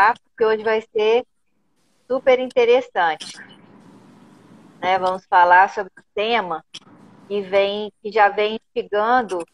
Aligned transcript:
tá? 0.00 0.14
Porque 0.24 0.44
hoje 0.44 0.64
vai 0.64 0.80
ser 0.80 1.26
super 2.08 2.38
interessante. 2.38 3.36
Né? 4.80 4.98
Vamos 4.98 5.26
falar 5.26 5.68
sobre 5.68 5.92
o 5.98 6.02
tema 6.14 6.64
que 7.28 7.42
vem, 7.42 7.92
que 8.02 8.10
já 8.10 8.30
vem 8.30 8.58
instigando 8.58 9.44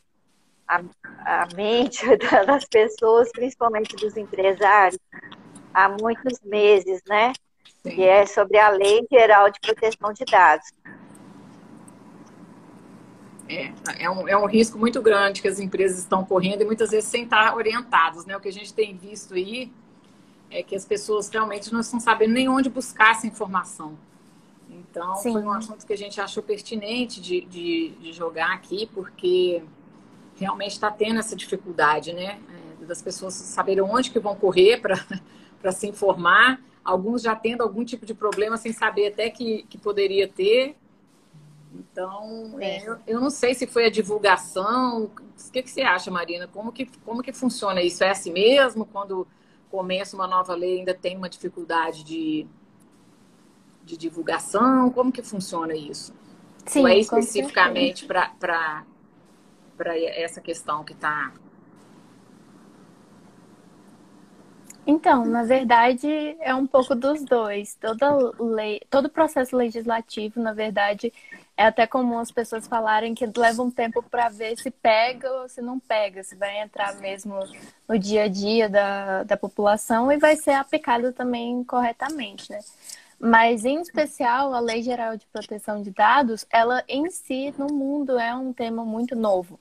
a, 0.69 0.81
a 1.25 1.49
mente 1.57 2.05
das 2.47 2.65
pessoas, 2.65 3.31
principalmente 3.33 3.97
dos 3.97 4.17
empresários, 4.17 5.01
há 5.75 5.89
muitos 5.89 6.41
meses, 6.43 7.03
né? 7.09 7.33
Sim. 7.83 7.91
Que 7.91 8.05
é 8.05 8.25
sobre 8.25 8.59
a 8.59 8.69
Lei 8.69 9.05
Geral 9.11 9.51
de 9.51 9.59
Proteção 9.61 10.13
de 10.13 10.25
Dados. 10.25 10.67
É, 13.49 13.73
é 14.05 14.11
um, 14.11 14.29
é 14.29 14.37
um 14.37 14.47
risco 14.47 14.79
muito 14.79 15.03
grande 15.03 15.43
que 15.43 15.49
as 15.49 15.59
empresas 15.59 15.99
estão 15.99 16.25
correndo 16.25 16.63
e 16.63 16.65
muitas 16.65 16.91
vezes 16.91 17.09
sem 17.09 17.25
estar 17.25 17.55
orientadas, 17.55 18.25
né? 18.27 18.37
O 18.37 18.41
que 18.41 18.49
a 18.49 18.53
gente 18.53 18.73
tem 18.73 18.97
visto 18.97 19.35
aí 19.35 19.73
é 20.51 20.63
que 20.63 20.75
as 20.75 20.85
pessoas 20.85 21.29
realmente 21.29 21.73
não 21.73 21.81
estão 21.81 21.99
sabendo 21.99 22.35
nem 22.35 22.49
onde 22.49 22.69
buscar 22.69 23.13
essa 23.13 23.27
informação. 23.27 23.97
Então, 24.71 25.17
Sim. 25.17 25.33
foi 25.33 25.43
um 25.43 25.53
assunto 25.53 25.87
que 25.87 25.93
a 25.93 25.97
gente 25.97 26.21
achou 26.21 26.43
pertinente 26.43 27.21
de, 27.21 27.43
de, 27.43 27.91
de 28.01 28.13
jogar 28.13 28.53
aqui, 28.53 28.89
porque 28.93 29.63
realmente 30.37 30.73
está 30.73 30.91
tendo 30.91 31.19
essa 31.19 31.35
dificuldade, 31.35 32.13
né? 32.13 32.39
É, 32.81 32.85
das 32.85 33.03
pessoas 33.03 33.35
saberem 33.35 33.83
onde 33.83 34.11
que 34.11 34.19
vão 34.19 34.37
correr 34.37 34.81
para 34.81 35.73
se 35.73 35.87
informar. 35.87 36.61
Alguns 36.85 37.23
já 37.23 37.35
tendo 37.35 37.63
algum 37.63 37.85
tipo 37.85 38.07
de 38.07 38.15
problema 38.15 38.57
sem 38.57 38.73
saber 38.73 39.09
até 39.09 39.29
que, 39.29 39.65
que 39.69 39.77
poderia 39.77 40.29
ter. 40.29 40.77
Então, 41.75 42.57
é, 42.61 42.89
eu, 42.89 42.99
eu, 43.07 43.21
não 43.21 43.29
sei 43.29 43.55
se 43.55 43.67
foi 43.67 43.87
a 43.87 43.91
divulgação. 43.91 45.05
O 45.05 45.51
que, 45.53 45.63
que 45.63 45.71
você 45.71 45.83
acha, 45.83 46.11
Marina? 46.11 46.47
Como 46.47 46.73
que, 46.73 46.87
como 47.05 47.23
que 47.23 47.33
funciona 47.33 47.83
isso? 47.83 48.05
É 48.05 48.11
assim 48.11 48.33
mesmo? 48.33 48.87
Quando 48.87 49.27
começa 49.77 50.17
uma 50.17 50.27
nova 50.27 50.55
lei, 50.55 50.79
ainda 50.79 50.95
tem 50.95 51.19
uma 51.19 51.29
dificuldade 51.29 52.03
de, 52.03 52.47
de 53.85 53.95
divulgação? 53.99 54.91
Como 54.91 55.13
que 55.13 55.23
funciona 55.23 55.77
isso? 55.77 56.15
Sim, 56.65 56.81
Ou 56.81 56.89
é 56.89 56.99
especificamente 56.99 58.07
para 58.07 58.87
essa 59.99 60.41
questão 60.41 60.83
que 60.83 60.95
está 60.95 61.31
Então, 64.87 65.27
na 65.27 65.43
verdade, 65.43 66.09
é 66.41 66.55
um 66.55 66.67
pouco 66.67 66.95
dos 66.95 67.23
dois. 67.23 67.75
Toda 67.75 68.33
lei, 68.41 68.81
todo 68.89 69.11
processo 69.11 69.55
legislativo, 69.57 70.41
na 70.41 70.55
verdade, 70.55 71.13
é 71.57 71.65
até 71.65 71.87
comum 71.87 72.19
as 72.19 72.31
pessoas 72.31 72.67
falarem 72.67 73.15
que 73.15 73.25
leva 73.35 73.63
um 73.63 73.71
tempo 73.71 74.03
para 74.03 74.29
ver 74.29 74.59
se 74.59 74.71
pega 74.71 75.31
ou 75.33 75.49
se 75.49 75.63
não 75.63 75.79
pega, 75.79 76.23
se 76.23 76.37
vai 76.37 76.61
entrar 76.61 76.95
mesmo 76.97 77.35
no 77.89 77.99
dia 77.99 78.25
a 78.25 78.29
dia 78.29 78.69
da, 78.69 79.23
da 79.23 79.37
população 79.37 80.13
e 80.13 80.19
vai 80.19 80.37
ser 80.37 80.53
aplicado 80.53 81.13
também 81.13 81.65
corretamente, 81.65 82.53
né? 82.53 82.61
Mas, 83.19 83.65
em 83.65 83.81
especial, 83.81 84.53
a 84.53 84.61
Lei 84.61 84.83
Geral 84.83 85.17
de 85.17 85.25
Proteção 85.27 85.81
de 85.81 85.91
Dados, 85.91 86.45
ela 86.51 86.85
em 86.87 87.09
si, 87.09 87.55
no 87.57 87.69
mundo, 87.69 88.19
é 88.19 88.35
um 88.35 88.53
tema 88.53 88.85
muito 88.85 89.17
novo. 89.17 89.59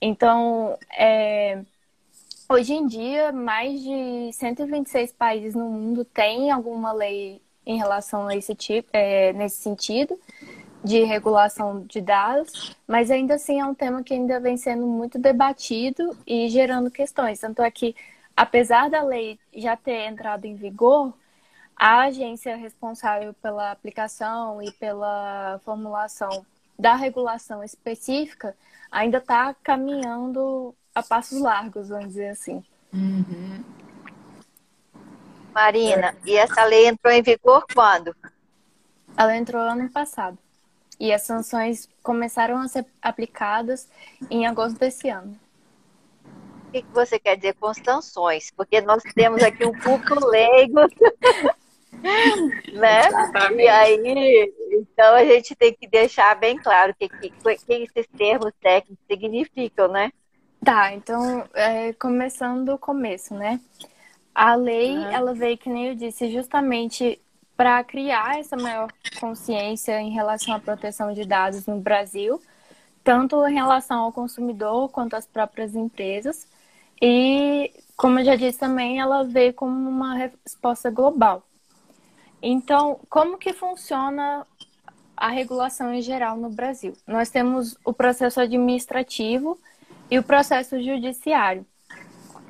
Então, 0.00 0.78
é, 0.96 1.60
hoje 2.48 2.72
em 2.72 2.86
dia, 2.86 3.32
mais 3.32 3.82
de 3.82 4.32
126 4.32 5.12
países 5.12 5.54
no 5.54 5.68
mundo 5.68 6.06
têm 6.06 6.50
alguma 6.50 6.90
lei 6.92 7.42
em 7.66 7.76
relação 7.76 8.28
a 8.28 8.34
esse 8.34 8.54
tipo, 8.54 8.88
é, 8.94 9.34
nesse 9.34 9.56
sentido 9.58 10.18
de 10.86 11.02
regulação 11.02 11.84
de 11.84 12.00
dados, 12.00 12.76
mas 12.86 13.10
ainda 13.10 13.34
assim 13.34 13.60
é 13.60 13.64
um 13.64 13.74
tema 13.74 14.04
que 14.04 14.14
ainda 14.14 14.38
vem 14.38 14.56
sendo 14.56 14.86
muito 14.86 15.18
debatido 15.18 16.16
e 16.24 16.48
gerando 16.48 16.92
questões. 16.92 17.40
Tanto 17.40 17.60
é 17.60 17.68
que, 17.72 17.94
apesar 18.36 18.88
da 18.88 19.02
lei 19.02 19.36
já 19.52 19.76
ter 19.76 20.06
entrado 20.06 20.44
em 20.44 20.54
vigor, 20.54 21.12
a 21.74 22.02
agência 22.02 22.54
responsável 22.54 23.34
pela 23.34 23.72
aplicação 23.72 24.62
e 24.62 24.70
pela 24.70 25.60
formulação 25.64 26.46
da 26.78 26.94
regulação 26.94 27.64
específica 27.64 28.56
ainda 28.88 29.18
está 29.18 29.54
caminhando 29.64 30.72
a 30.94 31.02
passos 31.02 31.40
largos, 31.40 31.88
vamos 31.88 32.10
dizer 32.10 32.28
assim. 32.28 32.62
Uhum. 32.92 33.64
Marina, 35.52 36.14
e 36.24 36.36
essa 36.36 36.64
lei 36.64 36.86
entrou 36.86 37.12
em 37.12 37.22
vigor 37.22 37.66
quando? 37.74 38.14
Ela 39.16 39.36
entrou 39.36 39.60
ano 39.62 39.90
passado. 39.90 40.38
E 40.98 41.12
as 41.12 41.22
sanções 41.22 41.88
começaram 42.02 42.58
a 42.58 42.68
ser 42.68 42.86
aplicadas 43.02 43.88
em 44.30 44.46
agosto 44.46 44.78
desse 44.78 45.08
ano. 45.08 45.38
O 46.68 46.72
que 46.72 46.84
você 46.92 47.18
quer 47.18 47.36
dizer 47.36 47.54
com 47.54 47.72
sanções? 47.72 48.50
Porque 48.50 48.80
nós 48.80 49.02
temos 49.14 49.42
aqui 49.42 49.64
um 49.64 49.72
público 49.72 50.26
leigo, 50.26 50.80
né? 52.72 53.06
Exatamente. 53.06 53.62
E 53.62 53.68
aí, 53.68 54.54
então 54.72 55.14
a 55.14 55.24
gente 55.24 55.54
tem 55.54 55.72
que 55.72 55.86
deixar 55.86 56.34
bem 56.36 56.58
claro 56.58 56.92
o 56.92 56.94
que, 56.94 57.08
que, 57.08 57.30
que 57.30 57.72
esses 57.72 58.06
termos 58.16 58.52
técnicos 58.60 59.04
significam, 59.06 59.88
né? 59.88 60.10
Tá, 60.64 60.92
então, 60.92 61.44
é, 61.54 61.92
começando 61.92 62.64
do 62.64 62.78
começo, 62.78 63.34
né? 63.34 63.60
A 64.34 64.54
lei, 64.54 64.96
uhum. 64.96 65.10
ela 65.10 65.34
veio, 65.34 65.56
que 65.56 65.68
nem 65.70 65.88
eu 65.88 65.94
disse, 65.94 66.30
justamente 66.30 67.20
para 67.56 67.82
criar 67.82 68.38
essa 68.38 68.56
maior 68.56 68.92
consciência 69.18 70.00
em 70.00 70.10
relação 70.10 70.54
à 70.54 70.60
proteção 70.60 71.12
de 71.12 71.24
dados 71.24 71.66
no 71.66 71.80
Brasil, 71.80 72.40
tanto 73.02 73.46
em 73.46 73.54
relação 73.54 74.00
ao 74.00 74.12
consumidor 74.12 74.90
quanto 74.90 75.14
às 75.14 75.26
próprias 75.26 75.74
empresas. 75.74 76.46
E, 77.00 77.72
como 77.96 78.18
eu 78.18 78.24
já 78.24 78.36
disse 78.36 78.58
também, 78.58 79.00
ela 79.00 79.24
veio 79.24 79.54
como 79.54 79.88
uma 79.88 80.14
resposta 80.14 80.90
global. 80.90 81.42
Então, 82.42 83.00
como 83.08 83.38
que 83.38 83.52
funciona 83.52 84.46
a 85.16 85.28
regulação 85.28 85.94
em 85.94 86.02
geral 86.02 86.36
no 86.36 86.50
Brasil? 86.50 86.94
Nós 87.06 87.30
temos 87.30 87.76
o 87.84 87.92
processo 87.92 88.40
administrativo 88.40 89.58
e 90.10 90.18
o 90.18 90.22
processo 90.22 90.80
judiciário. 90.82 91.64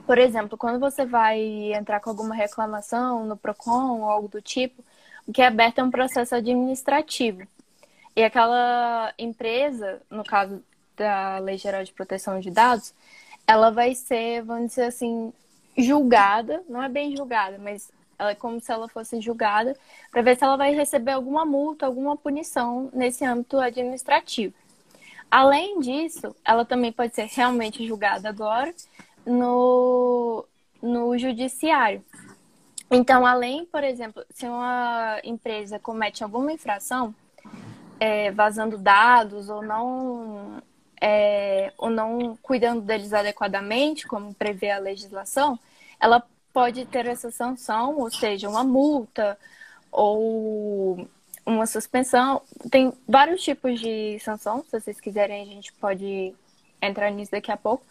Por 0.04 0.18
exemplo, 0.18 0.56
quando 0.56 0.78
você 0.78 1.04
vai 1.04 1.40
entrar 1.72 2.00
com 2.00 2.10
alguma 2.10 2.34
reclamação 2.34 3.24
no 3.24 3.36
PROCON 3.36 4.00
ou 4.00 4.04
algo 4.04 4.28
do 4.28 4.40
tipo, 4.40 4.84
que 5.32 5.42
é 5.42 5.46
aberto 5.46 5.78
é 5.78 5.84
um 5.84 5.90
processo 5.90 6.34
administrativo. 6.34 7.42
E 8.14 8.24
aquela 8.24 9.12
empresa, 9.18 10.00
no 10.10 10.24
caso 10.24 10.62
da 10.96 11.38
Lei 11.38 11.58
Geral 11.58 11.84
de 11.84 11.92
Proteção 11.92 12.40
de 12.40 12.50
Dados, 12.50 12.94
ela 13.46 13.70
vai 13.70 13.94
ser, 13.94 14.42
vamos 14.42 14.70
dizer 14.70 14.84
assim, 14.84 15.32
julgada, 15.76 16.62
não 16.68 16.82
é 16.82 16.88
bem 16.88 17.14
julgada, 17.14 17.58
mas 17.58 17.90
ela 18.18 18.30
é 18.30 18.34
como 18.34 18.60
se 18.60 18.72
ela 18.72 18.88
fosse 18.88 19.20
julgada, 19.20 19.76
para 20.10 20.22
ver 20.22 20.36
se 20.36 20.44
ela 20.44 20.56
vai 20.56 20.74
receber 20.74 21.12
alguma 21.12 21.44
multa, 21.44 21.84
alguma 21.84 22.16
punição 22.16 22.88
nesse 22.92 23.24
âmbito 23.24 23.58
administrativo. 23.58 24.54
Além 25.30 25.80
disso, 25.80 26.34
ela 26.44 26.64
também 26.64 26.92
pode 26.92 27.14
ser 27.14 27.26
realmente 27.26 27.86
julgada 27.86 28.28
agora 28.28 28.72
no, 29.26 30.46
no 30.80 31.18
judiciário. 31.18 32.02
Então, 32.90 33.26
além, 33.26 33.64
por 33.66 33.82
exemplo, 33.82 34.24
se 34.30 34.46
uma 34.46 35.20
empresa 35.24 35.78
comete 35.78 36.22
alguma 36.22 36.52
infração, 36.52 37.14
é, 37.98 38.30
vazando 38.30 38.78
dados 38.78 39.48
ou 39.48 39.62
não, 39.62 40.62
é, 41.00 41.72
ou 41.76 41.90
não 41.90 42.36
cuidando 42.42 42.82
deles 42.82 43.12
adequadamente, 43.12 44.06
como 44.06 44.34
prevê 44.34 44.70
a 44.70 44.78
legislação, 44.78 45.58
ela 45.98 46.22
pode 46.52 46.86
ter 46.86 47.06
essa 47.06 47.30
sanção, 47.30 47.98
ou 47.98 48.10
seja, 48.10 48.48
uma 48.48 48.64
multa 48.64 49.38
ou 49.90 51.08
uma 51.44 51.66
suspensão. 51.66 52.42
Tem 52.70 52.92
vários 53.06 53.42
tipos 53.42 53.80
de 53.80 54.18
sanção, 54.20 54.64
se 54.64 54.80
vocês 54.80 55.00
quiserem, 55.00 55.42
a 55.42 55.46
gente 55.46 55.72
pode 55.74 56.34
entrar 56.80 57.10
nisso 57.10 57.32
daqui 57.32 57.50
a 57.50 57.56
pouco. 57.56 57.84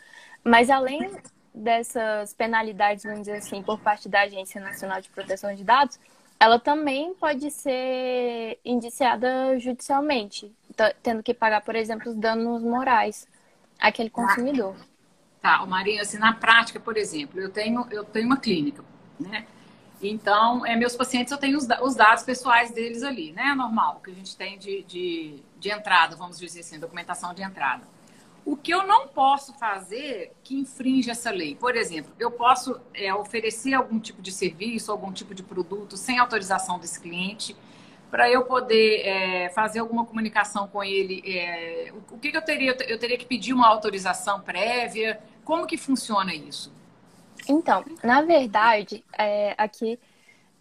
Mas 0.43 0.69
além 0.69 1.11
dessas 1.55 2.33
penalidades, 2.33 3.03
vamos 3.03 3.21
dizer 3.21 3.37
assim, 3.37 3.63
por 3.63 3.79
parte 3.79 4.09
da 4.09 4.21
Agência 4.21 4.59
Nacional 4.59 4.99
de 4.99 5.09
Proteção 5.09 5.55
de 5.55 5.63
Dados, 5.63 5.97
ela 6.39 6.59
também 6.59 7.13
pode 7.15 7.49
ser 7.49 8.59
indiciada 8.65 9.57
judicialmente, 9.57 10.53
tendo 11.01 11.23
que 11.23 11.33
pagar, 11.33 11.61
por 11.61 11.75
exemplo, 11.75 12.11
os 12.11 12.17
danos 12.17 12.61
morais 12.61 13.27
àquele 13.79 14.09
consumidor. 14.09 14.75
Tá, 15.41 15.65
Maria, 15.65 16.01
assim, 16.01 16.17
na 16.17 16.33
prática, 16.33 16.79
por 16.79 16.97
exemplo, 16.97 17.39
eu 17.39 17.49
tenho, 17.49 17.87
eu 17.89 18.03
tenho 18.03 18.25
uma 18.25 18.37
clínica, 18.37 18.83
né? 19.19 19.45
Então, 20.01 20.65
é, 20.65 20.75
meus 20.75 20.95
pacientes, 20.95 21.31
eu 21.31 21.37
tenho 21.37 21.57
os, 21.57 21.67
os 21.81 21.95
dados 21.95 22.23
pessoais 22.23 22.71
deles 22.71 23.01
ali, 23.01 23.31
né? 23.31 23.53
Normal, 23.55 24.01
que 24.03 24.11
a 24.11 24.13
gente 24.13 24.35
tem 24.35 24.57
de, 24.57 24.83
de, 24.83 25.39
de 25.57 25.69
entrada, 25.69 26.15
vamos 26.15 26.37
dizer 26.37 26.59
assim, 26.59 26.79
documentação 26.79 27.33
de 27.33 27.41
entrada. 27.41 27.94
O 28.45 28.55
que 28.55 28.71
eu 28.71 28.85
não 28.85 29.07
posso 29.07 29.53
fazer 29.53 30.31
que 30.43 30.55
infringe 30.55 31.09
essa 31.09 31.31
lei? 31.31 31.55
Por 31.55 31.75
exemplo, 31.75 32.13
eu 32.19 32.29
posso 32.29 32.79
é, 32.93 33.11
oferecer 33.11 33.73
algum 33.73 33.99
tipo 33.99 34.21
de 34.21 34.31
serviço, 34.31 34.91
algum 34.91 35.11
tipo 35.11 35.33
de 35.33 35.41
produto 35.41 35.97
sem 35.97 36.19
autorização 36.19 36.77
desse 36.77 36.99
cliente, 36.99 37.55
para 38.11 38.29
eu 38.29 38.45
poder 38.45 39.01
é, 39.01 39.49
fazer 39.49 39.79
alguma 39.79 40.05
comunicação 40.05 40.67
com 40.67 40.83
ele. 40.83 41.23
É, 41.25 41.91
o, 42.11 42.19
que, 42.19 42.29
que, 42.29 42.37
eu 42.37 42.41
teria? 42.41 42.77
Eu 42.87 42.99
teria 42.99 43.17
que 43.17 43.25
pedir 43.25 43.51
uma 43.51 43.67
autorização 43.67 44.39
prévia? 44.39 45.19
Como 45.43 45.65
que 45.65 45.75
funciona 45.75 46.33
isso? 46.33 46.71
Então, 47.49 47.83
na 48.03 48.21
verdade, 48.21 49.03
é, 49.17 49.55
aqui 49.57 49.99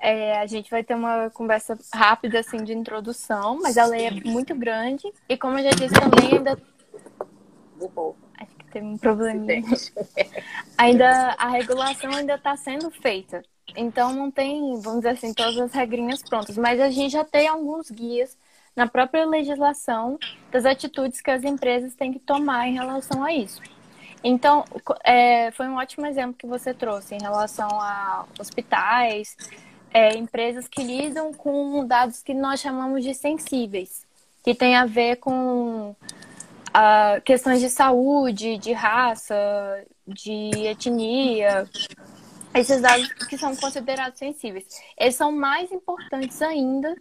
é, 0.00 0.38
a 0.38 0.46
gente 0.46 0.70
vai 0.70 0.82
ter 0.82 0.94
uma 0.94 1.30
conversa 1.30 1.78
rápida 1.92 2.40
assim 2.40 2.64
de 2.64 2.72
introdução, 2.72 3.58
mas 3.60 3.76
a 3.76 3.84
lei 3.84 4.06
é 4.06 4.10
muito 4.10 4.54
grande 4.54 5.12
e 5.28 5.36
como 5.36 5.58
eu 5.58 5.64
já 5.64 5.70
disse 5.70 5.94
também 5.94 6.38
ainda 6.38 6.58
acho 8.38 8.56
que 8.56 8.64
tem 8.66 8.82
um 8.82 8.98
probleminha. 8.98 9.62
ainda 10.76 11.34
a 11.38 11.48
regulação 11.48 12.10
ainda 12.12 12.34
está 12.34 12.56
sendo 12.56 12.90
feita. 12.90 13.42
Então 13.76 14.12
não 14.12 14.30
tem, 14.30 14.80
vamos 14.80 15.00
dizer 15.00 15.10
assim, 15.10 15.32
todas 15.32 15.58
as 15.58 15.72
regrinhas 15.72 16.22
prontas, 16.22 16.56
mas 16.56 16.80
a 16.80 16.90
gente 16.90 17.12
já 17.12 17.24
tem 17.24 17.48
alguns 17.48 17.90
guias 17.90 18.36
na 18.76 18.86
própria 18.86 19.24
legislação 19.24 20.18
das 20.50 20.64
atitudes 20.64 21.20
que 21.20 21.30
as 21.30 21.44
empresas 21.44 21.94
têm 21.94 22.12
que 22.12 22.18
tomar 22.18 22.68
em 22.68 22.74
relação 22.74 23.24
a 23.24 23.32
isso. 23.32 23.60
Então, 24.22 24.64
é, 25.04 25.50
foi 25.52 25.68
um 25.68 25.76
ótimo 25.76 26.06
exemplo 26.06 26.34
que 26.34 26.46
você 26.46 26.72
trouxe 26.72 27.14
em 27.14 27.20
relação 27.20 27.68
a 27.68 28.24
hospitais, 28.38 29.36
é, 29.92 30.16
empresas 30.16 30.66
que 30.66 30.82
lidam 30.82 31.32
com 31.32 31.86
dados 31.86 32.22
que 32.22 32.34
nós 32.34 32.60
chamamos 32.60 33.04
de 33.04 33.14
sensíveis, 33.14 34.04
que 34.42 34.54
tem 34.54 34.76
a 34.76 34.86
ver 34.86 35.16
com 35.16 35.94
questões 37.24 37.60
de 37.60 37.70
saúde, 37.70 38.58
de 38.58 38.72
raça, 38.72 39.34
de 40.06 40.50
etnia, 40.66 41.68
esses 42.54 42.80
dados 42.80 43.12
que 43.28 43.38
são 43.38 43.54
considerados 43.56 44.18
sensíveis. 44.18 44.66
Eles 44.98 45.14
são 45.14 45.32
mais 45.32 45.70
importantes 45.72 46.40
ainda 46.42 46.94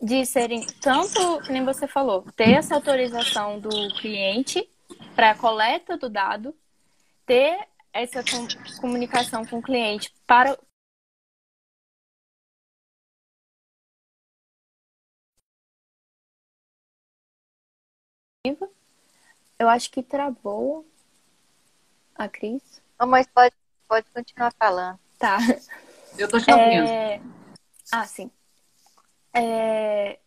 de 0.00 0.24
serem 0.26 0.66
tanto, 0.80 1.40
nem 1.50 1.64
você 1.64 1.86
falou, 1.86 2.24
ter 2.36 2.52
essa 2.52 2.74
autorização 2.74 3.58
do 3.58 3.70
cliente 4.00 4.68
para 5.14 5.30
a 5.30 5.34
coleta 5.34 5.96
do 5.96 6.10
dado, 6.10 6.54
ter 7.26 7.66
essa 7.92 8.22
comunicação 8.80 9.46
com 9.46 9.58
o 9.58 9.62
cliente 9.62 10.12
para 10.26 10.58
Eu 19.64 19.68
acho 19.68 19.90
que 19.90 20.02
travou 20.02 20.86
a 22.14 22.28
Cris. 22.28 22.82
Não, 22.98 23.06
mas 23.06 23.26
pode, 23.26 23.54
pode 23.88 24.06
continuar 24.14 24.52
falando. 24.58 24.98
Tá. 25.18 25.38
Eu 26.16 26.28
tô 26.28 26.38
te 26.38 26.50
ouvindo. 26.52 26.86
É... 26.86 27.20
Ah, 27.90 28.06
sim 28.06 28.30
é, 29.34 30.18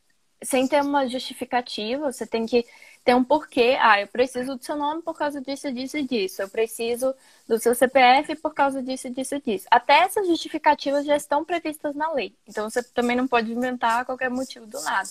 sem 0.43 0.67
ter 0.67 0.81
uma 0.81 1.07
justificativa, 1.07 2.11
você 2.11 2.27
tem 2.27 2.45
que 2.45 2.65
ter 3.03 3.15
um 3.15 3.23
porquê. 3.23 3.77
Ah, 3.79 4.01
eu 4.01 4.07
preciso 4.07 4.57
do 4.57 4.63
seu 4.63 4.75
nome 4.75 5.01
por 5.01 5.17
causa 5.17 5.39
disso, 5.41 5.71
disso 5.71 5.97
e 5.97 6.03
disso. 6.03 6.41
Eu 6.41 6.49
preciso 6.49 7.15
do 7.47 7.57
seu 7.57 7.73
CPF 7.73 8.35
por 8.35 8.53
causa 8.53 8.83
disso, 8.83 9.09
disso 9.09 9.35
e 9.35 9.41
disso. 9.41 9.67
Até 9.71 9.99
essas 9.99 10.27
justificativas 10.27 11.05
já 11.05 11.15
estão 11.15 11.45
previstas 11.45 11.95
na 11.95 12.11
lei. 12.11 12.35
Então 12.45 12.69
você 12.69 12.83
também 12.83 13.15
não 13.15 13.27
pode 13.27 13.51
inventar 13.51 14.05
qualquer 14.05 14.29
motivo 14.29 14.67
do 14.67 14.81
nada. 14.81 15.07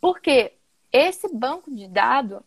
Porque 0.00 0.54
esse 0.90 1.28
banco 1.28 1.70
de 1.70 1.86
dados 1.86 2.40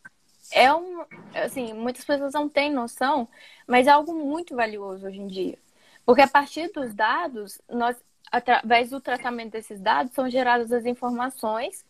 é 0.52 0.74
um, 0.74 1.04
assim, 1.34 1.74
muitas 1.74 2.04
pessoas 2.04 2.34
não 2.34 2.48
têm 2.48 2.72
noção, 2.72 3.28
mas 3.68 3.88
é 3.88 3.92
algo 3.92 4.14
muito 4.14 4.56
valioso 4.56 5.08
hoje 5.08 5.20
em 5.20 5.28
dia. 5.28 5.58
Porque 6.06 6.22
a 6.22 6.28
partir 6.28 6.72
dos 6.72 6.94
dados, 6.94 7.62
nós 7.70 7.96
através 8.32 8.90
do 8.90 9.02
tratamento 9.02 9.52
desses 9.52 9.80
dados, 9.80 10.14
são 10.14 10.30
geradas 10.30 10.72
as 10.72 10.86
informações 10.86 11.84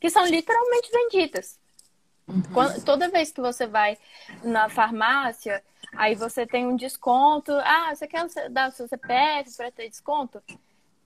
que 0.00 0.10
são 0.10 0.26
literalmente 0.26 0.90
vendidas. 0.90 1.58
Uhum. 2.26 2.42
Quando, 2.52 2.84
toda 2.84 3.08
vez 3.08 3.30
que 3.30 3.40
você 3.40 3.66
vai 3.66 3.96
na 4.42 4.68
farmácia, 4.68 5.62
aí 5.96 6.14
você 6.14 6.46
tem 6.46 6.66
um 6.66 6.74
desconto. 6.74 7.52
Ah, 7.52 7.94
você 7.94 8.08
quer 8.08 8.26
dar 8.50 8.70
o 8.70 8.72
seu 8.72 8.88
CPF 8.88 9.56
para 9.56 9.70
ter 9.70 9.88
desconto? 9.88 10.42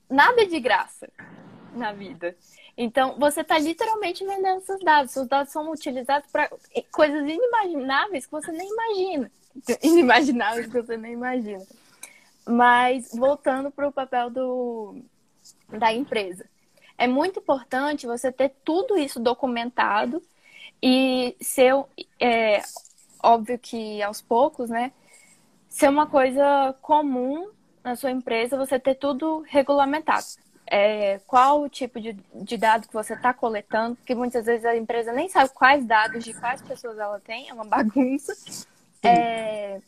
Nada 0.09 0.47
de 0.47 0.59
graça 0.59 1.11
na 1.75 1.93
vida. 1.93 2.35
Então, 2.81 3.17
você 3.19 3.41
está 3.41 3.59
literalmente 3.59 4.25
vendendo 4.25 4.61
seus 4.61 4.81
dados. 4.85 5.11
Seus 5.11 5.27
dados 5.27 5.53
são 5.53 5.69
utilizados 5.69 6.31
para 6.31 6.49
coisas 6.93 7.29
inimagináveis 7.29 8.25
que 8.25 8.31
você 8.31 8.53
nem 8.53 8.71
imagina. 8.71 9.33
Inimagináveis 9.83 10.67
que 10.67 10.81
você 10.81 10.97
nem 10.97 11.13
imagina. 11.15 11.67
Mas 12.47 13.11
voltando 13.13 13.69
para 13.69 13.89
o 13.89 13.93
papel 13.93 14.31
do, 14.31 15.03
da 15.69 15.93
empresa. 15.93 16.49
É 16.97 17.09
muito 17.09 17.41
importante 17.41 18.07
você 18.07 18.31
ter 18.31 18.55
tudo 18.65 18.97
isso 18.97 19.19
documentado 19.19 20.23
e 20.81 21.37
ser, 21.41 21.75
é, 22.21 22.63
óbvio 23.21 23.59
que 23.59 24.01
aos 24.03 24.23
poucos, 24.23 24.71
né? 24.71 24.93
Ser 25.69 25.89
uma 25.89 26.07
coisa 26.07 26.77
comum 26.81 27.51
na 27.83 27.97
sua 27.97 28.13
empresa, 28.13 28.57
você 28.57 28.79
ter 28.79 28.95
tudo 28.95 29.41
regulamentado. 29.49 30.27
É, 30.71 31.19
qual 31.27 31.63
o 31.63 31.69
tipo 31.69 31.99
de, 31.99 32.13
de 32.35 32.57
dado 32.59 32.87
que 32.87 32.93
você 32.93 33.15
está 33.15 33.33
coletando, 33.33 33.97
porque 33.97 34.15
muitas 34.15 34.45
vezes 34.45 34.67
a 34.67 34.77
empresa 34.77 35.13
nem 35.13 35.29
sabe 35.29 35.51
quais 35.55 35.87
dados 35.87 36.23
de 36.23 36.35
quais 36.35 36.61
pessoas 36.61 36.99
ela 36.99 37.19
tem, 37.21 37.49
é 37.49 37.55
uma 37.55 37.65
bagunça. 37.65 38.35
É, 39.03 39.81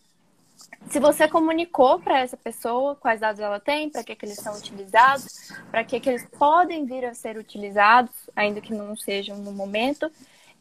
se 0.88 0.98
você 0.98 1.28
comunicou 1.28 2.00
para 2.00 2.20
essa 2.20 2.36
pessoa 2.36 2.96
quais 2.96 3.20
dados 3.20 3.40
ela 3.40 3.60
tem, 3.60 3.90
para 3.90 4.02
que, 4.02 4.14
que 4.14 4.24
eles 4.24 4.38
são 4.38 4.56
utilizados, 4.56 5.52
para 5.70 5.84
que, 5.84 6.00
que 6.00 6.08
eles 6.08 6.26
podem 6.38 6.84
vir 6.84 7.04
a 7.04 7.14
ser 7.14 7.36
utilizados, 7.36 8.30
ainda 8.34 8.60
que 8.60 8.72
não 8.72 8.96
sejam 8.96 9.36
no 9.38 9.52
momento. 9.52 10.10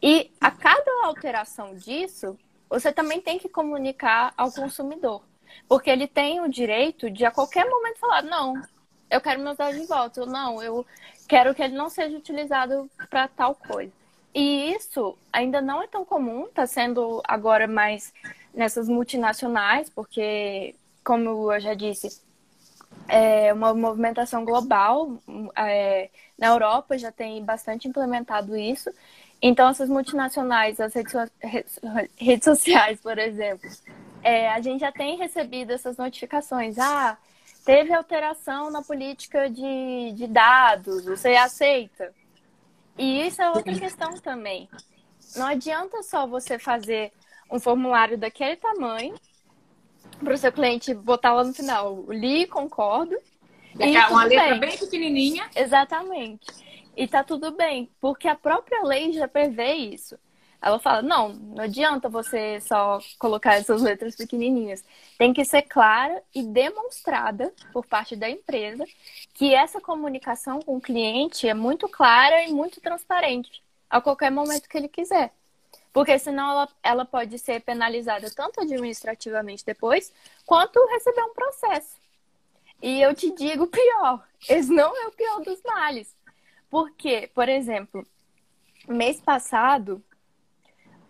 E 0.01 0.31
a 0.39 0.51
cada 0.51 1.05
alteração 1.05 1.75
disso, 1.75 2.37
você 2.69 2.91
também 2.91 3.21
tem 3.21 3.39
que 3.39 3.49
comunicar 3.49 4.33
ao 4.37 4.51
consumidor. 4.51 5.23
Porque 5.67 5.89
ele 5.89 6.07
tem 6.07 6.41
o 6.41 6.49
direito 6.49 7.09
de 7.09 7.25
a 7.25 7.31
qualquer 7.31 7.67
momento 7.67 7.99
falar, 7.99 8.21
não, 8.21 8.61
eu 9.09 9.21
quero 9.21 9.41
meus 9.41 9.57
dados 9.57 9.79
de 9.79 9.87
volta, 9.87 10.21
ou 10.21 10.27
não, 10.27 10.61
eu 10.61 10.85
quero 11.27 11.53
que 11.53 11.61
ele 11.61 11.75
não 11.75 11.89
seja 11.89 12.17
utilizado 12.17 12.89
para 13.09 13.27
tal 13.27 13.55
coisa. 13.55 13.91
E 14.33 14.73
isso 14.73 15.17
ainda 15.33 15.61
não 15.61 15.81
é 15.81 15.87
tão 15.87 16.05
comum, 16.05 16.45
está 16.45 16.67
sendo 16.67 17.21
agora 17.27 17.67
mais 17.67 18.13
nessas 18.53 18.87
multinacionais, 18.87 19.89
porque, 19.89 20.75
como 21.03 21.51
eu 21.51 21.59
já 21.59 21.73
disse, 21.73 22.21
é 23.07 23.51
uma 23.53 23.73
movimentação 23.73 24.45
global. 24.45 25.17
É, 25.55 26.09
na 26.37 26.47
Europa 26.47 26.97
já 26.97 27.11
tem 27.11 27.43
bastante 27.43 27.87
implementado 27.87 28.55
isso. 28.55 28.91
Então, 29.41 29.69
essas 29.69 29.89
multinacionais, 29.89 30.79
as 30.79 30.93
redes, 30.93 31.13
redes 32.17 32.43
sociais, 32.43 32.99
por 32.99 33.17
exemplo, 33.17 33.69
é, 34.21 34.49
a 34.49 34.61
gente 34.61 34.81
já 34.81 34.91
tem 34.91 35.17
recebido 35.17 35.71
essas 35.71 35.97
notificações. 35.97 36.77
Ah, 36.77 37.17
teve 37.65 37.93
alteração 37.93 38.71
na 38.71 38.81
política 38.81 39.49
de, 39.49 40.11
de 40.13 40.27
dados, 40.27 41.05
você 41.05 41.35
aceita? 41.35 42.13
E 42.97 43.25
isso 43.27 43.41
é 43.41 43.49
outra 43.49 43.73
questão 43.77 44.13
também. 44.19 44.69
Não 45.35 45.45
adianta 45.45 46.03
só 46.03 46.27
você 46.27 46.59
fazer 46.59 47.11
um 47.49 47.59
formulário 47.59 48.17
daquele 48.17 48.55
tamanho 48.55 49.15
para 50.23 50.33
o 50.33 50.37
seu 50.37 50.51
cliente 50.51 50.93
botar 50.93 51.33
lá 51.33 51.43
no 51.43 51.53
final, 51.53 52.05
li, 52.09 52.45
concordo. 52.45 53.15
E 53.79 53.97
uma 53.97 54.25
letra 54.25 54.57
bem. 54.57 54.59
bem 54.59 54.77
pequenininha. 54.77 55.49
Exatamente. 55.55 56.45
E 56.97 57.07
tá 57.07 57.23
tudo 57.23 57.51
bem, 57.51 57.89
porque 58.01 58.27
a 58.27 58.35
própria 58.35 58.83
lei 58.83 59.13
já 59.13 59.27
prevê 59.27 59.73
isso. 59.73 60.17
Ela 60.61 60.79
fala: 60.79 61.01
não, 61.01 61.29
não 61.29 61.63
adianta 61.63 62.09
você 62.09 62.59
só 62.61 62.99
colocar 63.17 63.55
essas 63.55 63.81
letras 63.81 64.15
pequenininhas. 64.15 64.83
Tem 65.17 65.33
que 65.33 65.45
ser 65.45 65.63
clara 65.63 66.21
e 66.33 66.43
demonstrada 66.43 67.53
por 67.71 67.85
parte 67.85 68.15
da 68.15 68.29
empresa 68.29 68.85
que 69.33 69.53
essa 69.53 69.79
comunicação 69.79 70.59
com 70.61 70.77
o 70.77 70.81
cliente 70.81 71.47
é 71.47 71.53
muito 71.53 71.87
clara 71.87 72.43
e 72.43 72.51
muito 72.51 72.81
transparente 72.81 73.63
a 73.89 74.01
qualquer 74.01 74.31
momento 74.31 74.67
que 74.67 74.77
ele 74.77 74.87
quiser. 74.87 75.33
Porque 75.91 76.19
senão 76.19 76.51
ela, 76.51 76.69
ela 76.83 77.05
pode 77.05 77.39
ser 77.39 77.61
penalizada 77.61 78.29
tanto 78.35 78.61
administrativamente 78.61 79.65
depois, 79.65 80.13
quanto 80.45 80.85
receber 80.87 81.23
um 81.23 81.33
processo. 81.33 81.97
E 82.81 83.01
eu 83.01 83.13
te 83.15 83.31
digo 83.31 83.65
pior, 83.67 84.23
esse 84.47 84.71
não 84.71 84.95
é 84.95 85.07
o 85.07 85.11
pior 85.11 85.41
dos 85.41 85.61
males. 85.63 86.15
Porque, 86.69 87.31
por 87.33 87.49
exemplo, 87.49 88.05
mês 88.87 89.19
passado, 89.19 90.03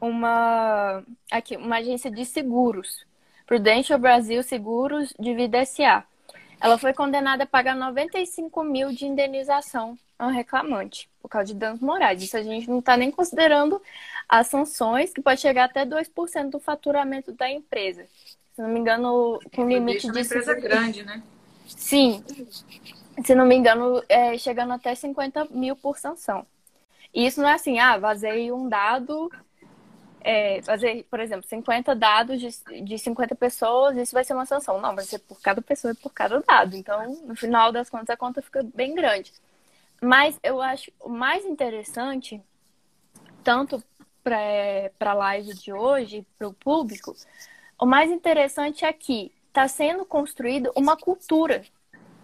uma 0.02 1.04
aqui, 1.32 1.58
uma 1.58 1.78
agência 1.78 2.10
de 2.10 2.26
seguros, 2.26 3.06
Prudential 3.46 4.00
Brasil 4.00 4.42
Seguros 4.44 5.14
de 5.20 5.34
Vida 5.34 5.66
SA. 5.66 6.04
Ela 6.62 6.78
foi 6.78 6.94
condenada 6.94 7.44
a 7.44 7.48
pagar 7.48 7.76
95 7.76 8.64
mil 8.64 8.92
de 8.92 9.06
indenização 9.06 9.98
ao 10.18 10.30
reclamante 10.30 11.10
por 11.22 11.30
causa 11.30 11.54
de 11.54 11.60
danos 11.60 11.80
morais. 11.80 12.22
Isso 12.22 12.36
a 12.36 12.44
gente 12.44 12.70
não 12.70 12.80
está 12.80 12.98
nem 12.98 13.10
considerando 13.10 13.82
as 14.28 14.48
sanções, 14.48 15.14
que 15.14 15.22
pode 15.22 15.42
chegar 15.42 15.66
até 15.66 15.86
2% 15.86 16.50
do 16.50 16.60
faturamento 16.60 17.32
da 17.32 17.50
empresa. 17.50 18.06
Se 18.54 18.62
não 18.62 18.70
me 18.70 18.80
engano, 18.80 19.40
com 19.56 19.68
limite 19.68 20.02
de. 20.02 20.08
É 20.10 20.12
uma 20.12 20.22
empresa 20.22 20.54
grande, 20.54 21.04
né? 21.04 21.24
Sim. 21.66 22.24
Se 23.24 23.34
não 23.34 23.46
me 23.46 23.56
engano, 23.56 24.04
é, 24.10 24.38
chegando 24.38 24.74
até 24.74 24.94
50 24.94 25.46
mil 25.46 25.76
por 25.76 25.98
sanção. 25.98 26.46
E 27.14 27.26
isso 27.26 27.42
não 27.42 27.50
é 27.50 27.54
assim, 27.54 27.80
ah, 27.80 27.98
vazei 27.98 28.52
um 28.52 28.70
dado 28.70 29.32
é, 30.30 30.62
fazer, 30.62 31.08
por 31.10 31.20
exemplo, 31.20 31.50
50 31.50 31.96
dados 31.96 32.40
de, 32.40 32.84
de 32.84 33.00
50 33.00 33.34
pessoas, 33.34 33.98
isso 33.98 34.14
vai 34.14 34.24
ser 34.24 34.36
uma 34.36 34.46
sanção. 34.46 34.80
Não, 34.80 34.96
vai 34.96 35.04
ser 35.04 35.18
por 35.18 35.42
cada 35.42 35.60
pessoa 35.60 35.92
e 35.92 35.96
por 35.96 36.14
cada 36.14 36.40
dado. 36.40 36.76
Então, 36.76 37.16
no 37.26 37.36
final 37.36 37.72
das 37.72 37.90
contas, 37.90 38.12
a 38.12 38.18
conta 38.18 38.40
fica 38.40 38.62
bem 38.76 38.94
grande. 38.94 39.34
Mas 40.00 40.40
eu 40.44 40.62
acho 40.62 40.92
o 41.00 41.10
mais 41.10 41.44
interessante, 41.46 42.40
tanto 43.44 43.84
para 44.24 44.92
a 45.00 45.14
live 45.16 45.52
de 45.56 45.74
hoje, 45.74 46.24
para 46.38 46.48
o 46.48 46.54
público, 46.54 47.16
o 47.80 47.88
mais 47.88 48.12
interessante 48.12 48.86
é 48.86 48.94
que 48.94 49.32
está 49.48 49.68
sendo 49.68 50.06
construída 50.06 50.72
uma 50.76 50.96
cultura 50.96 51.64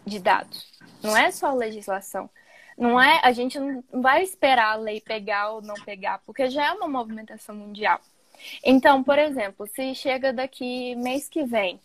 de 0.06 0.20
dados. 0.20 0.80
Não 1.02 1.18
é 1.18 1.32
só 1.32 1.52
legislação. 1.56 2.30
Não 2.78 3.00
é, 3.02 3.22
a 3.24 3.32
gente 3.32 3.58
não 3.58 3.84
vai 3.92 4.22
esperar 4.24 4.74
a 4.74 4.76
lei 4.76 5.00
pegar 5.00 5.52
ou 5.52 5.62
não 5.62 5.76
pegar, 5.76 6.20
porque 6.26 6.50
já 6.50 6.66
é 6.68 6.72
uma 6.72 6.88
movimentação 6.88 7.56
mundial. 7.56 8.00
Então, 8.64 9.02
por 9.04 9.18
exemplo, 9.18 9.66
se 9.68 9.96
chega 9.96 10.34
daqui 10.34 10.96
mês 10.96 11.30
que 11.30 11.44
vem 11.44 11.80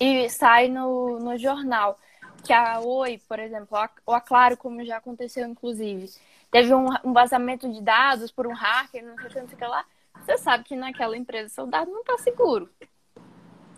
e 0.00 0.28
sai 0.28 0.68
no, 0.68 1.18
no 1.18 1.36
jornal 1.36 1.98
que 2.44 2.52
a 2.52 2.80
Oi, 2.80 3.20
por 3.28 3.38
exemplo, 3.38 3.76
ou 4.06 4.14
a 4.14 4.20
Claro, 4.20 4.56
como 4.56 4.84
já 4.84 4.96
aconteceu 4.96 5.46
inclusive, 5.46 6.10
teve 6.50 6.72
um, 6.74 6.86
um 7.04 7.12
vazamento 7.12 7.70
de 7.70 7.80
dados 7.82 8.30
por 8.30 8.46
um 8.46 8.54
hacker, 8.54 9.04
não 9.04 9.16
sei 9.30 9.42
o 9.42 9.46
que, 9.46 9.64
lá, 9.64 9.84
você 10.14 10.38
sabe 10.38 10.64
que 10.64 10.76
naquela 10.76 11.16
empresa 11.16 11.48
seu 11.48 11.66
dado 11.66 11.90
não 11.90 12.00
está 12.00 12.16
seguro. 12.18 12.70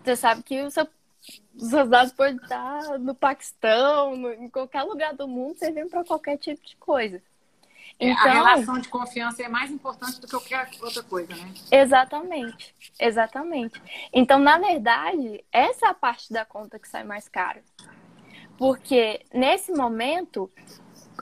Você 0.03 0.15
sabe 0.15 0.43
que 0.43 0.61
o 0.61 0.71
seu 0.71 0.87
seus 1.57 1.89
dados 1.89 2.13
podem 2.13 2.35
estar 2.35 2.99
no 2.99 3.13
Paquistão, 3.15 4.15
no, 4.15 4.31
em 4.33 4.49
qualquer 4.49 4.83
lugar 4.83 5.13
do 5.13 5.27
mundo, 5.27 5.57
servindo 5.57 5.89
para 5.89 6.03
qualquer 6.03 6.37
tipo 6.37 6.65
de 6.65 6.75
coisa. 6.77 7.21
Então, 7.99 8.31
a 8.31 8.33
relação 8.33 8.79
de 8.79 8.89
confiança 8.89 9.43
é 9.43 9.47
mais 9.47 9.71
importante 9.71 10.19
do 10.19 10.27
que 10.27 10.31
qualquer 10.31 10.67
outra 10.81 11.03
coisa, 11.03 11.35
né? 11.35 11.53
Exatamente, 11.71 12.75
exatamente. 12.99 13.81
Então, 14.11 14.39
na 14.39 14.57
verdade, 14.57 15.43
essa 15.51 15.87
é 15.87 15.89
a 15.89 15.93
parte 15.93 16.33
da 16.33 16.43
conta 16.43 16.79
que 16.79 16.87
sai 16.87 17.03
mais 17.03 17.27
cara. 17.27 17.63
Porque 18.57 19.25
nesse 19.33 19.71
momento, 19.71 20.51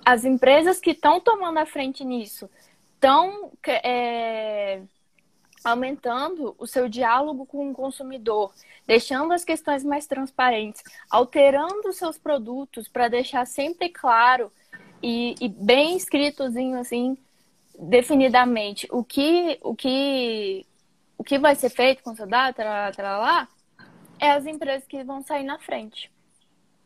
as 0.05 0.23
empresas 0.25 0.79
que 0.79 0.91
estão 0.91 1.19
tomando 1.19 1.57
a 1.57 1.65
frente 1.65 2.03
nisso 2.03 2.49
estão 2.93 3.51
é, 3.67 4.81
aumentando 5.63 6.55
o 6.57 6.65
seu 6.65 6.89
diálogo 6.89 7.45
com 7.45 7.69
o 7.69 7.73
consumidor, 7.73 8.53
deixando 8.85 9.33
as 9.33 9.43
questões 9.43 9.83
mais 9.83 10.07
transparentes, 10.07 10.83
alterando 11.09 11.93
seus 11.93 12.17
produtos 12.17 12.87
para 12.87 13.07
deixar 13.07 13.45
sempre 13.45 13.89
claro 13.89 14.51
e, 15.01 15.35
e, 15.39 15.49
bem 15.49 15.97
escritozinho 15.97 16.79
assim, 16.79 17.17
definidamente, 17.79 18.87
o 18.91 19.03
que, 19.03 19.59
o 19.63 19.75
que, 19.75 20.65
o 21.17 21.23
que 21.23 21.39
vai 21.39 21.55
ser 21.55 21.69
feito 21.69 22.03
com 22.03 22.15
seu 22.15 22.27
dado, 22.27 22.57
lá, 22.59 23.47
é 24.19 24.31
as 24.31 24.45
empresas 24.45 24.87
que 24.87 25.03
vão 25.03 25.23
sair 25.23 25.43
na 25.43 25.57
frente. 25.57 26.11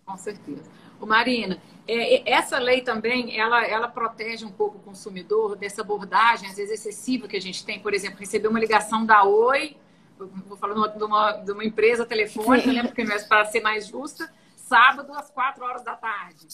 Com 0.05 0.17
certeza. 0.17 0.63
O 0.99 1.05
Marina, 1.05 1.61
é, 1.87 2.29
essa 2.29 2.57
lei 2.57 2.81
também, 2.81 3.39
ela, 3.39 3.65
ela 3.65 3.87
protege 3.87 4.45
um 4.45 4.51
pouco 4.51 4.77
o 4.77 4.81
consumidor 4.81 5.55
dessa 5.55 5.81
abordagem, 5.81 6.49
às 6.49 6.55
vezes 6.55 6.79
excessiva 6.79 7.27
que 7.27 7.37
a 7.37 7.41
gente 7.41 7.65
tem. 7.65 7.79
Por 7.79 7.93
exemplo, 7.93 8.19
receber 8.19 8.47
uma 8.47 8.59
ligação 8.59 9.05
da 9.05 9.23
Oi, 9.23 9.77
vou 10.17 10.57
falar 10.57 10.87
de 10.87 11.03
uma, 11.03 11.31
de 11.33 11.51
uma 11.51 11.63
empresa 11.63 12.05
telefônica, 12.05 12.71
né, 12.71 12.83
porque 12.83 13.05
para 13.27 13.45
ser 13.45 13.61
mais 13.61 13.87
justa, 13.87 14.31
sábado 14.55 15.13
às 15.13 15.29
quatro 15.29 15.63
horas 15.63 15.83
da 15.83 15.95
tarde. 15.95 16.47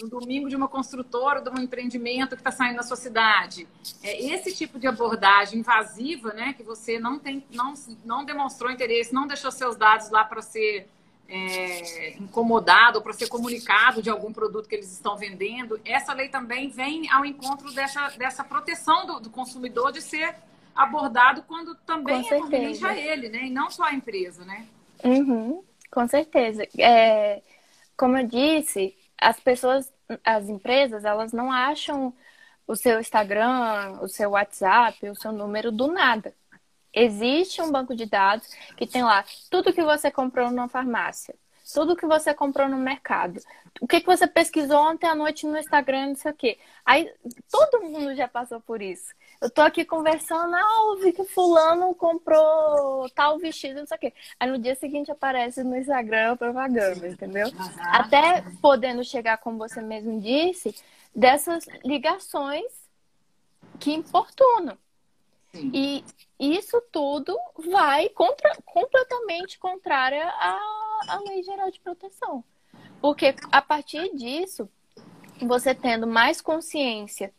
No 0.00 0.08
domingo 0.08 0.48
de 0.48 0.56
uma 0.56 0.68
construtora, 0.68 1.40
de 1.40 1.50
um 1.50 1.60
empreendimento 1.60 2.34
que 2.34 2.40
está 2.40 2.50
saindo 2.50 2.76
na 2.76 2.82
sua 2.82 2.96
cidade. 2.96 3.68
É 4.02 4.24
esse 4.32 4.54
tipo 4.54 4.78
de 4.78 4.86
abordagem 4.86 5.58
invasiva, 5.58 6.32
né, 6.32 6.54
que 6.54 6.62
você 6.62 6.98
não 6.98 7.18
tem, 7.18 7.44
não, 7.50 7.74
não 8.04 8.24
demonstrou 8.24 8.70
interesse, 8.70 9.12
não 9.12 9.26
deixou 9.26 9.50
seus 9.50 9.76
dados 9.76 10.10
lá 10.10 10.24
para 10.24 10.40
ser 10.40 10.88
é, 11.28 12.16
incomodado 12.18 12.98
ou 12.98 13.04
para 13.04 13.12
ser 13.12 13.28
comunicado 13.28 14.02
de 14.02 14.08
algum 14.08 14.32
produto 14.32 14.68
que 14.68 14.74
eles 14.74 14.90
estão 14.90 15.16
vendendo, 15.16 15.78
essa 15.84 16.14
lei 16.14 16.28
também 16.28 16.70
vem 16.70 17.10
ao 17.10 17.24
encontro 17.24 17.72
dessa, 17.72 18.08
dessa 18.16 18.42
proteção 18.42 19.06
do, 19.06 19.20
do 19.20 19.30
consumidor 19.30 19.92
de 19.92 20.00
ser 20.00 20.34
abordado 20.74 21.42
quando 21.42 21.74
também 21.74 22.24
é 22.30 22.86
a 22.86 22.96
ele, 22.96 23.28
né? 23.28 23.44
E 23.46 23.50
não 23.50 23.70
só 23.70 23.84
a 23.84 23.92
empresa, 23.92 24.44
né? 24.44 24.66
Uhum, 25.04 25.62
com 25.90 26.08
certeza. 26.08 26.66
É, 26.78 27.42
como 27.96 28.16
eu 28.16 28.26
disse, 28.26 28.96
as 29.20 29.38
pessoas, 29.38 29.92
as 30.24 30.48
empresas, 30.48 31.04
elas 31.04 31.32
não 31.32 31.52
acham 31.52 32.14
o 32.66 32.76
seu 32.76 33.00
Instagram, 33.00 33.98
o 34.00 34.08
seu 34.08 34.30
WhatsApp, 34.30 35.08
o 35.10 35.16
seu 35.16 35.32
número 35.32 35.70
do 35.72 35.88
nada. 35.88 36.32
Existe 36.98 37.62
um 37.62 37.70
banco 37.70 37.94
de 37.94 38.06
dados 38.06 38.48
que 38.76 38.84
tem 38.86 39.04
lá 39.04 39.24
tudo 39.48 39.72
que 39.72 39.82
você 39.84 40.10
comprou 40.10 40.50
numa 40.50 40.68
farmácia, 40.68 41.32
tudo 41.72 41.94
que 41.94 42.06
você 42.06 42.34
comprou 42.34 42.68
no 42.68 42.76
mercado, 42.76 43.40
o 43.80 43.86
que, 43.86 44.00
que 44.00 44.06
você 44.06 44.26
pesquisou 44.26 44.78
ontem 44.78 45.06
à 45.06 45.14
noite 45.14 45.46
no 45.46 45.56
Instagram, 45.56 46.08
não 46.08 46.16
sei 46.16 46.32
o 46.32 46.34
quê. 46.34 46.58
Aí 46.84 47.08
todo 47.48 47.84
mundo 47.84 48.16
já 48.16 48.26
passou 48.26 48.60
por 48.60 48.82
isso. 48.82 49.14
Eu 49.40 49.48
tô 49.48 49.60
aqui 49.60 49.84
conversando, 49.84 50.56
ah, 50.56 50.88
eu 50.88 51.00
vi 51.00 51.12
que 51.12 51.24
fulano 51.24 51.94
comprou 51.94 53.08
tal 53.10 53.38
vestido, 53.38 53.78
não 53.78 53.86
sei 53.86 53.96
o 53.96 54.00
quê. 54.00 54.12
Aí 54.40 54.50
no 54.50 54.58
dia 54.58 54.74
seguinte 54.74 55.12
aparece 55.12 55.62
no 55.62 55.76
Instagram 55.76 56.36
propaganda, 56.36 57.06
entendeu? 57.06 57.48
Até 57.92 58.42
podendo 58.60 59.04
chegar, 59.04 59.38
como 59.38 59.58
você 59.58 59.80
mesmo 59.80 60.20
disse, 60.20 60.74
dessas 61.14 61.64
ligações 61.84 62.72
que 63.78 63.92
importunam. 63.92 64.76
E 65.54 66.04
isso 66.38 66.80
tudo 66.92 67.36
vai 67.70 68.08
contra, 68.10 68.56
completamente 68.64 69.58
contrária 69.58 70.26
à, 70.26 70.58
à 71.08 71.20
Lei 71.26 71.42
Geral 71.42 71.70
de 71.70 71.80
Proteção. 71.80 72.44
Porque 73.00 73.34
a 73.50 73.62
partir 73.62 74.14
disso, 74.14 74.68
você 75.40 75.74
tendo 75.74 76.06
mais 76.06 76.40
consciência 76.40 77.32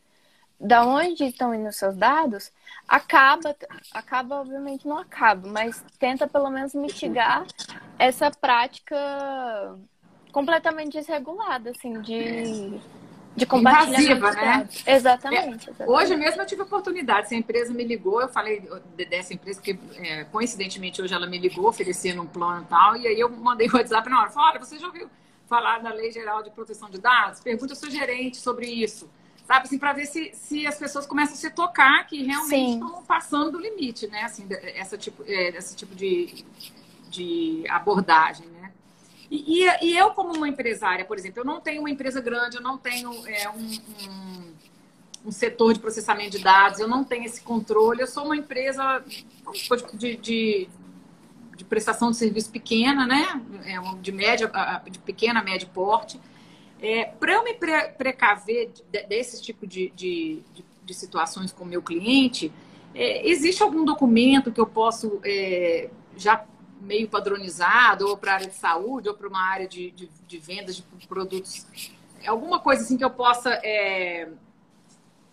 da 0.60 0.86
onde 0.86 1.24
estão 1.24 1.54
indo 1.54 1.70
os 1.70 1.78
seus 1.78 1.96
dados, 1.96 2.52
acaba, 2.88 3.56
acaba 3.94 4.42
obviamente 4.42 4.86
não 4.86 4.98
acaba, 4.98 5.48
mas 5.48 5.84
tenta 5.98 6.28
pelo 6.28 6.50
menos 6.50 6.74
mitigar 6.74 7.46
essa 7.98 8.30
prática 8.30 8.98
completamente 10.32 10.94
desregulada, 10.94 11.70
assim, 11.70 12.02
de 12.02 12.80
de 13.40 13.46
compartilhamento 13.46 14.12
Invasiva, 14.12 14.32
né? 14.32 14.70
Exatamente, 14.86 15.70
exatamente, 15.70 15.72
Hoje 15.88 16.16
mesmo 16.16 16.42
eu 16.42 16.46
tive 16.46 16.62
a 16.62 16.66
oportunidade, 16.66 17.30
se 17.30 17.36
a 17.36 17.38
empresa 17.38 17.74
me 17.74 17.84
ligou, 17.84 18.22
eu 18.22 18.30
falei 18.30 18.70
dessa 19.10 19.34
empresa, 19.34 19.60
porque 19.60 19.80
é, 19.98 20.26
coincidentemente 20.26 21.02
hoje 21.02 21.14
ela 21.14 21.26
me 21.26 21.38
ligou 21.38 21.68
oferecendo 21.68 22.22
um 22.22 22.28
plano 22.28 22.64
e 22.64 22.66
tal, 22.66 22.98
e 22.98 23.08
aí 23.08 23.20
eu 23.20 23.30
mandei 23.30 23.68
o 23.68 23.76
WhatsApp 23.76 24.10
na 24.10 24.22
hora, 24.22 24.32
olha, 24.36 24.60
você 24.60 24.78
já 24.78 24.88
ouviu 24.88 25.10
falar 25.48 25.80
da 25.80 25.92
Lei 25.92 26.12
Geral 26.12 26.44
de 26.44 26.52
Proteção 26.52 26.90
de 26.90 27.00
Dados? 27.00 27.40
Pergunta 27.40 27.74
ao 27.74 27.78
seu 27.78 27.90
gerente 27.90 28.38
sobre 28.38 28.68
isso. 28.68 29.10
Sabe, 29.48 29.66
assim, 29.66 29.80
para 29.80 29.94
ver 29.94 30.06
se, 30.06 30.32
se 30.36 30.68
as 30.68 30.78
pessoas 30.78 31.08
começam 31.08 31.34
a 31.34 31.38
se 31.38 31.50
tocar 31.50 32.06
que 32.06 32.24
realmente 32.24 32.50
Sim. 32.50 32.74
estão 32.74 33.04
passando 33.04 33.54
do 33.54 33.60
limite, 33.60 34.06
né? 34.06 34.22
Assim, 34.22 34.48
essa 34.76 34.96
tipo, 34.96 35.24
é, 35.26 35.50
esse 35.58 35.76
tipo 35.76 35.96
de, 35.96 36.46
de 37.10 37.64
abordagem, 37.68 38.46
né? 38.46 38.59
E, 39.30 39.64
e, 39.64 39.86
e, 39.86 39.98
eu, 39.98 40.12
como 40.12 40.34
uma 40.36 40.48
empresária, 40.48 41.06
por 41.06 41.18
exemplo, 41.18 41.42
eu 41.42 41.46
não 41.46 41.62
tenho 41.62 41.82
uma 41.82 41.90
empresa 41.90 42.20
grande, 42.20 42.58
eu 42.58 42.64
não 42.64 42.78
tenho 42.78 43.12
é, 43.28 43.48
um, 43.50 43.80
um, 44.10 44.54
um, 45.28 45.32
setor 45.32 45.74
de 45.74 45.80
processamento 45.80 46.32
de 46.32 46.44
dados, 46.44 46.80
eu 46.80 46.88
não 46.88 47.04
tenho 47.04 47.26
esse 47.26 47.42
controle, 47.42 48.02
eu 48.02 48.08
sou 48.08 48.26
uma 48.26 48.36
empresa 48.36 49.04
de, 49.94 50.18
de, 50.18 50.70
de 51.56 51.66
prestação 51.66 52.10
de 52.10 52.18
serviço 52.18 52.50
pequena, 52.50 53.06
né? 53.06 53.40
É, 53.66 53.80
de 54.02 54.12
média, 54.12 54.52
de 54.90 54.98
pequena, 54.98 55.44
médio 55.44 55.70
porte. 55.70 56.20
É, 56.82 57.06
Para 57.06 57.34
eu 57.34 57.44
me 57.44 57.54
pre 57.54 57.90
precaver 57.90 58.72
desse 59.08 59.42
tipo 59.42 59.68
de, 59.68 59.92
de, 59.96 60.42
de, 60.86 60.94
situações 60.94 61.52
com 61.52 61.66
o 61.66 61.68
meu 61.68 61.84
cliente, 61.84 62.52
é, 62.96 63.30
existe 63.30 63.62
algum 63.62 63.86
documento 63.86 64.52
que 64.52 64.60
eu 64.60 64.66
posso 64.66 65.20
é, 65.24 65.90
já 66.18 66.44
meio 66.80 67.08
padronizado, 67.08 68.08
ou 68.08 68.18
para 68.18 68.32
a 68.32 68.36
área 68.36 68.48
de 68.48 68.56
saúde, 68.56 69.10
ou 69.10 69.16
para 69.16 69.28
uma 69.28 69.42
área 69.42 69.68
de, 69.68 69.92
de, 69.92 70.10
de, 70.28 70.38
vendas 70.38 70.76
de 70.76 71.08
produtos. 71.08 71.66
Alguma 72.26 72.60
coisa 72.60 72.84
assim 72.84 72.98
que 72.98 73.04
eu 73.04 73.10
possa. 73.10 73.50
É, 73.64 74.30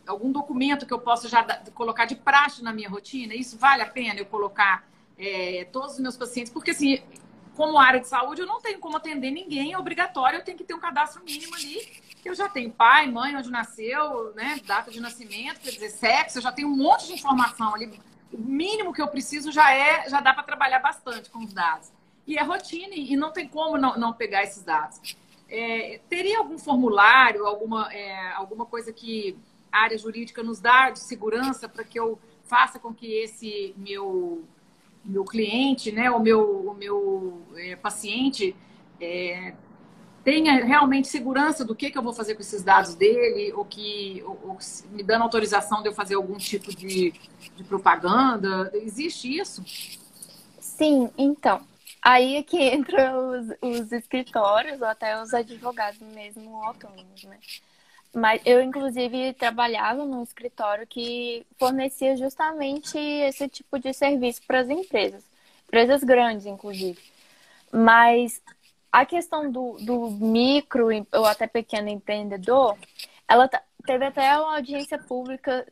algum 0.06 0.30
documento 0.30 0.86
que 0.86 0.92
eu 0.92 1.00
possa 1.00 1.28
já 1.28 1.42
colocar 1.74 2.04
de 2.04 2.14
praxe 2.14 2.62
na 2.62 2.72
minha 2.72 2.88
rotina? 2.88 3.34
Isso 3.34 3.58
vale 3.58 3.82
a 3.82 3.86
pena 3.86 4.20
eu 4.20 4.26
colocar 4.26 4.88
é, 5.18 5.66
todos 5.72 5.94
os 5.94 6.00
meus 6.00 6.16
pacientes? 6.16 6.52
Porque, 6.52 6.70
assim, 6.70 7.02
como 7.56 7.78
área 7.78 8.00
de 8.00 8.06
saúde, 8.06 8.42
eu 8.42 8.46
não 8.46 8.60
tenho 8.60 8.78
como 8.78 8.96
atender 8.96 9.30
ninguém, 9.30 9.72
é 9.72 9.78
obrigatório, 9.78 10.38
eu 10.38 10.44
tenho 10.44 10.58
que 10.58 10.64
ter 10.64 10.74
um 10.74 10.80
cadastro 10.80 11.24
mínimo 11.24 11.54
ali. 11.54 12.04
Eu 12.24 12.34
já 12.34 12.48
tenho 12.48 12.70
pai, 12.70 13.10
mãe, 13.10 13.36
onde 13.36 13.50
nasceu, 13.50 14.34
né, 14.34 14.60
data 14.66 14.90
de 14.90 15.00
nascimento, 15.00 15.60
quer 15.60 15.70
dizer, 15.70 15.90
sexo, 15.90 16.38
eu 16.38 16.42
já 16.42 16.52
tenho 16.52 16.68
um 16.68 16.76
monte 16.76 17.06
de 17.06 17.12
informação 17.12 17.74
ali 17.74 18.00
o 18.32 18.38
mínimo 18.38 18.92
que 18.92 19.00
eu 19.00 19.08
preciso 19.08 19.52
já 19.52 19.72
é, 19.72 20.08
já 20.08 20.20
dá 20.20 20.32
para 20.34 20.42
trabalhar 20.42 20.78
bastante 20.80 21.30
com 21.30 21.40
os 21.40 21.52
dados. 21.52 21.92
E 22.26 22.36
é 22.36 22.42
rotina 22.42 22.94
e 22.94 23.16
não 23.16 23.32
tem 23.32 23.48
como 23.48 23.78
não, 23.78 23.96
não 23.96 24.12
pegar 24.12 24.42
esses 24.42 24.62
dados. 24.64 25.16
É, 25.48 26.00
teria 26.08 26.38
algum 26.38 26.58
formulário, 26.58 27.46
alguma, 27.46 27.92
é, 27.92 28.32
alguma 28.32 28.66
coisa 28.66 28.92
que 28.92 29.38
a 29.70 29.82
área 29.82 29.96
jurídica 29.96 30.42
nos 30.42 30.60
dá 30.60 30.90
de 30.90 30.98
segurança 30.98 31.68
para 31.68 31.84
que 31.84 31.98
eu 31.98 32.18
faça 32.44 32.78
com 32.78 32.92
que 32.92 33.06
esse 33.12 33.74
meu 33.76 34.44
meu 35.04 35.24
cliente, 35.24 35.92
né, 35.92 36.10
o 36.10 36.18
meu, 36.18 36.68
o 36.70 36.74
meu 36.74 37.40
é, 37.54 37.76
paciente 37.76 38.56
é, 39.00 39.54
tenha 40.26 40.64
realmente 40.64 41.06
segurança 41.06 41.64
do 41.64 41.72
que, 41.72 41.88
que 41.88 41.96
eu 41.96 42.02
vou 42.02 42.12
fazer 42.12 42.34
com 42.34 42.40
esses 42.40 42.60
dados 42.60 42.96
dele, 42.96 43.52
ou 43.52 43.64
que 43.64 44.20
ou, 44.26 44.36
ou 44.42 44.58
me 44.90 45.04
dando 45.04 45.22
autorização 45.22 45.82
de 45.82 45.88
eu 45.88 45.94
fazer 45.94 46.16
algum 46.16 46.36
tipo 46.36 46.74
de, 46.74 47.12
de 47.54 47.62
propaganda. 47.62 48.68
Existe 48.74 49.38
isso? 49.38 49.62
Sim, 50.58 51.08
então. 51.16 51.60
Aí 52.02 52.34
é 52.34 52.42
que 52.42 52.60
entram 52.74 53.38
os, 53.38 53.46
os 53.62 53.92
escritórios 53.92 54.80
ou 54.80 54.88
até 54.88 55.22
os 55.22 55.32
advogados 55.32 56.00
mesmo 56.00 56.60
autônomos, 56.60 57.22
né? 57.22 57.38
Mas 58.12 58.42
eu, 58.44 58.60
inclusive, 58.60 59.32
trabalhava 59.34 60.04
num 60.04 60.24
escritório 60.24 60.88
que 60.88 61.46
fornecia 61.56 62.16
justamente 62.16 62.98
esse 62.98 63.48
tipo 63.48 63.78
de 63.78 63.92
serviço 63.92 64.42
para 64.44 64.58
as 64.58 64.68
empresas, 64.68 65.22
empresas 65.68 66.02
grandes, 66.02 66.46
inclusive. 66.46 66.98
Mas 67.72 68.40
a 68.96 69.04
questão 69.04 69.52
do, 69.52 69.76
do 69.78 70.10
micro 70.10 70.88
ou 71.12 71.26
até 71.26 71.46
pequeno 71.46 71.90
empreendedor, 71.90 72.78
ela 73.28 73.46
teve 73.84 74.06
até 74.06 74.38
uma 74.38 74.56
audiência 74.56 74.98
pública 74.98 75.70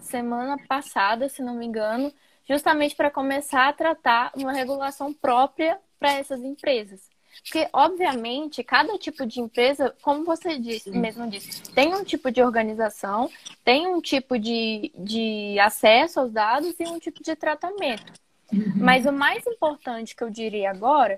semana 0.00 0.56
passada, 0.66 1.28
se 1.28 1.42
não 1.42 1.54
me 1.54 1.64
engano, 1.64 2.12
justamente 2.44 2.96
para 2.96 3.08
começar 3.08 3.68
a 3.68 3.72
tratar 3.72 4.32
uma 4.34 4.52
regulação 4.52 5.14
própria 5.14 5.78
para 5.96 6.14
essas 6.14 6.42
empresas. 6.42 7.08
Porque, 7.44 7.68
obviamente, 7.72 8.64
cada 8.64 8.98
tipo 8.98 9.24
de 9.24 9.40
empresa, 9.40 9.94
como 10.02 10.24
você 10.24 10.58
disse, 10.58 10.90
mesmo 10.90 11.30
disse, 11.30 11.62
tem 11.72 11.94
um 11.94 12.02
tipo 12.02 12.32
de 12.32 12.42
organização, 12.42 13.30
tem 13.64 13.86
um 13.86 14.00
tipo 14.00 14.40
de, 14.40 14.90
de 14.98 15.56
acesso 15.60 16.18
aos 16.18 16.32
dados 16.32 16.74
e 16.80 16.84
um 16.84 16.98
tipo 16.98 17.22
de 17.22 17.36
tratamento. 17.36 18.12
Uhum. 18.52 18.72
Mas 18.74 19.06
o 19.06 19.12
mais 19.12 19.46
importante 19.46 20.16
que 20.16 20.24
eu 20.24 20.30
diria 20.30 20.72
agora 20.72 21.16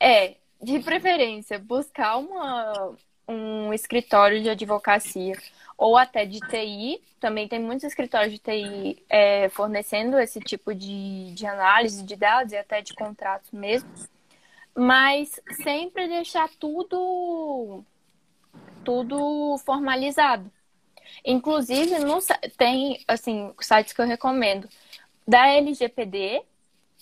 é 0.00 0.34
de 0.60 0.80
preferência, 0.80 1.58
buscar 1.58 2.16
uma, 2.16 2.96
um 3.26 3.72
escritório 3.72 4.42
de 4.42 4.50
advocacia 4.50 5.34
ou 5.76 5.96
até 5.96 6.24
de 6.24 6.40
TI. 6.40 7.00
Também 7.20 7.46
tem 7.48 7.60
muitos 7.60 7.84
escritórios 7.84 8.32
de 8.32 8.38
TI 8.38 9.02
é, 9.08 9.48
fornecendo 9.50 10.18
esse 10.18 10.40
tipo 10.40 10.74
de, 10.74 11.32
de 11.32 11.46
análise 11.46 12.02
de 12.02 12.16
dados 12.16 12.52
e 12.52 12.56
até 12.56 12.80
de 12.82 12.94
contratos 12.94 13.50
mesmo. 13.52 13.88
Mas 14.74 15.40
sempre 15.62 16.08
deixar 16.08 16.48
tudo 16.58 17.84
tudo 18.84 19.58
formalizado. 19.58 20.50
Inclusive, 21.24 21.98
no, 21.98 22.18
tem 22.56 23.04
assim, 23.06 23.52
sites 23.60 23.92
que 23.92 24.00
eu 24.00 24.06
recomendo 24.06 24.68
da 25.26 25.46
LGPD, 25.48 26.42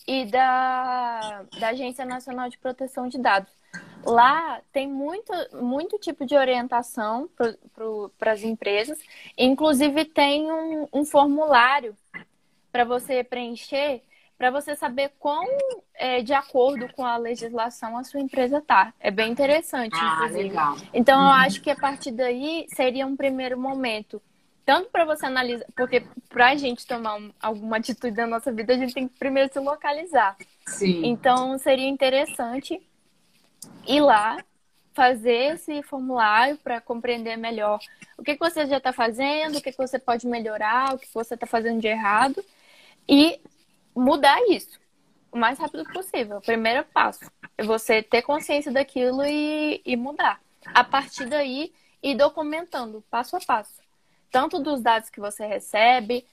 e 0.07 0.25
da, 0.27 1.45
da 1.59 1.69
Agência 1.69 2.05
Nacional 2.05 2.49
de 2.49 2.59
Proteção 2.59 3.09
de 3.09 3.19
Dados. 3.19 3.53
Lá 4.05 4.61
tem 4.73 4.89
muito, 4.89 5.33
muito 5.55 5.99
tipo 5.99 6.25
de 6.25 6.37
orientação 6.37 7.29
para 8.19 8.33
as 8.33 8.43
empresas, 8.43 8.99
inclusive 9.37 10.05
tem 10.05 10.51
um, 10.51 10.89
um 10.93 11.05
formulário 11.05 11.97
para 12.71 12.85
você 12.85 13.25
preencher 13.25 14.03
para 14.39 14.51
você 14.51 14.77
saber 14.77 15.13
quão 15.19 15.47
é, 15.95 16.23
de 16.23 16.35
acordo 16.35 16.93
com 16.93 17.05
a 17.05 17.17
legislação 17.17 17.97
a 17.97 18.05
sua 18.05 18.21
empresa 18.21 18.59
está. 18.59 18.93
É 19.01 19.11
bem 19.11 19.33
interessante, 19.33 19.97
ah, 19.99 20.15
inclusive. 20.15 20.49
Legal. 20.49 20.77
Então, 20.93 21.19
uhum. 21.19 21.27
eu 21.27 21.33
acho 21.33 21.63
que 21.63 21.71
a 21.71 21.77
partir 21.77 22.11
daí 22.11 22.67
seria 22.69 23.07
um 23.07 23.17
primeiro 23.17 23.59
momento 23.59 24.21
tanto 24.67 24.91
para 24.91 25.05
você 25.05 25.25
analisar, 25.25 25.65
porque 25.77 26.05
para 26.29 26.49
a 26.49 26.57
gente 26.57 26.85
tomar 26.85 27.15
um, 27.15 27.33
alguma 27.41 27.77
atitude 27.77 28.17
na 28.17 28.27
nossa 28.27 28.51
vida, 28.53 28.75
a 28.75 28.77
gente 28.77 28.93
tem 28.93 29.07
que 29.07 29.17
primeiro 29.17 29.51
se 29.53 29.61
localizar. 29.61 30.37
Sim. 30.67 31.07
Então, 31.07 31.57
seria 31.57 31.89
interessante 31.89 32.83
ir 33.87 34.01
lá, 34.01 34.37
fazer 34.93 35.55
esse 35.55 35.83
formulário 35.85 36.59
para 36.59 36.81
compreender 36.81 37.37
melhor 37.37 37.79
o 38.19 38.25
que, 38.25 38.35
que 38.35 38.41
você 38.41 38.67
já 38.67 38.79
está 38.79 38.93
fazendo, 38.93 39.59
o 39.59 39.63
que, 39.63 39.71
que 39.71 39.79
você 39.79 40.01
pode 40.01 40.27
melhorar, 40.27 40.95
o 40.95 40.99
que 40.99 41.07
você 41.15 41.35
está 41.35 41.47
fazendo 41.47 41.81
de 41.81 41.87
errado 41.87 42.45
e 43.09 43.41
mudar 43.95 44.37
isso 44.49 44.81
o 45.31 45.39
mais 45.39 45.59
rápido 45.59 45.85
possível. 45.93 46.39
O 46.39 46.43
primeiro 46.43 46.85
passo 46.93 47.31
é 47.57 47.63
você 47.63 48.03
ter 48.03 48.23
consciência 48.23 48.73
daquilo 48.73 49.25
e, 49.25 49.81
e 49.85 49.95
mudar. 49.95 50.41
A 50.65 50.83
partir 50.83 51.27
daí, 51.27 51.73
ir 52.03 52.17
documentando 52.17 53.05
passo 53.11 53.37
a 53.37 53.41
passo 53.41 53.86
tanto 54.37 54.59
dos 54.59 54.83
dados 54.83 55.09
que 55.09 55.19
você 55.19 55.47
recebe, 55.47 56.27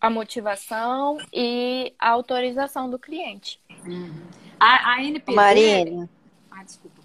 a 0.00 0.08
motivação 0.08 1.18
e 1.32 1.92
a 1.98 2.10
autorização 2.10 2.88
do 2.88 2.96
cliente. 2.96 3.60
Uhum. 3.84 4.22
A, 4.58 4.92
a, 4.94 5.02
NPD. 5.02 5.34
Marina. 5.34 6.08
Ah, 6.48 6.62
desculpa. 6.62 7.00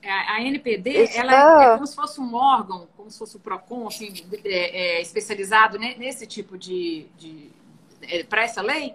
É, 0.00 0.10
a, 0.10 0.36
a 0.36 0.42
NPD, 0.42 1.10
ela 1.14 1.34
é, 1.34 1.66
é, 1.66 1.74
como 1.74 1.86
se 1.86 1.94
fosse 1.94 2.18
um 2.18 2.34
órgão, 2.34 2.88
como 2.96 3.10
se 3.10 3.18
fosse 3.18 3.36
o 3.36 3.40
PROCON, 3.40 3.88
assim, 3.88 4.14
é, 4.42 4.96
é, 4.98 5.02
especializado 5.02 5.78
nesse 5.78 6.26
tipo 6.26 6.56
de. 6.56 7.06
de 7.18 7.50
é, 8.00 8.24
para 8.24 8.44
essa 8.44 8.62
lei? 8.62 8.94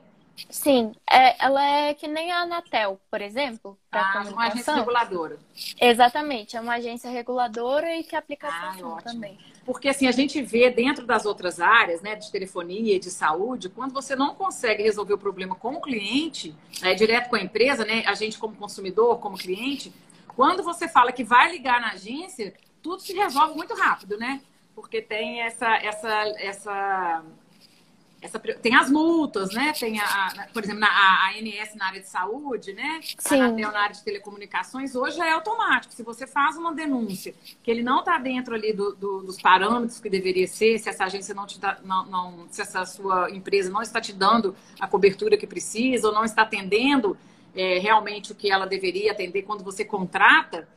Sim, 0.50 0.94
é, 1.10 1.44
ela 1.44 1.64
é 1.64 1.94
que 1.94 2.08
nem 2.08 2.32
a 2.32 2.42
Anatel, 2.42 3.00
por 3.12 3.22
exemplo. 3.22 3.78
Ah, 3.92 4.24
uma 4.28 4.48
agência 4.48 4.74
reguladora. 4.74 5.38
Exatamente, 5.80 6.58
é 6.58 6.62
uma 6.62 6.76
agência 6.76 7.12
reguladora 7.12 7.96
e 7.96 8.04
que 8.04 8.16
aplica 8.16 8.48
ah, 8.50 8.76
também. 9.04 9.38
Porque 9.68 9.90
assim, 9.90 10.08
a 10.08 10.14
gente 10.14 10.42
vê 10.42 10.70
dentro 10.70 11.06
das 11.06 11.26
outras 11.26 11.60
áreas, 11.60 12.02
né, 12.02 12.16
de 12.16 12.32
telefonia 12.32 12.96
e 12.96 13.00
de 13.00 13.12
saúde, 13.12 13.68
quando 13.68 13.92
você 13.92 14.16
não 14.16 14.34
consegue 14.34 14.82
resolver 14.82 15.14
o 15.14 15.18
problema 15.18 15.56
com 15.56 15.74
o 15.74 15.82
cliente, 15.82 16.56
é, 16.82 16.94
direto 16.94 17.30
com 17.30 17.36
a 17.36 17.42
empresa, 17.42 17.84
né, 17.84 18.02
a 18.08 18.14
gente 18.14 18.40
como 18.40 18.56
consumidor, 18.56 19.20
como 19.20 19.38
cliente, 19.38 19.92
quando 20.38 20.64
você 20.64 20.88
fala 20.88 21.12
que 21.12 21.22
vai 21.22 21.52
ligar 21.52 21.82
na 21.82 21.92
agência, 21.92 22.54
tudo 22.82 23.02
se 23.02 23.12
resolve 23.12 23.56
muito 23.56 23.74
rápido, 23.74 24.18
né? 24.18 24.40
Porque 24.74 25.02
tem 25.02 25.42
essa, 25.42 25.76
essa, 25.76 26.14
essa 26.38 27.24
essa, 28.22 28.40
tem 28.40 28.76
as 28.76 28.90
multas, 28.90 29.54
né? 29.54 29.74
Tem, 29.80 30.00
a, 30.00 30.48
por 30.52 30.64
exemplo, 30.64 30.84
a, 30.86 31.30
ANS 31.30 31.76
na 31.76 31.88
área 31.88 32.02
de 32.02 32.08
saúde, 32.08 32.74
né? 32.74 33.00
Sim. 33.20 33.40
A 33.40 33.46
Anatel 33.46 33.72
na 33.72 33.80
área 33.80 33.96
de 33.96 34.04
telecomunicações, 34.04 34.96
hoje 34.96 35.20
é 35.20 35.32
automático. 35.32 35.94
Se 35.94 36.02
você 36.02 36.26
faz 36.26 36.58
uma 36.58 36.74
denúncia 36.74 37.34
que 37.62 37.70
ele 37.70 37.84
não 37.84 38.00
está 38.00 38.18
dentro 38.18 38.56
ali 38.56 38.74
do, 38.74 38.96
do, 38.96 39.22
dos 39.22 39.40
parâmetros 39.40 40.00
que 40.00 40.10
deveria 40.10 40.48
ser, 40.48 40.80
se 40.80 40.90
essa 40.90 41.06
agência 41.06 41.36
não 41.36 41.46
te 41.46 41.60
dá, 41.60 41.78
não, 41.84 42.06
não, 42.08 42.48
se 42.50 42.62
essa 42.62 42.86
sua 42.86 43.30
empresa 43.30 43.70
não 43.70 43.84
está 43.84 44.02
te 44.02 44.14
dando 44.14 44.56
a 44.80 44.88
cobertura 44.88 45.38
que 45.38 45.46
precisa 45.46 46.08
ou 46.08 46.14
não 46.14 46.26
está 46.26 46.42
atendendo 46.42 47.16
é, 47.56 47.78
realmente 47.78 48.32
o 48.32 48.36
que 48.36 48.52
ela 48.52 48.66
deveria 48.66 49.12
atender 49.12 49.44
quando 49.44 49.64
você 49.64 49.86
contrata, 49.86 50.68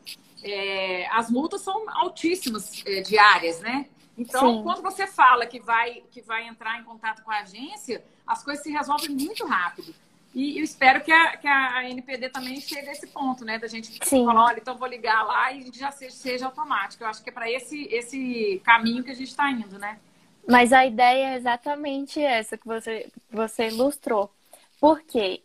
é, 0.43 1.07
as 1.11 1.31
multas 1.31 1.63
são 1.63 1.85
altíssimas 1.89 2.83
é, 2.87 3.01
diárias, 3.01 3.61
né? 3.61 3.87
Então, 4.21 4.59
Sim. 4.59 4.63
quando 4.63 4.83
você 4.83 5.07
fala 5.07 5.47
que 5.47 5.59
vai, 5.59 6.03
que 6.11 6.21
vai 6.21 6.47
entrar 6.47 6.79
em 6.79 6.85
contato 6.85 7.23
com 7.23 7.31
a 7.31 7.41
agência, 7.41 8.05
as 8.27 8.45
coisas 8.45 8.63
se 8.63 8.71
resolvem 8.71 9.09
muito 9.09 9.47
rápido. 9.47 9.95
E 10.35 10.59
eu 10.59 10.63
espero 10.63 11.01
que 11.01 11.11
a, 11.11 11.39
que 11.39 11.49
a 11.49 11.89
NPD 11.89 12.29
também 12.29 12.61
chegue 12.61 12.91
a 12.91 12.93
esse 12.93 13.07
ponto, 13.07 13.47
né? 13.47 13.59
Da 13.59 13.67
gente 13.67 13.99
Sim. 14.07 14.27
falar, 14.27 14.45
olha, 14.45 14.59
então 14.59 14.77
vou 14.77 14.87
ligar 14.87 15.23
lá 15.23 15.51
e 15.53 15.73
já 15.73 15.91
seja, 15.91 16.15
seja 16.15 16.47
automático. 16.47 17.03
Eu 17.03 17.09
acho 17.09 17.23
que 17.23 17.31
é 17.31 17.33
para 17.33 17.51
esse, 17.51 17.85
esse 17.87 18.61
caminho 18.63 19.03
que 19.03 19.11
a 19.11 19.15
gente 19.15 19.29
está 19.29 19.51
indo, 19.51 19.79
né? 19.79 19.99
Mas 20.47 20.71
a 20.71 20.85
ideia 20.85 21.31
é 21.31 21.37
exatamente 21.37 22.21
essa 22.21 22.59
que 22.59 22.67
você, 22.67 23.11
você 23.31 23.69
ilustrou. 23.69 24.31
Por 24.79 25.01
quê? 25.01 25.43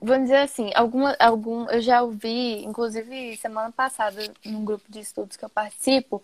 Vamos 0.00 0.24
dizer 0.26 0.42
assim, 0.42 0.70
alguma, 0.76 1.16
algum, 1.18 1.68
eu 1.70 1.80
já 1.80 2.02
ouvi, 2.02 2.64
inclusive 2.64 3.36
semana 3.36 3.72
passada, 3.72 4.32
num 4.44 4.64
grupo 4.64 4.84
de 4.88 5.00
estudos 5.00 5.36
que 5.36 5.44
eu 5.44 5.50
participo, 5.50 6.22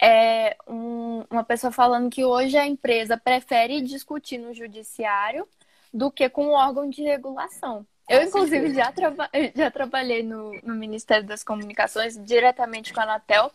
é 0.00 0.56
um, 0.66 1.24
uma 1.30 1.44
pessoa 1.44 1.72
falando 1.72 2.10
que 2.10 2.24
hoje 2.24 2.56
a 2.56 2.66
empresa 2.66 3.16
prefere 3.16 3.80
discutir 3.80 4.38
no 4.38 4.52
judiciário 4.52 5.46
do 5.92 6.10
que 6.10 6.28
com 6.28 6.48
o 6.48 6.52
órgão 6.52 6.88
de 6.88 7.02
regulação. 7.02 7.86
Eu, 8.08 8.22
inclusive, 8.22 8.72
já, 8.72 8.92
traba 8.92 9.28
já 9.54 9.70
trabalhei 9.70 10.22
no, 10.22 10.52
no 10.62 10.74
Ministério 10.74 11.26
das 11.26 11.42
Comunicações 11.42 12.16
diretamente 12.24 12.92
com 12.92 13.00
a 13.00 13.02
Anatel. 13.02 13.50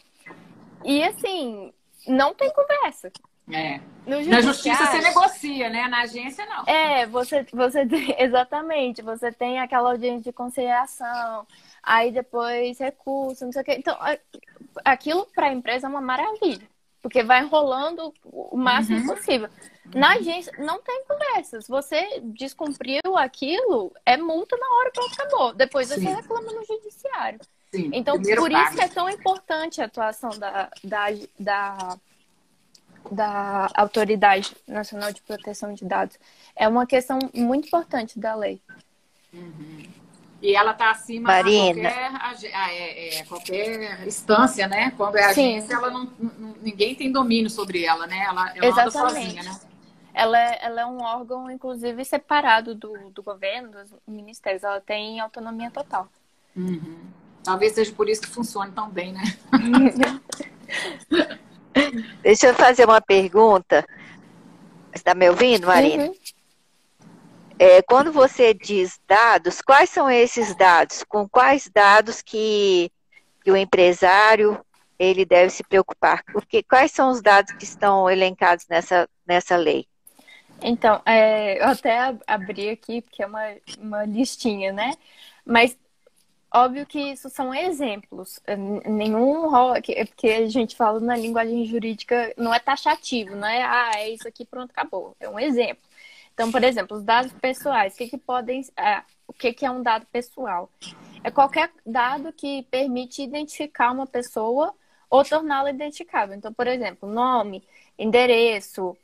E, 0.83 1.03
assim, 1.03 1.71
não 2.07 2.33
tem 2.33 2.51
conversa. 2.51 3.11
É. 3.51 3.79
Na 4.05 4.41
justiça 4.41 4.85
você 4.85 4.99
negocia, 4.99 5.69
né? 5.69 5.87
Na 5.87 6.01
agência 6.01 6.45
não. 6.45 6.63
É, 6.65 7.05
você, 7.05 7.45
você 7.53 7.85
tem, 7.85 8.15
exatamente, 8.17 9.01
você 9.01 9.31
tem 9.31 9.59
aquela 9.59 9.91
audiência 9.91 10.23
de 10.23 10.33
conciliação, 10.33 11.45
aí 11.83 12.11
depois 12.11 12.79
recurso, 12.79 13.45
não 13.45 13.51
sei 13.51 13.61
o 13.61 13.65
quê. 13.65 13.75
Então, 13.77 13.95
aquilo 14.83 15.27
para 15.35 15.47
a 15.47 15.53
empresa 15.53 15.85
é 15.85 15.89
uma 15.89 16.01
maravilha, 16.01 16.67
porque 17.01 17.23
vai 17.23 17.43
enrolando 17.43 18.11
o 18.25 18.57
máximo 18.57 18.99
uhum. 18.99 19.15
possível. 19.15 19.49
Na 19.93 20.13
agência, 20.13 20.53
não 20.57 20.81
tem 20.81 21.03
conversas. 21.05 21.67
Você 21.67 22.21
descumpriu 22.23 23.17
aquilo, 23.17 23.91
é 24.05 24.15
multa 24.15 24.55
na 24.57 24.67
hora 24.77 24.91
que 24.91 24.99
acabou. 24.99 25.53
Depois 25.53 25.89
Sim. 25.89 25.95
você 25.95 26.13
reclama 26.15 26.51
no 26.51 26.65
judiciário. 26.65 27.39
Sim. 27.73 27.89
Então, 27.93 28.15
Primeiro 28.15 28.41
por 28.41 28.51
isso 28.51 28.75
que 28.75 28.81
é 28.81 28.87
tão 28.87 29.09
importante 29.09 29.81
a 29.81 29.85
atuação 29.85 30.29
da, 30.37 30.69
da, 30.83 31.07
da 31.39 31.97
da 33.09 33.69
Autoridade 33.75 34.55
Nacional 34.67 35.11
de 35.11 35.21
Proteção 35.21 35.73
de 35.73 35.85
Dados. 35.85 36.17
É 36.55 36.67
uma 36.67 36.85
questão 36.85 37.19
muito 37.33 37.67
importante 37.67 38.19
da 38.19 38.35
lei. 38.35 38.61
Uhum. 39.33 39.85
E 40.41 40.55
ela 40.55 40.71
está 40.71 40.89
acima 40.89 41.29
Marina. 41.29 41.73
de 41.73 41.81
qualquer, 41.81 42.55
ah, 42.55 42.73
é, 42.73 43.19
é, 43.19 43.23
qualquer 43.25 44.07
instância, 44.07 44.67
né? 44.67 44.91
Quando 44.97 45.15
é 45.15 45.25
agência, 45.25 45.75
ela 45.75 45.91
não, 45.91 46.11
ninguém 46.61 46.95
tem 46.95 47.11
domínio 47.11 47.49
sobre 47.49 47.85
ela, 47.85 48.07
né? 48.07 48.25
Ela, 48.27 48.49
ela 48.55 48.65
Exatamente. 48.65 48.97
anda 48.97 49.01
sozinha, 49.09 49.43
né? 49.43 49.59
Ela 50.13 50.39
é, 50.39 50.59
ela 50.63 50.81
é 50.81 50.85
um 50.85 51.01
órgão, 51.01 51.49
inclusive, 51.49 52.03
separado 52.03 52.73
do, 52.73 53.11
do 53.11 53.23
governo, 53.23 53.71
dos 53.71 53.93
ministérios. 54.05 54.63
Ela 54.63 54.81
tem 54.81 55.19
autonomia 55.19 55.69
total. 55.69 56.09
Uhum. 56.55 56.99
Talvez 57.43 57.73
seja 57.73 57.91
por 57.93 58.09
isso 58.09 58.21
que 58.21 58.27
funcione 58.27 58.71
tão 58.71 58.89
bem, 58.89 59.13
né? 59.13 59.21
Deixa 62.21 62.47
eu 62.47 62.53
fazer 62.53 62.85
uma 62.85 63.01
pergunta. 63.01 63.85
Você 64.91 64.97
está 64.97 65.13
me 65.13 65.29
ouvindo, 65.29 65.67
Marina? 65.67 66.05
Uhum. 66.05 66.13
É, 67.57 67.81
quando 67.83 68.11
você 68.11 68.53
diz 68.53 68.99
dados, 69.07 69.61
quais 69.61 69.89
são 69.89 70.09
esses 70.09 70.55
dados? 70.55 71.03
Com 71.07 71.29
quais 71.29 71.69
dados 71.73 72.21
que, 72.21 72.91
que 73.43 73.51
o 73.51 73.55
empresário 73.55 74.59
ele 74.97 75.25
deve 75.25 75.51
se 75.51 75.63
preocupar? 75.63 76.23
Porque 76.33 76.63
quais 76.63 76.91
são 76.91 77.11
os 77.11 77.21
dados 77.21 77.53
que 77.53 77.63
estão 77.63 78.09
elencados 78.09 78.65
nessa, 78.67 79.07
nessa 79.27 79.55
lei? 79.55 79.85
Então, 80.61 81.01
é, 81.05 81.59
eu 81.59 81.69
até 81.69 82.15
abri 82.27 82.69
aqui, 82.69 83.01
porque 83.01 83.23
é 83.23 83.27
uma, 83.27 83.55
uma 83.79 84.05
listinha, 84.05 84.71
né? 84.71 84.93
Mas 85.45 85.77
Óbvio 86.53 86.85
que 86.85 86.99
isso 86.99 87.29
são 87.29 87.53
exemplos. 87.53 88.41
É, 88.45 88.57
nenhum 88.57 89.55
é 89.87 90.05
porque 90.05 90.27
a 90.27 90.47
gente 90.47 90.75
fala 90.75 90.99
na 90.99 91.15
linguagem 91.15 91.65
jurídica, 91.65 92.33
não 92.37 92.53
é 92.53 92.59
taxativo, 92.59 93.35
não 93.35 93.47
é, 93.47 93.63
ah, 93.63 93.91
é 93.95 94.09
isso 94.09 94.27
aqui, 94.27 94.45
pronto, 94.45 94.71
acabou. 94.71 95.15
É 95.19 95.29
um 95.29 95.39
exemplo. 95.39 95.83
Então, 96.33 96.51
por 96.51 96.63
exemplo, 96.63 96.97
os 96.97 97.03
dados 97.03 97.31
pessoais, 97.33 97.93
o 97.93 97.97
que, 97.97 98.07
que 98.09 98.17
podem. 98.17 98.61
É, 98.77 99.01
o 99.27 99.33
que, 99.33 99.53
que 99.53 99.65
é 99.65 99.71
um 99.71 99.81
dado 99.81 100.05
pessoal? 100.07 100.69
É 101.23 101.31
qualquer 101.31 101.71
dado 101.85 102.33
que 102.33 102.63
permite 102.63 103.21
identificar 103.21 103.91
uma 103.91 104.07
pessoa 104.07 104.73
ou 105.09 105.23
torná-la 105.23 105.69
identificável. 105.69 106.35
Então, 106.35 106.53
por 106.53 106.67
exemplo, 106.67 107.07
nome, 107.09 107.63
endereço, 107.97 108.97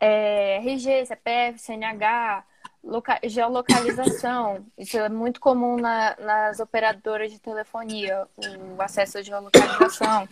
é, 0.00 0.56
RG, 0.58 1.06
CPF, 1.06 1.58
CNH, 1.58 2.44
geolocalização. 3.24 4.64
Isso 4.76 4.98
é 4.98 5.08
muito 5.08 5.40
comum 5.40 5.76
na, 5.76 6.16
nas 6.18 6.60
operadoras 6.60 7.32
de 7.32 7.38
telefonia, 7.38 8.26
o 8.76 8.80
acesso 8.82 9.18
à 9.18 9.22
geolocalização. 9.22 10.28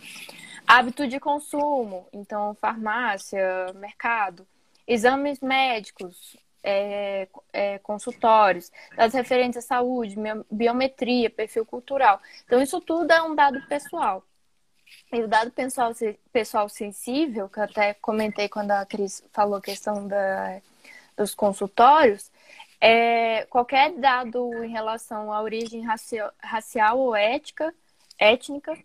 Hábito 0.65 1.07
de 1.07 1.19
consumo, 1.19 2.07
então 2.13 2.55
farmácia, 2.55 3.73
mercado. 3.75 4.47
Exames 4.87 5.39
médicos, 5.39 6.37
é, 6.63 7.27
é, 7.51 7.79
consultórios, 7.79 8.71
dados 8.95 9.13
referentes 9.13 9.57
à 9.57 9.61
saúde, 9.61 10.15
biometria, 10.49 11.29
perfil 11.29 11.65
cultural. 11.65 12.21
Então, 12.45 12.61
isso 12.61 12.79
tudo 12.79 13.11
é 13.11 13.21
um 13.21 13.35
dado 13.35 13.61
pessoal. 13.67 14.23
E 15.11 15.21
o 15.21 15.27
dado 15.27 15.51
pessoal, 15.51 15.91
pessoal 16.31 16.69
sensível, 16.69 17.49
que 17.49 17.59
eu 17.59 17.63
até 17.63 17.93
comentei 17.95 18.47
quando 18.47 18.71
a 18.71 18.85
Cris 18.85 19.23
falou 19.31 19.57
a 19.57 19.61
questão 19.61 20.07
da, 20.07 20.61
dos 21.17 21.35
consultórios, 21.35 22.31
é, 22.85 23.45
qualquer 23.45 23.93
dado 23.93 24.61
em 24.61 24.69
relação 24.69 25.31
à 25.31 25.41
origem 25.41 25.85
racial, 25.85 26.33
racial 26.37 26.99
ou 26.99 27.15
ética, 27.15 27.73
étnica, 28.19 28.77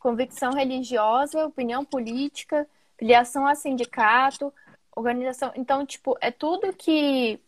convicção 0.00 0.52
religiosa, 0.52 1.46
opinião 1.46 1.84
política, 1.84 2.68
filiação 2.98 3.46
a 3.46 3.54
sindicato, 3.54 4.52
organização. 4.96 5.52
Então, 5.54 5.86
tipo, 5.86 6.16
é 6.20 6.32
tudo 6.32 6.72
que 6.72 7.40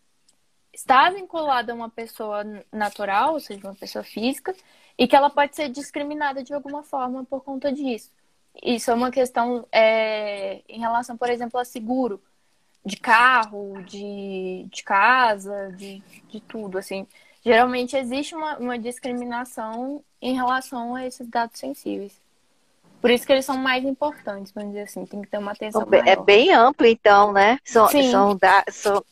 está 0.72 1.10
vinculado 1.10 1.72
a 1.72 1.74
uma 1.74 1.90
pessoa 1.90 2.44
natural, 2.72 3.32
ou 3.32 3.40
seja, 3.40 3.66
uma 3.66 3.74
pessoa 3.74 4.04
física, 4.04 4.54
e 4.96 5.08
que 5.08 5.16
ela 5.16 5.28
pode 5.30 5.56
ser 5.56 5.68
discriminada 5.68 6.44
de 6.44 6.54
alguma 6.54 6.84
forma 6.84 7.24
por 7.24 7.42
conta 7.42 7.72
disso. 7.72 8.08
Isso 8.62 8.88
é 8.92 8.94
uma 8.94 9.10
questão 9.10 9.66
é, 9.72 10.62
em 10.68 10.78
relação, 10.78 11.16
por 11.16 11.28
exemplo, 11.28 11.58
a 11.58 11.64
seguro 11.64 12.22
de 12.84 12.96
carro, 12.96 13.82
de, 13.82 14.66
de 14.70 14.82
casa, 14.82 15.72
de, 15.76 16.02
de 16.28 16.40
tudo, 16.40 16.78
assim. 16.78 17.06
Geralmente 17.44 17.96
existe 17.96 18.34
uma, 18.34 18.56
uma 18.58 18.78
discriminação 18.78 20.02
em 20.20 20.34
relação 20.34 20.94
a 20.94 21.06
esses 21.06 21.28
dados 21.28 21.58
sensíveis. 21.58 22.20
Por 23.00 23.10
isso 23.10 23.24
que 23.24 23.32
eles 23.32 23.44
são 23.44 23.56
mais 23.56 23.84
importantes, 23.84 24.52
vamos 24.52 24.70
dizer 24.70 24.82
assim, 24.82 25.06
tem 25.06 25.22
que 25.22 25.28
ter 25.28 25.38
uma 25.38 25.52
atenção 25.52 25.82
É 25.82 26.02
maior. 26.02 26.24
bem 26.24 26.52
amplo, 26.52 26.86
então, 26.86 27.32
né? 27.32 27.58
São, 27.64 27.86
Sim. 27.88 28.10
São, 28.10 28.36
da, 28.36 28.64
são... 28.68 29.04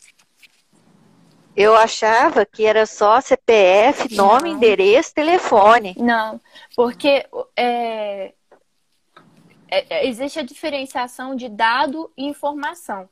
Eu 1.55 1.75
achava 1.77 2.45
que 2.45 2.67
era 2.67 2.85
só 2.85 3.21
CPF, 3.21 4.15
nome, 4.15 4.51
Não. 4.51 4.57
endereço, 4.57 5.15
telefone. 5.15 5.95
Não, 5.97 6.41
porque 6.75 7.25
é, 7.57 8.35
é, 9.69 9.87
é 9.89 10.07
existe 10.07 10.39
a 10.39 10.43
diferenciação 10.43 11.35
de 11.35 11.49
dado 11.49 12.13
e 12.17 12.27
informação. 12.27 13.09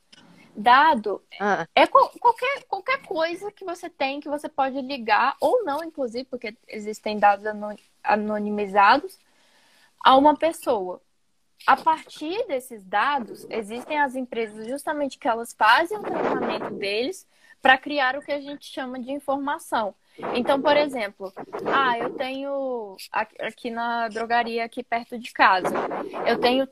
Dado 0.57 1.21
ah. 1.39 1.67
é 1.75 1.85
qualquer, 1.85 2.63
qualquer 2.67 3.01
coisa 3.01 3.51
que 3.51 3.65
você 3.65 3.89
tem 3.89 4.21
que 4.21 4.29
você 4.29 4.47
pode 4.47 4.81
ligar, 4.81 5.35
ou 5.41 5.65
não, 5.65 5.83
inclusive, 5.83 6.23
porque 6.25 6.55
existem 6.67 7.19
dados 7.19 7.45
anonimizados, 8.01 9.19
a 9.99 10.15
uma 10.15 10.35
pessoa. 10.35 11.01
A 11.67 11.75
partir 11.75 12.45
desses 12.47 12.85
dados, 12.85 13.45
existem 13.49 13.99
as 13.99 14.15
empresas 14.15 14.67
justamente 14.67 15.17
que 15.17 15.27
elas 15.27 15.53
fazem 15.53 15.97
o 15.97 16.03
tratamento 16.03 16.69
deles 16.75 17.27
para 17.61 17.77
criar 17.77 18.15
o 18.15 18.21
que 18.21 18.31
a 18.31 18.39
gente 18.39 18.71
chama 18.71 18.99
de 18.99 19.11
informação. 19.11 19.95
Então, 20.35 20.61
por 20.61 20.77
exemplo, 20.77 21.33
ah, 21.65 21.97
eu 21.97 22.11
tenho 22.11 22.95
aqui 23.11 23.69
na 23.69 24.07
drogaria 24.07 24.63
aqui 24.63 24.83
perto 24.83 25.17
de 25.19 25.33
casa, 25.33 25.73
eu 26.27 26.39
tenho 26.39 26.67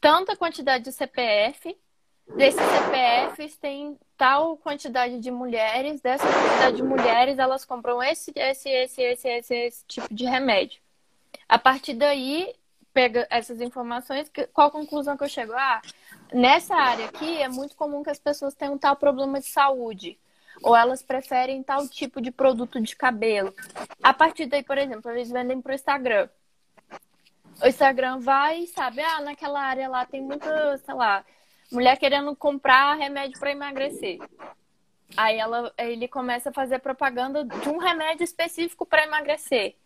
tanta 0.00 0.34
quantidade 0.34 0.84
de 0.84 0.92
CPF 0.92 1.78
desses 2.36 2.60
CPFs 2.60 3.56
tem 3.56 3.98
tal 4.16 4.56
quantidade 4.56 5.18
de 5.18 5.30
mulheres, 5.30 6.00
dessa 6.00 6.26
quantidade 6.26 6.76
de 6.76 6.82
mulheres 6.82 7.38
elas 7.38 7.64
compram 7.64 8.02
esse, 8.02 8.32
esse, 8.34 8.68
esse, 8.68 9.02
esse, 9.02 9.28
esse, 9.28 9.54
esse 9.54 9.84
tipo 9.86 10.12
de 10.12 10.24
remédio. 10.24 10.80
A 11.48 11.58
partir 11.58 11.94
daí, 11.94 12.54
pega 12.92 13.26
essas 13.30 13.60
informações, 13.60 14.30
qual 14.52 14.70
conclusão 14.70 15.16
que 15.16 15.24
eu 15.24 15.28
chego? 15.28 15.52
Ah, 15.54 15.80
nessa 16.32 16.74
área 16.74 17.06
aqui 17.06 17.42
é 17.42 17.48
muito 17.48 17.76
comum 17.76 18.02
que 18.02 18.10
as 18.10 18.18
pessoas 18.18 18.54
tenham 18.54 18.78
tal 18.78 18.96
problema 18.96 19.40
de 19.40 19.46
saúde. 19.46 20.18
Ou 20.62 20.76
elas 20.76 21.02
preferem 21.02 21.62
tal 21.62 21.88
tipo 21.88 22.20
de 22.20 22.30
produto 22.30 22.80
de 22.80 22.94
cabelo. 22.94 23.54
A 24.02 24.12
partir 24.12 24.46
daí, 24.46 24.62
por 24.62 24.78
exemplo, 24.78 25.10
eles 25.10 25.30
vendem 25.30 25.60
para 25.60 25.72
o 25.72 25.74
Instagram. 25.74 26.28
O 27.62 27.66
Instagram 27.66 28.18
vai 28.18 28.60
e 28.60 28.66
sabe, 28.66 29.00
ah, 29.00 29.20
naquela 29.20 29.60
área 29.60 29.88
lá 29.88 30.04
tem 30.04 30.20
muita, 30.20 30.76
sei 30.78 30.94
lá, 30.94 31.24
mulher 31.72 31.96
querendo 31.96 32.36
comprar 32.36 32.94
remédio 32.94 33.38
para 33.40 33.50
emagrecer. 33.50 34.18
Aí 35.16 35.38
ela, 35.38 35.72
ele 35.76 36.06
começa 36.08 36.50
a 36.50 36.52
fazer 36.52 36.78
propaganda 36.78 37.44
de 37.44 37.68
um 37.68 37.78
remédio 37.78 38.24
específico 38.24 38.86
para 38.86 39.04
emagrecer. 39.04 39.76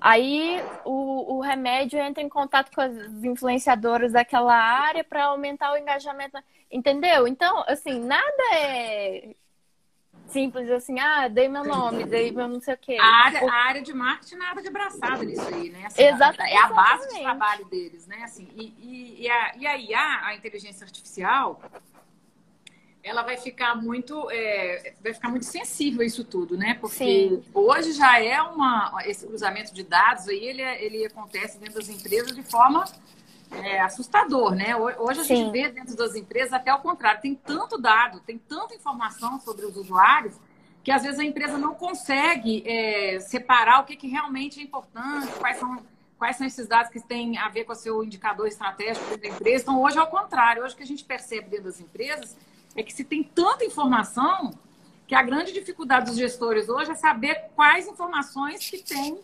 Aí 0.00 0.60
o, 0.84 1.36
o, 1.36 1.40
remédio 1.40 1.98
entra 1.98 2.22
em 2.22 2.28
contato 2.28 2.74
com 2.74 2.80
as 2.80 2.92
influenciadoras 3.22 4.12
daquela 4.12 4.54
área 4.54 5.04
para 5.04 5.26
aumentar 5.26 5.72
o 5.72 5.76
engajamento. 5.76 6.38
Entendeu? 6.70 7.28
Então, 7.28 7.62
assim, 7.68 8.00
nada 8.00 8.42
é 8.54 9.34
simples 10.32 10.70
assim, 10.70 10.98
ah, 10.98 11.28
dei 11.28 11.48
meu 11.48 11.64
nome, 11.64 12.04
dei 12.04 12.32
meu 12.32 12.48
não 12.48 12.60
sei 12.60 12.74
o 12.74 12.78
quê. 12.78 12.96
A 12.98 13.04
área, 13.04 13.50
a 13.50 13.54
área 13.54 13.82
de 13.82 13.92
marketing 13.92 14.36
nada 14.36 14.62
de 14.62 14.68
abraçado 14.68 15.22
nisso 15.22 15.46
aí, 15.46 15.70
né? 15.70 15.86
Assim, 15.86 16.02
Exatamente. 16.02 16.54
É 16.54 16.58
a 16.58 16.68
base 16.68 17.08
do 17.08 17.20
trabalho 17.20 17.64
deles, 17.66 18.06
né? 18.06 18.22
Assim, 18.24 18.48
e, 18.56 18.74
e, 18.78 19.22
e, 19.22 19.30
a, 19.30 19.56
e 19.56 19.66
a 19.66 19.76
IA, 19.76 20.20
a 20.26 20.34
inteligência 20.34 20.84
artificial, 20.84 21.60
ela 23.02 23.22
vai 23.22 23.36
ficar 23.36 23.74
muito 23.74 24.30
é, 24.30 24.94
vai 25.02 25.12
ficar 25.12 25.28
muito 25.28 25.44
sensível 25.44 26.02
a 26.02 26.04
isso 26.04 26.24
tudo, 26.24 26.56
né? 26.56 26.74
Porque 26.80 26.96
Sim. 26.96 27.44
hoje 27.52 27.92
já 27.92 28.20
é 28.20 28.40
uma 28.40 28.92
esse 29.04 29.26
cruzamento 29.26 29.74
de 29.74 29.82
dados 29.82 30.28
aí 30.28 30.44
ele, 30.44 30.62
ele 30.62 31.04
acontece 31.04 31.58
dentro 31.58 31.74
das 31.74 31.88
empresas 31.88 32.34
de 32.34 32.42
forma 32.42 32.84
é, 33.54 33.80
assustador, 33.80 34.54
né? 34.54 34.76
Hoje 34.76 35.20
a 35.20 35.24
Sim. 35.24 35.36
gente 35.36 35.52
vê 35.52 35.68
dentro 35.68 35.96
das 35.96 36.14
empresas 36.14 36.52
até 36.52 36.72
o 36.72 36.78
contrário, 36.78 37.20
tem 37.20 37.34
tanto 37.34 37.78
dado, 37.78 38.20
tem 38.20 38.38
tanta 38.38 38.74
informação 38.74 39.40
sobre 39.40 39.66
os 39.66 39.76
usuários 39.76 40.34
que 40.82 40.90
às 40.90 41.02
vezes 41.02 41.20
a 41.20 41.24
empresa 41.24 41.56
não 41.56 41.74
consegue 41.74 42.64
é, 42.66 43.20
separar 43.20 43.80
o 43.80 43.84
que, 43.84 43.96
que 43.96 44.08
realmente 44.08 44.58
é 44.58 44.62
importante, 44.62 45.32
quais 45.38 45.56
são, 45.56 45.80
quais 46.18 46.36
são 46.36 46.46
esses 46.46 46.66
dados 46.66 46.90
que 46.90 47.00
têm 47.00 47.38
a 47.38 47.48
ver 47.48 47.64
com 47.64 47.72
o 47.72 47.76
seu 47.76 48.02
indicador 48.02 48.48
estratégico 48.48 49.16
da 49.16 49.28
empresa. 49.28 49.62
Então, 49.62 49.80
hoje 49.80 49.98
é 49.98 50.02
o 50.02 50.06
contrário. 50.08 50.64
Hoje 50.64 50.74
o 50.74 50.76
que 50.76 50.82
a 50.82 50.86
gente 50.86 51.04
percebe 51.04 51.48
dentro 51.48 51.66
das 51.66 51.80
empresas 51.80 52.36
é 52.74 52.82
que 52.82 52.92
se 52.92 53.04
tem 53.04 53.22
tanta 53.22 53.64
informação 53.64 54.52
que 55.06 55.14
a 55.14 55.22
grande 55.22 55.52
dificuldade 55.52 56.06
dos 56.06 56.16
gestores 56.16 56.68
hoje 56.68 56.90
é 56.90 56.94
saber 56.94 57.50
quais 57.54 57.86
informações 57.86 58.68
que 58.68 58.82
tem 58.82 59.20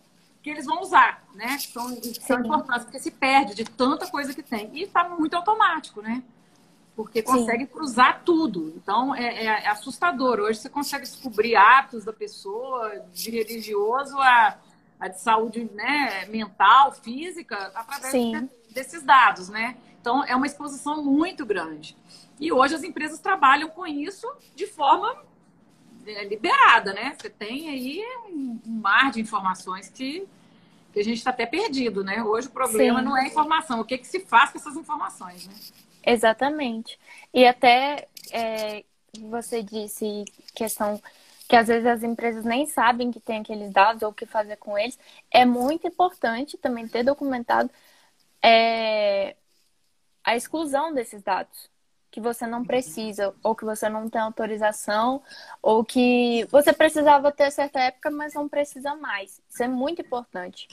que 0.48 0.54
eles 0.54 0.66
vão 0.66 0.80
usar, 0.80 1.22
né? 1.34 1.56
Que 1.56 1.68
são, 1.68 1.94
que 1.96 2.22
são 2.22 2.40
importantes, 2.40 2.84
porque 2.84 2.98
se 2.98 3.10
perde 3.10 3.54
de 3.54 3.64
tanta 3.64 4.06
coisa 4.06 4.34
que 4.34 4.42
tem. 4.42 4.70
E 4.72 4.82
está 4.84 5.08
muito 5.08 5.34
automático, 5.34 6.00
né? 6.00 6.22
porque 6.98 7.22
consegue 7.22 7.64
Sim. 7.64 7.70
cruzar 7.70 8.22
tudo. 8.24 8.72
Então 8.76 9.14
é, 9.14 9.44
é, 9.44 9.68
assustador. 9.68 10.40
Hoje 10.40 10.58
você 10.58 10.68
consegue 10.68 11.04
descobrir 11.04 11.54
hábitos 11.54 12.04
da 12.04 12.12
pessoa, 12.12 13.04
de 13.12 13.30
religioso 13.30 14.18
a, 14.18 14.58
a 14.98 15.06
de 15.06 15.20
saúde 15.20 15.70
né, 15.74 16.26
mental, 16.26 16.90
física, 16.90 17.70
através 17.72 18.12
de, 18.12 18.50
desses 18.74 19.04
dados, 19.04 19.48
né? 19.48 19.76
Então 20.00 20.24
é 20.24 20.34
uma 20.34 20.46
exposição 20.46 21.04
muito 21.04 21.46
grande. 21.46 21.96
E 22.40 22.50
hoje 22.52 22.74
as 22.74 22.82
empresas 22.82 23.20
trabalham 23.20 23.68
com 23.68 23.86
isso 23.86 24.26
de 24.56 24.66
forma 24.66 25.22
é, 26.04 26.24
liberada, 26.24 26.92
né? 26.92 27.14
Você 27.16 27.30
tem 27.30 27.68
aí 27.68 28.02
um 28.28 28.60
mar 28.64 29.12
de 29.12 29.20
informações 29.20 29.88
que, 29.88 30.26
que 30.98 31.02
a 31.02 31.04
gente 31.04 31.18
está 31.18 31.30
até 31.30 31.46
perdido, 31.46 32.02
né? 32.02 32.22
Hoje 32.22 32.48
o 32.48 32.50
problema 32.50 32.98
Sim. 32.98 33.04
não 33.04 33.16
é 33.16 33.22
a 33.22 33.26
informação, 33.26 33.80
o 33.80 33.84
que, 33.84 33.98
que 33.98 34.06
se 34.06 34.20
faz 34.20 34.50
com 34.50 34.58
essas 34.58 34.76
informações, 34.76 35.46
né? 35.46 35.54
Exatamente. 36.04 36.98
E 37.32 37.46
até 37.46 38.08
é, 38.32 38.84
você 39.20 39.62
disse 39.62 40.24
questão 40.54 41.00
que 41.48 41.54
às 41.54 41.68
vezes 41.68 41.86
as 41.86 42.02
empresas 42.02 42.44
nem 42.44 42.66
sabem 42.66 43.12
que 43.12 43.20
tem 43.20 43.40
aqueles 43.40 43.72
dados 43.72 44.02
ou 44.02 44.10
o 44.10 44.14
que 44.14 44.26
fazer 44.26 44.56
com 44.56 44.76
eles. 44.76 44.98
É 45.30 45.44
muito 45.44 45.86
importante 45.86 46.58
também 46.58 46.88
ter 46.88 47.04
documentado 47.04 47.70
é, 48.42 49.36
a 50.24 50.34
exclusão 50.34 50.92
desses 50.92 51.22
dados 51.22 51.70
que 52.10 52.20
você 52.20 52.46
não 52.46 52.64
precisa, 52.64 53.34
ou 53.42 53.54
que 53.54 53.64
você 53.64 53.88
não 53.88 54.08
tem 54.08 54.20
autorização, 54.20 55.22
ou 55.62 55.84
que 55.84 56.44
você 56.50 56.72
precisava 56.72 57.30
ter 57.30 57.50
certa 57.52 57.78
época, 57.80 58.10
mas 58.10 58.34
não 58.34 58.48
precisa 58.48 58.96
mais. 58.96 59.40
Isso 59.48 59.62
é 59.62 59.68
muito 59.68 60.02
importante. 60.02 60.66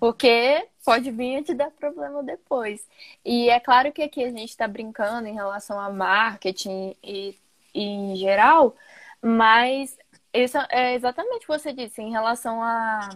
Porque 0.00 0.66
pode 0.82 1.10
vir 1.10 1.36
a 1.36 1.42
te 1.42 1.54
dar 1.54 1.70
problema 1.70 2.22
depois. 2.22 2.88
E 3.24 3.50
é 3.50 3.60
claro 3.60 3.92
que 3.92 4.02
aqui 4.02 4.24
a 4.24 4.30
gente 4.30 4.48
está 4.48 4.66
brincando 4.66 5.28
em 5.28 5.34
relação 5.34 5.78
a 5.78 5.90
marketing 5.90 6.96
e, 7.02 7.38
e, 7.74 7.82
em 7.82 8.16
geral, 8.16 8.74
mas 9.20 9.98
isso 10.32 10.56
é 10.70 10.94
exatamente 10.94 11.38
o 11.38 11.40
que 11.40 11.48
você 11.48 11.72
disse 11.72 12.00
em 12.00 12.10
relação 12.10 12.62
a 12.62 13.10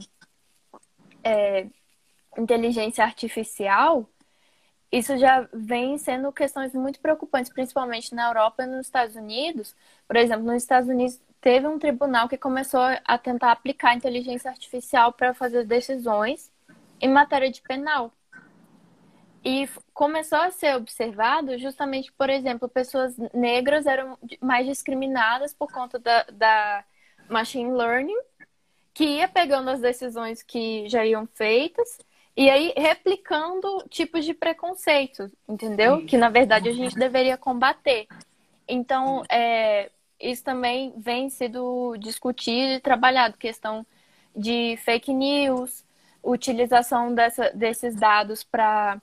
é, 1.24 1.66
inteligência 2.36 3.02
artificial. 3.02 4.06
Isso 4.92 5.16
já 5.18 5.48
vem 5.52 5.98
sendo 5.98 6.30
questões 6.32 6.74
muito 6.74 7.00
preocupantes, 7.00 7.52
principalmente 7.52 8.14
na 8.14 8.28
Europa 8.28 8.64
e 8.64 8.66
nos 8.66 8.86
Estados 8.86 9.16
Unidos. 9.16 9.74
Por 10.06 10.16
exemplo, 10.16 10.44
nos 10.44 10.62
Estados 10.62 10.88
Unidos 10.88 11.18
teve 11.40 11.66
um 11.66 11.78
tribunal 11.78 12.28
que 12.28 12.36
começou 12.38 12.82
a 13.04 13.18
tentar 13.18 13.52
aplicar 13.52 13.94
inteligência 13.94 14.50
artificial 14.50 15.12
para 15.12 15.34
fazer 15.34 15.64
decisões 15.64 16.52
em 17.00 17.08
matéria 17.08 17.50
de 17.50 17.60
penal. 17.62 18.12
E 19.44 19.68
começou 19.92 20.38
a 20.38 20.50
ser 20.50 20.74
observado 20.74 21.58
justamente, 21.58 22.10
por 22.12 22.30
exemplo, 22.30 22.66
pessoas 22.68 23.14
negras 23.34 23.86
eram 23.86 24.18
mais 24.40 24.66
discriminadas 24.66 25.52
por 25.52 25.70
conta 25.70 25.98
da, 25.98 26.22
da 26.32 26.84
machine 27.28 27.70
learning, 27.70 28.18
que 28.94 29.04
ia 29.04 29.28
pegando 29.28 29.68
as 29.68 29.80
decisões 29.80 30.42
que 30.42 30.88
já 30.88 31.04
iam 31.04 31.26
feitas 31.26 31.98
e 32.36 32.48
aí 32.48 32.72
replicando 32.76 33.84
tipos 33.90 34.24
de 34.24 34.32
preconceito, 34.32 35.30
entendeu? 35.48 36.04
Que 36.06 36.16
na 36.16 36.30
verdade 36.30 36.68
a 36.68 36.72
gente 36.72 36.96
deveria 36.96 37.36
combater. 37.36 38.06
Então, 38.66 39.22
é, 39.30 39.90
isso 40.18 40.42
também 40.42 40.92
vem 40.96 41.28
sendo 41.28 41.96
discutido 41.98 42.72
e 42.72 42.80
trabalhado, 42.80 43.36
questão 43.36 43.86
de 44.34 44.76
fake 44.78 45.12
news, 45.12 45.84
utilização 46.24 47.14
dessa, 47.14 47.50
desses 47.50 47.94
dados 47.94 48.42
para 48.42 49.00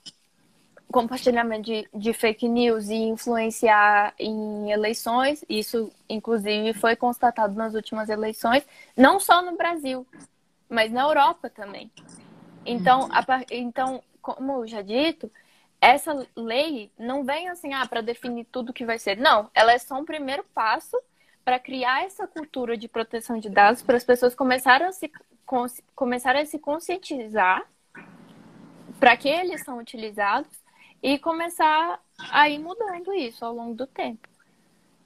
compartilhamento 0.90 1.62
de, 1.62 1.88
de, 1.94 2.12
fake 2.12 2.46
news 2.46 2.90
e 2.90 2.96
influenciar 2.96 4.12
em 4.18 4.70
eleições. 4.70 5.42
Isso, 5.48 5.90
inclusive, 6.08 6.74
foi 6.74 6.94
constatado 6.94 7.54
nas 7.54 7.74
últimas 7.74 8.10
eleições, 8.10 8.66
não 8.94 9.18
só 9.18 9.40
no 9.40 9.56
Brasil, 9.56 10.06
mas 10.68 10.92
na 10.92 11.02
Europa 11.02 11.48
também. 11.48 11.90
Então, 12.66 13.08
a, 13.10 13.24
então 13.50 14.02
como 14.22 14.66
já 14.66 14.82
dito, 14.82 15.30
essa 15.80 16.26
lei 16.36 16.90
não 16.96 17.24
vem 17.24 17.48
assim 17.48 17.74
ah, 17.74 17.84
para 17.86 18.00
definir 18.00 18.44
tudo 18.44 18.72
que 18.72 18.86
vai 18.86 18.98
ser. 18.98 19.16
Não, 19.16 19.50
ela 19.52 19.72
é 19.72 19.78
só 19.78 19.96
um 19.96 20.04
primeiro 20.04 20.44
passo 20.54 20.96
para 21.44 21.58
criar 21.58 22.04
essa 22.04 22.26
cultura 22.26 22.76
de 22.76 22.86
proteção 22.86 23.38
de 23.38 23.50
dados, 23.50 23.82
para 23.82 23.96
as 23.96 24.04
pessoas 24.04 24.32
começarem 24.32 24.86
a 24.86 24.92
se 24.92 25.10
começar 25.94 26.36
a 26.36 26.44
se 26.44 26.58
conscientizar 26.58 27.66
para 28.98 29.16
que 29.16 29.28
eles 29.28 29.62
são 29.64 29.78
utilizados 29.78 30.50
e 31.02 31.18
começar 31.18 32.00
a 32.30 32.48
ir 32.48 32.58
mudando 32.58 33.12
isso 33.12 33.44
ao 33.44 33.54
longo 33.54 33.74
do 33.74 33.86
tempo. 33.86 34.28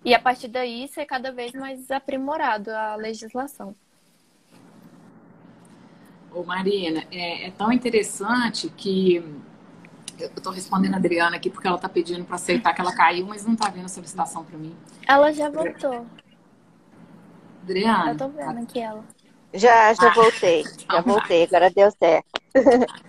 E 0.04 0.14
a 0.14 0.20
partir 0.20 0.48
daí 0.48 0.86
ser 0.88 1.06
cada 1.06 1.32
vez 1.32 1.52
mais 1.52 1.90
aprimorado 1.90 2.70
a 2.70 2.94
legislação. 2.96 3.74
Ô 6.32 6.44
Marina, 6.44 7.04
é, 7.10 7.46
é 7.46 7.50
tão 7.50 7.72
interessante 7.72 8.68
que 8.68 9.16
eu 10.18 10.28
estou 10.28 10.52
respondendo 10.52 10.94
a 10.94 10.96
Adriana 10.98 11.36
aqui 11.36 11.50
porque 11.50 11.66
ela 11.66 11.76
está 11.76 11.88
pedindo 11.88 12.24
para 12.24 12.36
aceitar 12.36 12.74
que 12.74 12.80
ela 12.80 12.94
caiu, 12.94 13.26
mas 13.26 13.44
não 13.44 13.54
está 13.54 13.68
vendo 13.70 13.86
a 13.86 13.88
solicitação 13.88 14.44
para 14.44 14.58
mim. 14.58 14.76
Ela 15.06 15.32
já 15.32 15.48
voltou. 15.48 16.06
Adriana. 17.62 18.06
Eu 18.08 18.12
estou 18.12 18.28
vendo 18.28 18.58
aqui 18.60 18.78
ela. 18.78 19.04
Já, 19.56 19.92
já 19.94 20.08
ah, 20.08 20.14
voltei. 20.14 20.64
Já 20.64 21.00
voltei, 21.00 21.44
agora 21.44 21.70
deu 21.70 21.90
certo. 21.90 22.26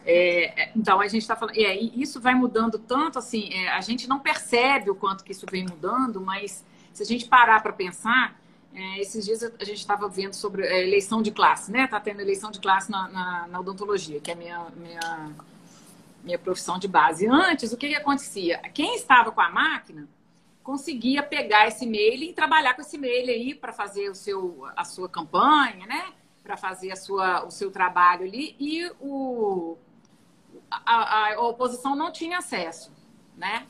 É, 0.05 0.69
então, 0.75 1.01
a 1.01 1.07
gente 1.07 1.21
está 1.21 1.35
falando. 1.35 1.57
É, 1.57 1.75
isso 1.75 2.21
vai 2.21 2.33
mudando 2.33 2.79
tanto, 2.79 3.19
assim, 3.19 3.53
é, 3.53 3.69
a 3.69 3.81
gente 3.81 4.07
não 4.07 4.19
percebe 4.19 4.89
o 4.89 4.95
quanto 4.95 5.23
que 5.23 5.31
isso 5.31 5.45
vem 5.49 5.63
mudando, 5.63 6.21
mas 6.21 6.65
se 6.93 7.03
a 7.03 7.05
gente 7.05 7.25
parar 7.25 7.61
para 7.61 7.73
pensar, 7.73 8.39
é, 8.73 8.99
esses 8.99 9.25
dias 9.25 9.43
a 9.43 9.63
gente 9.63 9.79
estava 9.79 10.07
vendo 10.07 10.33
sobre 10.33 10.65
é, 10.65 10.83
eleição 10.83 11.21
de 11.21 11.31
classe, 11.31 11.71
né? 11.71 11.85
Está 11.85 11.99
tendo 11.99 12.21
eleição 12.21 12.51
de 12.51 12.59
classe 12.59 12.91
na, 12.91 13.07
na, 13.09 13.47
na, 13.47 13.59
odontologia, 13.59 14.19
que 14.19 14.31
é 14.31 14.35
minha, 14.35 14.67
minha, 14.75 15.29
minha 16.23 16.39
profissão 16.39 16.77
de 16.77 16.87
base. 16.87 17.27
Antes, 17.27 17.73
o 17.73 17.77
que, 17.77 17.89
que 17.89 17.95
acontecia? 17.95 18.59
Quem 18.73 18.95
estava 18.95 19.31
com 19.31 19.41
a 19.41 19.49
máquina 19.49 20.07
conseguia 20.63 21.23
pegar 21.23 21.67
esse 21.67 21.85
e-mail 21.85 22.23
e 22.23 22.33
trabalhar 22.33 22.73
com 22.73 22.81
esse 22.81 22.97
e-mail 22.97 23.29
aí 23.29 23.55
para 23.55 23.73
fazer 23.73 24.09
o 24.09 24.15
seu, 24.15 24.65
a 24.75 24.83
sua 24.83 25.09
campanha, 25.09 25.85
né? 25.85 26.13
Para 26.47 26.55
fazer 26.55 26.93
a 26.93 26.95
sua, 26.95 27.45
o 27.45 27.51
seu 27.51 27.69
trabalho 27.69 28.25
ali 28.25 28.55
e 28.57 28.89
o, 29.01 29.75
a, 30.71 31.33
a, 31.33 31.41
oposição 31.41 31.93
não 31.93 32.09
tinha 32.09 32.37
acesso, 32.37 32.89
né? 33.35 33.67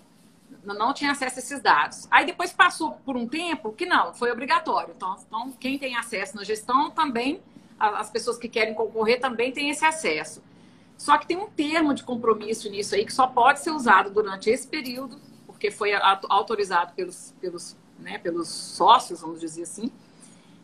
Não 0.63 0.93
tinha 0.93 1.11
acesso 1.11 1.37
a 1.37 1.39
esses 1.39 1.59
dados. 1.59 2.07
Aí 2.11 2.23
depois 2.23 2.53
passou 2.53 2.91
por 3.03 3.17
um 3.17 3.27
tempo 3.27 3.73
que 3.73 3.87
não, 3.87 4.13
foi 4.13 4.31
obrigatório. 4.31 4.93
Então, 4.95 5.17
então 5.25 5.51
quem 5.53 5.79
tem 5.79 5.95
acesso 5.95 6.35
na 6.35 6.43
gestão 6.43 6.91
também, 6.91 7.41
as 7.79 8.11
pessoas 8.11 8.37
que 8.37 8.47
querem 8.47 8.75
concorrer 8.75 9.19
também 9.19 9.51
têm 9.51 9.71
esse 9.71 9.83
acesso. 9.83 10.43
Só 10.95 11.17
que 11.17 11.25
tem 11.25 11.35
um 11.35 11.47
termo 11.47 11.95
de 11.95 12.03
compromisso 12.03 12.69
nisso 12.69 12.93
aí 12.93 13.05
que 13.05 13.13
só 13.13 13.25
pode 13.25 13.59
ser 13.59 13.71
usado 13.71 14.11
durante 14.11 14.51
esse 14.51 14.67
período, 14.67 15.19
porque 15.47 15.71
foi 15.71 15.93
autorizado 16.29 16.93
pelos, 16.93 17.33
pelos, 17.41 17.75
né, 17.97 18.19
pelos 18.19 18.47
sócios, 18.49 19.21
vamos 19.21 19.39
dizer 19.39 19.63
assim, 19.63 19.91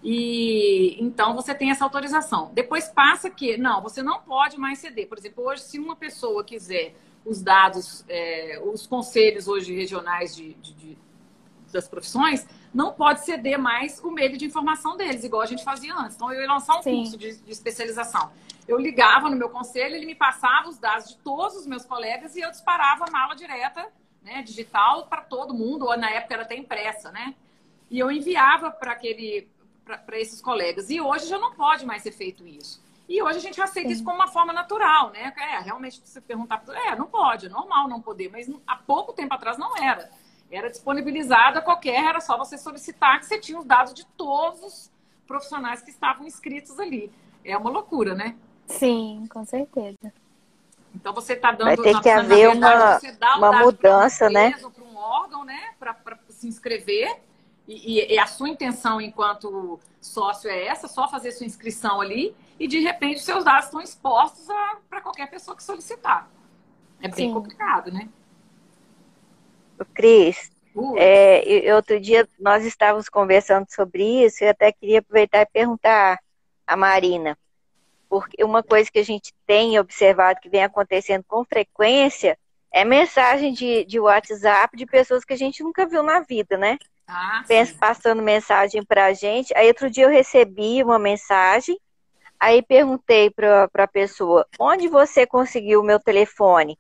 e 0.04 0.98
então 1.00 1.34
você 1.34 1.56
tem 1.56 1.72
essa 1.72 1.86
autorização. 1.86 2.52
Depois 2.54 2.89
passa 2.89 3.30
que, 3.30 3.58
não, 3.58 3.82
você 3.82 4.04
não 4.04 4.20
pode 4.20 4.58
mais 4.58 4.80
ceder. 4.80 5.08
Por 5.08 5.18
exemplo, 5.18 5.46
hoje, 5.46 5.62
se 5.62 5.80
uma 5.80 5.96
pessoa 5.96 6.44
quiser 6.44 6.94
os 7.26 7.42
dados, 7.42 8.04
é, 8.10 8.62
os 8.66 8.86
conselhos 8.86 9.48
hoje 9.48 9.74
regionais 9.74 10.36
de, 10.36 10.56
de, 10.56 10.74
de, 10.74 10.98
das 11.72 11.88
profissões, 11.88 12.46
não 12.74 12.92
pode 12.92 13.24
ceder 13.24 13.58
mais 13.58 14.00
o 14.04 14.12
meio 14.12 14.38
de 14.38 14.46
informação 14.46 14.98
deles, 14.98 15.24
igual 15.24 15.42
a 15.42 15.46
gente 15.46 15.63
fazia 15.63 15.96
antes. 15.96 16.18
Então, 16.18 16.34
eu 16.34 16.42
ia 16.42 16.48
lançar 16.48 16.78
um 16.80 16.82
Sim. 16.82 16.98
curso 16.98 17.18
de, 17.18 17.38
de 17.38 17.52
especialização. 17.52 18.30
Eu 18.68 18.78
ligava 18.78 19.30
no 19.30 19.38
meu 19.38 19.50
conselho, 19.50 19.96
ele 19.96 20.06
me 20.06 20.16
passava 20.16 20.68
os 20.68 20.78
dados 20.78 21.10
de 21.10 21.18
todos 21.18 21.56
os 21.56 21.66
meus 21.66 21.86
colegas 21.86 22.36
e 22.36 22.42
eu 22.42 22.52
disparava 22.52 23.06
a 23.08 23.12
mala 23.12 23.36
direta, 23.36 23.88
né, 24.22 24.42
digital, 24.42 25.08
para 25.08 25.22
todo 25.22 25.54
mundo, 25.54 25.86
ou 25.86 25.98
na 25.98 26.10
época 26.10 26.34
era 26.34 26.44
até 26.44 26.58
impressa, 26.58 27.12
né? 27.12 27.36
E 27.89 28.00
eu 28.00 28.12
enviava 28.12 28.72
para 28.72 28.94
aquele 28.94 29.48
para 29.84 30.19
esses 30.19 30.41
colegas. 30.41 30.89
E 30.89 31.00
hoje 31.02 31.28
já 31.28 31.38
não 31.38 31.54
pode 31.54 31.86
mais 31.86 32.02
ser 32.02 32.12
feito 32.12 32.46
isso. 32.48 32.82
E 33.08 33.22
hoje 33.22 33.38
a 33.38 33.41
gente 33.41 33.62
aceita 33.62 33.89
Sim. 33.89 33.93
isso 33.93 34.04
como 34.04 34.15
uma 34.15 34.28
forma 34.28 34.54
natural, 34.54 35.12
né? 35.12 35.34
É, 35.38 35.60
realmente, 35.60 36.02
você 36.04 36.22
perguntar, 36.22 36.63
é, 36.88 36.96
não 36.96 37.08
pode, 37.08 37.48
é 37.48 37.50
normal 37.50 37.88
não 37.88 38.02
poder, 38.02 38.30
mas 38.30 38.50
há 38.65 38.76
pouco 38.78 39.12
tempo 39.13 39.34
atrás 39.34 39.58
não 39.58 39.76
era. 39.78 40.10
Era 40.50 40.69
disponibilizado 40.69 41.60
a 41.60 41.62
qualquer, 41.62 42.04
era 42.04 42.22
só 42.22 42.38
você 42.38 42.58
solicitar 42.58 43.19
que 43.19 43.26
você 43.26 43.39
tinha 43.39 43.60
os 43.60 43.65
dados 43.65 43.93
de 43.93 44.06
todos 44.06 44.63
os 44.63 44.91
profissionais 45.28 45.82
que 45.82 45.89
estavam 45.89 46.26
inscritos 46.26 46.80
ali. 46.80 47.12
É 47.43 47.58
uma 47.58 47.69
loucura, 47.69 48.15
né? 48.15 48.36
Sim, 48.67 49.28
com 49.30 49.43
certeza. 49.46 50.13
Então 50.96 51.13
você 51.13 51.34
está 51.34 51.52
dando. 51.52 51.76
Vai 51.76 51.78
ter 51.78 52.02
que 52.02 52.10
haver 52.10 52.52
verdade, 52.52 53.17
uma, 53.30 53.50
uma 53.50 53.60
mudança, 53.63 54.30
né? 54.30 54.52
Para 54.52 54.84
um 54.84 54.96
órgão, 54.96 55.43
né? 55.43 55.74
Para 55.80 55.98
se 56.30 56.48
inscrever 56.48 57.19
e, 57.67 58.13
e, 58.13 58.19
a 58.19 58.28
sua 58.28 58.49
intenção 58.49 58.99
enquanto 58.99 59.80
sócio 60.02 60.49
é 60.49 60.65
essa, 60.65 60.88
só 60.88 61.08
fazer 61.08 61.32
sua 61.32 61.45
inscrição 61.45 62.02
ali 62.02 62.36
e 62.60 62.67
de 62.67 62.80
repente 62.80 63.21
seus 63.21 63.45
dados 63.45 63.65
estão 63.65 63.82
expostos 63.82 64.47
para 64.89 65.02
qualquer 65.02 65.30
pessoa 65.30 65.56
que 65.56 65.63
solicitar. 65.63 66.30
É 67.02 67.08
bem 67.08 67.28
Sim. 67.28 67.34
complicado, 67.34 67.91
né? 67.91 68.10
Cris, 69.93 70.52
É, 70.97 71.73
outro 71.76 71.99
dia 71.99 72.28
nós 72.39 72.65
estávamos 72.65 73.08
conversando 73.08 73.67
sobre 73.69 74.26
isso 74.26 74.43
e 74.43 74.47
até 74.47 74.71
queria 74.71 74.99
aproveitar 74.99 75.41
e 75.41 75.45
perguntar 75.45 76.19
a 76.65 76.76
Marina, 76.76 77.38
porque 78.10 78.43
uma 78.43 78.63
coisa 78.63 78.89
que 78.91 78.99
a 78.99 79.04
gente 79.04 79.34
tem 79.45 79.80
observado 79.80 80.39
que 80.41 80.49
vem 80.49 80.63
acontecendo 80.63 81.23
com 81.28 81.45
frequência 81.45 82.38
é 82.71 82.84
mensagem 82.84 83.54
de, 83.54 83.86
de 83.86 83.99
WhatsApp 83.99 84.76
de 84.76 84.86
pessoas 84.86 85.23
que 85.23 85.34
a 85.34 85.38
gente 85.38 85.63
nunca 85.63 85.86
viu 85.86 86.02
na 86.02 86.21
vida, 86.21 86.58
né? 86.58 86.78
Ah, 87.08 87.44
passando 87.80 88.22
mensagem 88.22 88.84
para 88.84 89.06
a 89.06 89.13
gente. 89.13 89.56
Aí 89.56 89.68
outro 89.68 89.89
dia 89.89 90.06
eu 90.06 90.10
recebi 90.10 90.84
uma 90.84 90.98
mensagem, 90.98 91.78
aí 92.39 92.62
perguntei 92.62 93.30
para 93.30 93.70
a 93.74 93.88
pessoa, 93.88 94.46
onde 94.60 94.88
você 94.88 95.26
conseguiu 95.26 95.82
o 95.82 95.84
meu 95.84 96.00
telefone? 96.00 96.78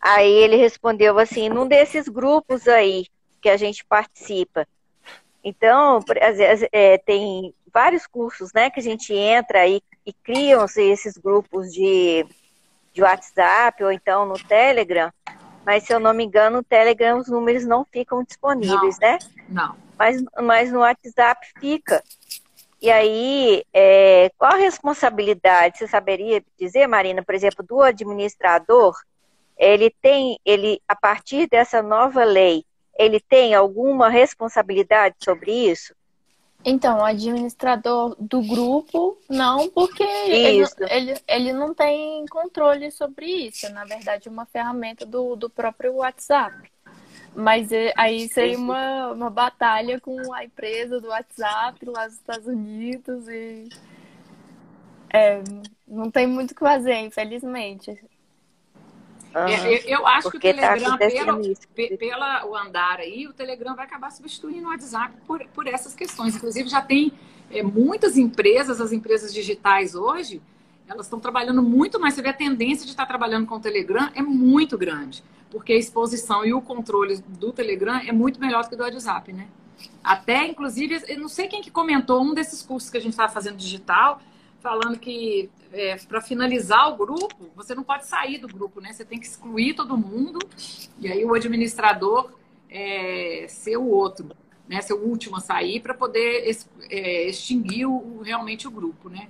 Aí 0.00 0.30
ele 0.30 0.56
respondeu 0.56 1.18
assim, 1.18 1.48
num 1.48 1.66
desses 1.66 2.08
grupos 2.08 2.68
aí 2.68 3.06
que 3.40 3.48
a 3.48 3.56
gente 3.56 3.84
participa. 3.84 4.66
Então, 5.42 6.00
às 6.20 6.36
vezes, 6.36 6.68
é, 6.72 6.98
tem 6.98 7.54
vários 7.72 8.06
cursos, 8.06 8.52
né, 8.52 8.68
que 8.70 8.80
a 8.80 8.82
gente 8.82 9.14
entra 9.14 9.66
e, 9.66 9.80
e 10.04 10.12
criam 10.12 10.64
esses 10.64 11.16
grupos 11.16 11.72
de, 11.72 12.26
de 12.92 13.02
WhatsApp 13.02 13.84
ou 13.84 13.92
então 13.92 14.26
no 14.26 14.34
Telegram. 14.34 15.12
Mas 15.66 15.82
se 15.82 15.92
eu 15.92 15.98
não 15.98 16.14
me 16.14 16.22
engano, 16.22 16.58
no 16.58 16.62
Telegram 16.62 17.18
os 17.18 17.26
números 17.26 17.66
não 17.66 17.84
ficam 17.84 18.22
disponíveis, 18.22 18.96
não, 19.00 19.08
né? 19.08 19.18
Não. 19.48 19.76
Mas, 19.98 20.24
mas 20.40 20.70
no 20.70 20.78
WhatsApp 20.78 21.44
fica. 21.58 22.04
E 22.80 22.88
aí, 22.88 23.64
é, 23.74 24.30
qual 24.38 24.52
a 24.52 24.56
responsabilidade? 24.56 25.78
Você 25.78 25.88
saberia 25.88 26.40
dizer, 26.56 26.86
Marina, 26.86 27.20
por 27.20 27.34
exemplo, 27.34 27.66
do 27.66 27.82
administrador? 27.82 28.94
Ele 29.58 29.92
tem, 30.00 30.38
ele 30.44 30.80
a 30.86 30.94
partir 30.94 31.48
dessa 31.48 31.82
nova 31.82 32.22
lei, 32.22 32.64
ele 32.96 33.18
tem 33.18 33.52
alguma 33.52 34.08
responsabilidade 34.08 35.16
sobre 35.18 35.50
isso? 35.50 35.96
Então, 36.68 36.98
o 36.98 37.04
administrador 37.04 38.16
do 38.18 38.42
grupo, 38.42 39.16
não, 39.30 39.70
porque 39.70 40.02
ele, 40.02 40.64
ele, 40.90 41.14
ele, 41.28 41.52
não 41.52 41.72
tem 41.72 42.26
controle 42.26 42.90
sobre 42.90 43.24
isso. 43.24 43.72
Na 43.72 43.84
verdade, 43.84 44.26
é 44.26 44.30
uma 44.32 44.44
ferramenta 44.46 45.06
do, 45.06 45.36
do 45.36 45.48
próprio 45.48 45.94
WhatsApp. 45.94 46.68
Mas 47.32 47.70
é, 47.70 47.92
aí 47.96 48.28
seria 48.28 48.58
uma, 48.58 49.12
uma 49.12 49.30
batalha 49.30 50.00
com 50.00 50.32
a 50.32 50.44
empresa 50.44 51.00
do 51.00 51.06
WhatsApp 51.06 51.84
lá 51.84 52.06
nos 52.06 52.14
Estados 52.14 52.48
Unidos 52.48 53.28
e 53.28 53.68
é, 55.12 55.44
não 55.86 56.10
tem 56.10 56.26
muito 56.26 56.50
o 56.50 56.54
que 56.54 56.60
fazer, 56.60 56.96
infelizmente. 56.96 57.96
Uhum. 59.34 59.66
Eu, 59.66 59.98
eu, 59.98 60.06
acho 60.06 60.30
Porque 60.30 60.52
que 60.52 60.58
o 60.58 60.60
tá 60.60 60.74
Telegram, 60.74 61.40
tá 61.40 61.56
pelo, 61.74 61.98
pela 61.98 62.46
o 62.46 62.56
andar 62.56 63.00
aí, 63.00 63.26
o 63.26 63.32
Telegram 63.32 63.76
vai 63.76 63.84
acabar 63.84 64.10
substituindo 64.10 64.66
o 64.66 64.70
WhatsApp 64.70 65.14
por, 65.26 65.46
por 65.48 65.66
essas 65.66 65.94
questões. 65.94 66.34
Inclusive, 66.36 66.68
já 66.68 66.80
tem 66.80 67.12
é, 67.50 67.62
muitas 67.62 68.16
empresas, 68.16 68.80
as 68.80 68.92
empresas 68.92 69.34
digitais 69.34 69.94
hoje, 69.94 70.40
elas 70.88 71.06
estão 71.06 71.20
trabalhando 71.20 71.62
muito 71.62 72.00
mais. 72.00 72.14
Você 72.14 72.22
vê 72.22 72.30
a 72.30 72.34
tendência 72.34 72.84
de 72.84 72.92
estar 72.92 73.06
trabalhando 73.06 73.46
com 73.46 73.56
o 73.56 73.60
Telegram 73.60 74.10
é 74.14 74.22
muito 74.22 74.78
grande. 74.78 75.22
Porque 75.50 75.72
a 75.72 75.76
exposição 75.76 76.44
e 76.44 76.52
o 76.52 76.60
controle 76.60 77.18
do 77.28 77.52
Telegram 77.52 78.00
é 78.06 78.12
muito 78.12 78.40
melhor 78.40 78.64
do 78.64 78.70
que 78.70 78.76
do 78.76 78.82
WhatsApp, 78.82 79.32
né? 79.32 79.48
Até, 80.02 80.46
inclusive, 80.46 81.02
eu 81.08 81.18
não 81.18 81.28
sei 81.28 81.48
quem 81.48 81.60
que 81.60 81.70
comentou 81.70 82.22
um 82.22 82.32
desses 82.32 82.62
cursos 82.62 82.90
que 82.90 82.96
a 82.96 83.00
gente 83.00 83.12
estava 83.12 83.32
fazendo 83.32 83.56
digital, 83.56 84.20
falando 84.60 84.98
que 84.98 85.50
é, 85.76 85.96
para 86.08 86.22
finalizar 86.22 86.90
o 86.90 86.96
grupo, 86.96 87.50
você 87.54 87.74
não 87.74 87.82
pode 87.82 88.06
sair 88.06 88.38
do 88.38 88.48
grupo, 88.48 88.80
né? 88.80 88.92
Você 88.92 89.04
tem 89.04 89.20
que 89.20 89.26
excluir 89.26 89.74
todo 89.74 89.96
mundo 89.96 90.38
e 90.98 91.12
aí 91.12 91.22
o 91.24 91.34
administrador 91.34 92.32
é, 92.70 93.44
ser 93.48 93.76
o 93.76 93.86
outro, 93.86 94.30
né? 94.66 94.80
Ser 94.80 94.94
o 94.94 95.04
último 95.04 95.36
a 95.36 95.40
sair 95.40 95.80
para 95.80 95.92
poder 95.92 96.50
é, 96.90 97.28
extinguir 97.28 97.84
o, 97.84 98.22
realmente 98.22 98.66
o 98.66 98.70
grupo, 98.70 99.10
né? 99.10 99.28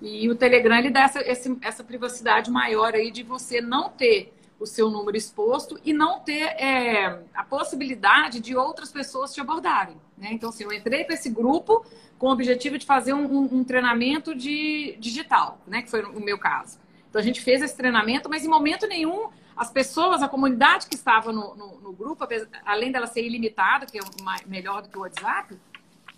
E 0.00 0.28
o 0.28 0.36
Telegram 0.36 0.76
ele 0.76 0.90
dá 0.90 1.02
essa, 1.02 1.20
essa 1.60 1.84
privacidade 1.84 2.50
maior 2.50 2.94
aí 2.94 3.10
de 3.10 3.22
você 3.22 3.60
não 3.60 3.90
ter 3.90 4.32
o 4.58 4.66
seu 4.66 4.88
número 4.88 5.16
exposto 5.16 5.78
e 5.84 5.92
não 5.92 6.20
ter 6.20 6.42
é, 6.42 7.20
a 7.34 7.42
possibilidade 7.42 8.38
de 8.40 8.56
outras 8.56 8.92
pessoas 8.92 9.34
te 9.34 9.40
abordarem. 9.40 9.96
Né? 10.16 10.28
Então, 10.32 10.50
assim, 10.50 10.64
eu 10.64 10.72
entrei 10.72 11.04
para 11.04 11.14
esse 11.14 11.28
grupo 11.28 11.84
com 12.22 12.28
o 12.28 12.30
objetivo 12.30 12.78
de 12.78 12.86
fazer 12.86 13.12
um, 13.12 13.24
um, 13.24 13.48
um, 13.52 13.64
treinamento 13.64 14.32
de 14.32 14.96
digital, 15.00 15.58
né? 15.66 15.82
que 15.82 15.90
foi 15.90 16.04
o 16.04 16.20
meu 16.20 16.38
caso. 16.38 16.78
Então, 17.10 17.20
a 17.20 17.24
gente 17.24 17.40
fez 17.40 17.60
esse 17.60 17.76
treinamento, 17.76 18.30
mas 18.30 18.44
em 18.44 18.48
momento 18.48 18.86
nenhum 18.86 19.28
as 19.56 19.72
pessoas, 19.72 20.22
a 20.22 20.28
comunidade 20.28 20.86
que 20.86 20.94
estava 20.94 21.32
no, 21.32 21.56
no, 21.56 21.80
no 21.80 21.92
grupo, 21.92 22.24
além 22.64 22.92
dela 22.92 23.08
ser 23.08 23.26
ilimitada, 23.26 23.86
que 23.86 23.98
é 23.98 24.02
melhor 24.46 24.82
do 24.82 24.88
que 24.88 24.96
o 24.96 25.00
WhatsApp, 25.00 25.58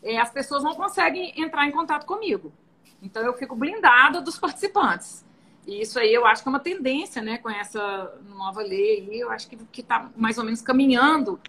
é, 0.03 0.21
as 0.21 0.31
pessoas 0.31 0.62
não 0.62 0.75
conseguem 0.75 1.33
entrar 1.40 1.67
em 1.67 1.71
contato 1.71 2.05
comigo. 2.05 2.53
Então, 3.01 3.23
eu 3.23 3.33
fico 3.33 3.57
blindada 3.57 4.21
dos 4.21 4.37
participantes. 4.38 5.25
E 5.67 5.81
isso 5.81 5.99
aí 5.99 6.12
eu 6.12 6.27
acho 6.27 6.43
que 6.43 6.49
é 6.51 6.53
uma 6.53 6.61
tendência, 6.61 7.23
né, 7.23 7.38
com 7.38 7.49
essa 7.49 8.14
nova 8.29 8.61
lei 8.61 9.09
aí, 9.11 9.21
eu 9.21 9.31
acho 9.31 9.49
que 9.49 9.81
está 9.81 10.11
mais 10.14 10.37
ou 10.37 10.45
menos 10.45 10.61
caminhando. 10.61 11.40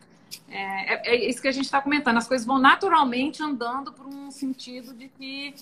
É, 0.49 0.93
é, 0.93 1.15
é 1.15 1.29
isso 1.29 1.41
que 1.41 1.47
a 1.47 1.51
gente 1.51 1.65
está 1.65 1.81
comentando, 1.81 2.17
as 2.17 2.27
coisas 2.27 2.45
vão 2.45 2.57
naturalmente 2.57 3.41
andando 3.41 3.91
por 3.91 4.05
um 4.05 4.31
sentido 4.31 4.93
de 4.93 5.07
que 5.09 5.55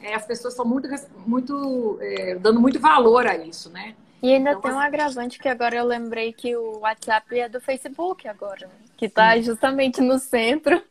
é, 0.00 0.14
as 0.14 0.26
pessoas 0.26 0.54
estão 0.54 0.66
muito, 0.66 0.88
muito 1.26 1.98
é, 2.00 2.34
dando 2.36 2.60
muito 2.60 2.78
valor 2.78 3.26
a 3.26 3.36
isso, 3.36 3.70
né? 3.70 3.94
E 4.22 4.32
ainda 4.32 4.50
então, 4.50 4.62
tem 4.62 4.72
um 4.72 4.78
agravante 4.78 5.38
que 5.38 5.48
agora 5.48 5.76
eu 5.76 5.84
lembrei 5.84 6.32
que 6.32 6.56
o 6.56 6.78
WhatsApp 6.78 7.38
é 7.38 7.48
do 7.48 7.60
Facebook 7.60 8.26
agora, 8.26 8.70
que 8.96 9.06
está 9.06 9.38
justamente 9.40 10.00
no 10.00 10.18
centro 10.18 10.82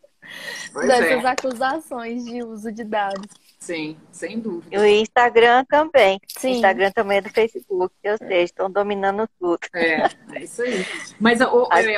pois 0.72 0.88
dessas 0.88 1.24
é. 1.24 1.28
acusações 1.28 2.26
de 2.26 2.44
uso 2.44 2.72
de 2.72 2.84
dados. 2.84 3.28
Sim, 3.64 3.96
sem 4.12 4.42
dúvida. 4.42 4.76
E 4.76 4.78
o 4.78 4.86
Instagram 4.86 5.64
também. 5.64 6.20
Sim. 6.28 6.50
O 6.50 6.56
Instagram 6.56 6.92
também 6.92 7.20
é 7.20 7.22
do 7.22 7.30
Facebook, 7.30 7.96
ou 8.04 8.18
seja, 8.18 8.42
estão 8.42 8.70
dominando 8.70 9.26
tudo. 9.40 9.60
É, 9.74 10.10
é 10.34 10.44
isso 10.44 10.62
aí. 10.62 10.86
Mas 11.18 11.40
é, 11.40 11.48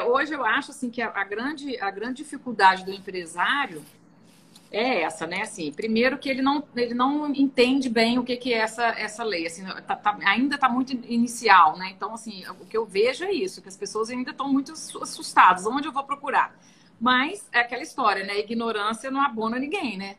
hoje 0.04 0.32
eu 0.32 0.46
acho 0.46 0.70
assim 0.70 0.92
que 0.92 1.02
a, 1.02 1.24
grande, 1.24 1.76
a 1.80 1.90
grande 1.90 2.18
dificuldade 2.18 2.86
do 2.86 2.92
empresário 2.92 3.82
é 4.72 5.02
essa, 5.02 5.26
né? 5.26 5.42
Assim, 5.42 5.72
primeiro 5.72 6.20
que 6.20 6.30
ele 6.30 6.44
não, 6.44 6.64
ele 6.76 6.94
não 6.94 7.34
entende 7.34 7.90
bem 7.90 8.20
o 8.20 8.24
que, 8.24 8.38
que 8.38 8.54
é 8.54 8.58
essa, 8.58 8.86
essa 8.90 9.24
lei. 9.24 9.48
Assim, 9.48 9.66
tá, 9.66 9.96
tá, 9.96 10.20
ainda 10.24 10.54
está 10.54 10.70
muito 10.70 10.92
inicial, 10.92 11.80
né? 11.80 11.94
Então, 11.96 12.14
assim, 12.14 12.44
o 12.48 12.66
que 12.68 12.78
eu 12.78 12.86
vejo 12.86 13.24
é 13.24 13.32
isso, 13.32 13.60
que 13.60 13.70
as 13.70 13.78
pessoas 13.78 14.12
ainda 14.12 14.30
estão 14.30 14.48
muito 14.48 14.72
assustadas. 14.72 15.66
Onde 15.66 15.88
eu 15.88 15.92
vou 15.92 16.04
procurar? 16.04 16.56
Mas 17.02 17.44
é 17.52 17.62
aquela 17.62 17.82
história, 17.82 18.24
né? 18.24 18.38
Ignorância 18.38 19.10
não 19.10 19.20
abona 19.20 19.58
ninguém, 19.58 19.98
né? 19.98 20.16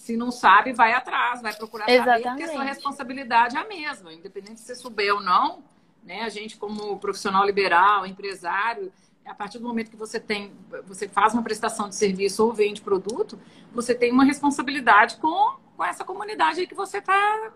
Se 0.00 0.16
não 0.16 0.30
sabe, 0.30 0.72
vai 0.72 0.94
atrás, 0.94 1.42
vai 1.42 1.54
procurar 1.54 1.86
Exatamente. 1.86 2.22
saber, 2.22 2.38
porque 2.38 2.50
a 2.50 2.54
sua 2.54 2.64
responsabilidade 2.64 3.54
é 3.54 3.60
a 3.60 3.68
mesma, 3.68 4.14
independente 4.14 4.58
se 4.58 4.68
você 4.68 4.74
souber 4.74 5.14
ou 5.14 5.20
não, 5.20 5.62
né? 6.02 6.22
A 6.22 6.30
gente, 6.30 6.56
como 6.56 6.98
profissional 6.98 7.44
liberal, 7.44 8.06
empresário, 8.06 8.90
a 9.26 9.34
partir 9.34 9.58
do 9.58 9.68
momento 9.68 9.90
que 9.90 9.98
você 9.98 10.18
tem, 10.18 10.54
você 10.86 11.06
faz 11.06 11.34
uma 11.34 11.42
prestação 11.42 11.86
de 11.86 11.96
serviço 11.96 12.42
ou 12.42 12.50
vende 12.50 12.80
produto, 12.80 13.38
você 13.74 13.94
tem 13.94 14.10
uma 14.10 14.24
responsabilidade 14.24 15.18
com, 15.18 15.58
com 15.76 15.84
essa 15.84 16.02
comunidade 16.02 16.60
aí 16.60 16.66
que 16.66 16.74
você 16.74 16.96
está, 16.96 17.52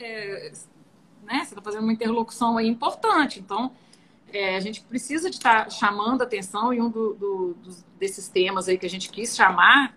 é, 0.00 0.52
né? 1.22 1.44
Você 1.44 1.54
está 1.54 1.62
fazendo 1.62 1.84
uma 1.84 1.92
interlocução 1.92 2.58
aí 2.58 2.66
importante. 2.66 3.38
Então, 3.38 3.70
é, 4.32 4.56
a 4.56 4.60
gente 4.60 4.80
precisa 4.80 5.30
de 5.30 5.36
estar 5.36 5.66
tá 5.66 5.70
chamando 5.70 6.22
atenção 6.22 6.74
e 6.74 6.80
um 6.80 6.90
do, 6.90 7.14
do, 7.14 7.54
dos, 7.62 7.84
desses 8.00 8.28
temas 8.28 8.68
aí 8.68 8.76
que 8.76 8.84
a 8.84 8.90
gente 8.90 9.10
quis 9.10 9.36
chamar 9.36 9.96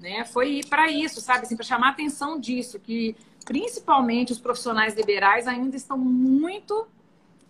né? 0.00 0.24
Foi 0.24 0.62
para 0.68 0.90
isso, 0.90 1.20
sabe? 1.20 1.44
Assim, 1.44 1.56
para 1.56 1.64
chamar 1.64 1.88
a 1.88 1.90
atenção 1.90 2.40
disso, 2.40 2.80
que 2.80 3.14
principalmente 3.44 4.32
os 4.32 4.38
profissionais 4.38 4.94
liberais 4.94 5.46
ainda 5.46 5.76
estão 5.76 5.98
muito, 5.98 6.86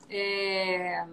é, 0.08 1.06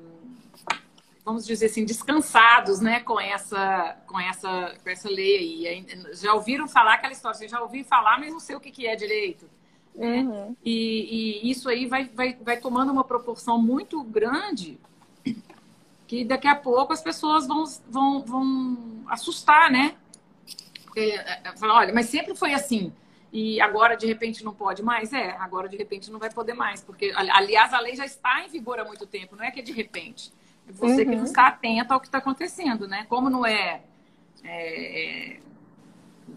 vamos 1.24 1.46
dizer 1.46 1.68
assim, 1.68 1.86
descansados, 1.86 2.80
né? 2.82 3.00
Com 3.02 3.20
essa, 3.20 3.98
com 4.08 4.20
essa, 4.20 4.76
com 4.84 4.90
essa 4.90 5.10
lei 5.10 5.68
aí. 5.68 5.96
Já 6.14 6.34
ouviram 6.34 6.68
falar 6.68 6.96
aquela 6.96 7.14
história? 7.14 7.38
Você 7.38 7.48
já 7.48 7.62
ouvi 7.62 7.84
falar, 7.84 8.20
mas 8.20 8.32
não 8.32 8.40
sei 8.40 8.56
o 8.56 8.60
que, 8.60 8.72
que 8.72 8.88
é 8.88 8.96
direito. 8.96 9.48
Né? 9.96 10.22
Uhum. 10.22 10.56
E, 10.64 11.42
e, 11.44 11.52
isso 11.52 11.70
aí 11.70 11.86
vai, 11.86 12.06
vai, 12.06 12.38
vai 12.42 12.58
tomando 12.58 12.92
uma 12.92 13.04
proporção 13.04 13.60
muito 13.60 14.04
grande 14.04 14.80
que 16.08 16.24
daqui 16.24 16.48
a 16.48 16.56
pouco 16.56 16.94
as 16.94 17.02
pessoas 17.02 17.46
vão, 17.46 17.66
vão, 17.90 18.22
vão 18.22 18.78
assustar, 19.10 19.70
né? 19.70 19.96
É, 21.00 21.42
é, 21.44 21.58
falar, 21.58 21.76
olha, 21.76 21.94
mas 21.94 22.08
sempre 22.08 22.36
foi 22.36 22.54
assim. 22.54 22.92
E 23.32 23.60
agora, 23.60 23.96
de 23.96 24.08
repente, 24.08 24.44
não 24.44 24.54
pode 24.54 24.82
mais? 24.82 25.12
É, 25.14 25.32
agora, 25.38 25.68
de 25.68 25.76
repente, 25.76 26.12
não 26.12 26.20
vai 26.20 26.32
poder 26.32 26.54
mais. 26.54 26.82
Porque, 26.82 27.14
aliás, 27.16 27.74
a 27.74 27.80
lei 27.80 27.96
já 27.96 28.06
está 28.06 28.44
em 28.44 28.50
vigor 28.50 28.80
há 28.80 28.86
muito 28.86 29.06
tempo, 29.06 29.36
não 29.36 29.44
é 29.44 29.52
que 29.52 29.60
é 29.60 29.64
de 29.64 29.72
repente. 29.72 30.32
É 30.68 30.72
você 30.72 31.04
uhum. 31.04 31.10
que 31.10 31.16
não 31.16 31.24
está 31.24 31.48
atento 31.48 31.94
ao 31.94 32.00
que 32.00 32.08
está 32.08 32.18
acontecendo, 32.18 32.88
né? 32.88 33.06
Como 33.10 33.30
não 33.30 33.46
é, 33.46 33.82
é, 34.44 35.34
é 35.34 35.40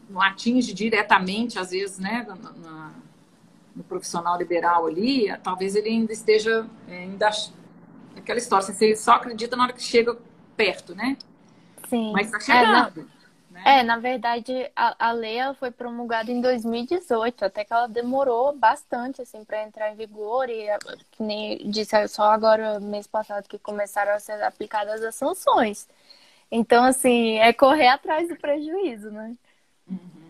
não 0.09 0.21
atinge 0.21 0.73
diretamente, 0.73 1.59
às 1.59 1.71
vezes, 1.71 1.99
né, 1.99 2.27
na, 2.29 2.93
no 3.75 3.85
profissional 3.85 4.37
liberal 4.37 4.87
ali, 4.87 5.29
talvez 5.43 5.75
ele 5.75 5.89
ainda 5.89 6.13
esteja 6.13 6.67
é, 6.89 6.99
ainda 6.99 7.31
aquela 8.17 8.39
história, 8.39 8.65
assim, 8.65 8.75
você 8.75 8.97
só 8.97 9.13
acredita 9.13 9.57
na 9.57 9.65
hora 9.65 9.73
que 9.73 9.83
chega 9.83 10.17
perto, 10.57 10.95
né? 10.95 11.17
Sim. 11.89 12.13
Mas 12.13 12.27
está 12.27 12.41
chegando. 12.41 13.01
É, 13.01 13.20
né? 13.65 13.81
é, 13.81 13.83
na 13.83 13.99
verdade, 13.99 14.71
a, 14.75 15.09
a 15.09 15.13
lei 15.13 15.39
foi 15.59 15.71
promulgada 15.71 16.31
em 16.31 16.41
2018, 16.41 17.45
até 17.45 17.65
que 17.65 17.73
ela 17.73 17.87
demorou 17.87 18.57
bastante 18.57 19.23
assim 19.23 19.45
para 19.45 19.63
entrar 19.63 19.93
em 19.93 19.97
vigor 19.97 20.49
e 20.49 20.67
que 21.11 21.23
nem 21.23 21.71
disse 21.71 22.09
só 22.09 22.25
agora 22.33 22.81
mês 22.81 23.07
passado 23.07 23.49
que 23.49 23.59
começaram 23.59 24.13
a 24.13 24.19
ser 24.19 24.43
aplicadas 24.43 25.03
as 25.03 25.15
sanções. 25.15 25.89
Então, 26.51 26.85
assim, 26.85 27.39
é 27.39 27.53
correr 27.53 27.89
atrás 27.89 28.29
do 28.29 28.37
prejuízo, 28.37 29.11
né? 29.11 29.37
Uhum. 29.89 30.21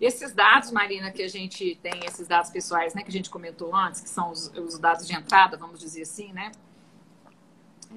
Esses 0.00 0.34
dados, 0.34 0.70
Marina, 0.72 1.12
que 1.12 1.22
a 1.22 1.28
gente 1.28 1.76
tem, 1.76 2.04
esses 2.04 2.26
dados 2.26 2.50
pessoais, 2.50 2.94
né, 2.94 3.02
que 3.02 3.08
a 3.08 3.12
gente 3.12 3.30
comentou 3.30 3.74
antes, 3.74 4.00
que 4.00 4.08
são 4.08 4.30
os, 4.30 4.48
os 4.48 4.78
dados 4.78 5.06
de 5.06 5.14
entrada, 5.14 5.56
vamos 5.56 5.78
dizer 5.78 6.02
assim, 6.02 6.32
né? 6.32 6.50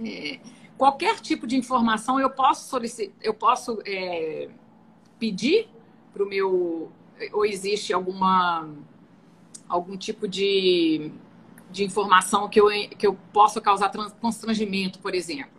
É, 0.05 0.39
qualquer 0.77 1.19
tipo 1.19 1.47
de 1.47 1.57
informação 1.57 2.19
eu 2.19 2.29
posso 2.29 2.69
solicitar, 2.69 3.13
eu 3.21 3.33
posso 3.33 3.81
é, 3.85 4.49
pedir 5.19 5.67
para 6.13 6.23
o 6.23 6.27
meu, 6.27 6.91
ou 7.33 7.45
existe 7.45 7.93
alguma 7.93 8.69
algum 9.67 9.97
tipo 9.97 10.27
de, 10.27 11.11
de 11.69 11.83
informação 11.83 12.47
que 12.47 12.59
eu, 12.59 12.67
que 12.97 13.05
eu 13.05 13.17
possa 13.33 13.59
causar 13.59 13.91
constrangimento, 14.21 14.99
por 14.99 15.13
exemplo. 15.13 15.57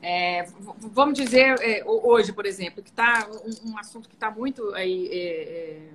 É, 0.00 0.46
vamos 0.80 1.16
dizer, 1.16 1.56
é, 1.60 1.84
hoje, 1.86 2.32
por 2.32 2.44
exemplo, 2.44 2.82
que 2.82 2.90
está 2.90 3.28
um, 3.30 3.70
um, 3.70 3.78
assunto 3.78 4.08
que 4.08 4.16
está 4.16 4.30
muito 4.30 4.74
aí, 4.74 5.08
é, 5.08 5.18
é, 5.18 5.88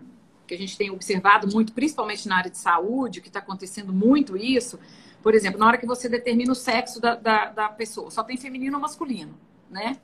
que 0.47 0.53
a 0.53 0.57
gente 0.57 0.77
tem 0.77 0.89
observado 0.89 1.51
muito, 1.53 1.73
principalmente 1.73 2.25
na 2.27 2.37
área 2.37 2.49
de 2.49 2.57
saúde, 2.57 3.19
que 3.19 3.27
está 3.27 3.39
acontecendo 3.39 3.91
muito 3.91 4.37
isso. 4.37 4.79
Por 5.21 5.35
exemplo, 5.35 5.59
na 5.59 5.67
hora 5.67 5.77
que 5.77 5.85
você 5.85 6.07
determina 6.07 6.51
o 6.51 6.55
sexo 6.55 7.01
da, 7.01 7.15
da, 7.15 7.45
da, 7.49 7.69
pessoa, 7.69 8.09
só 8.11 8.23
tem 8.23 8.37
feminino 8.37 8.75
ou 8.75 8.81
masculino, 8.81 9.37
né? 9.69 9.97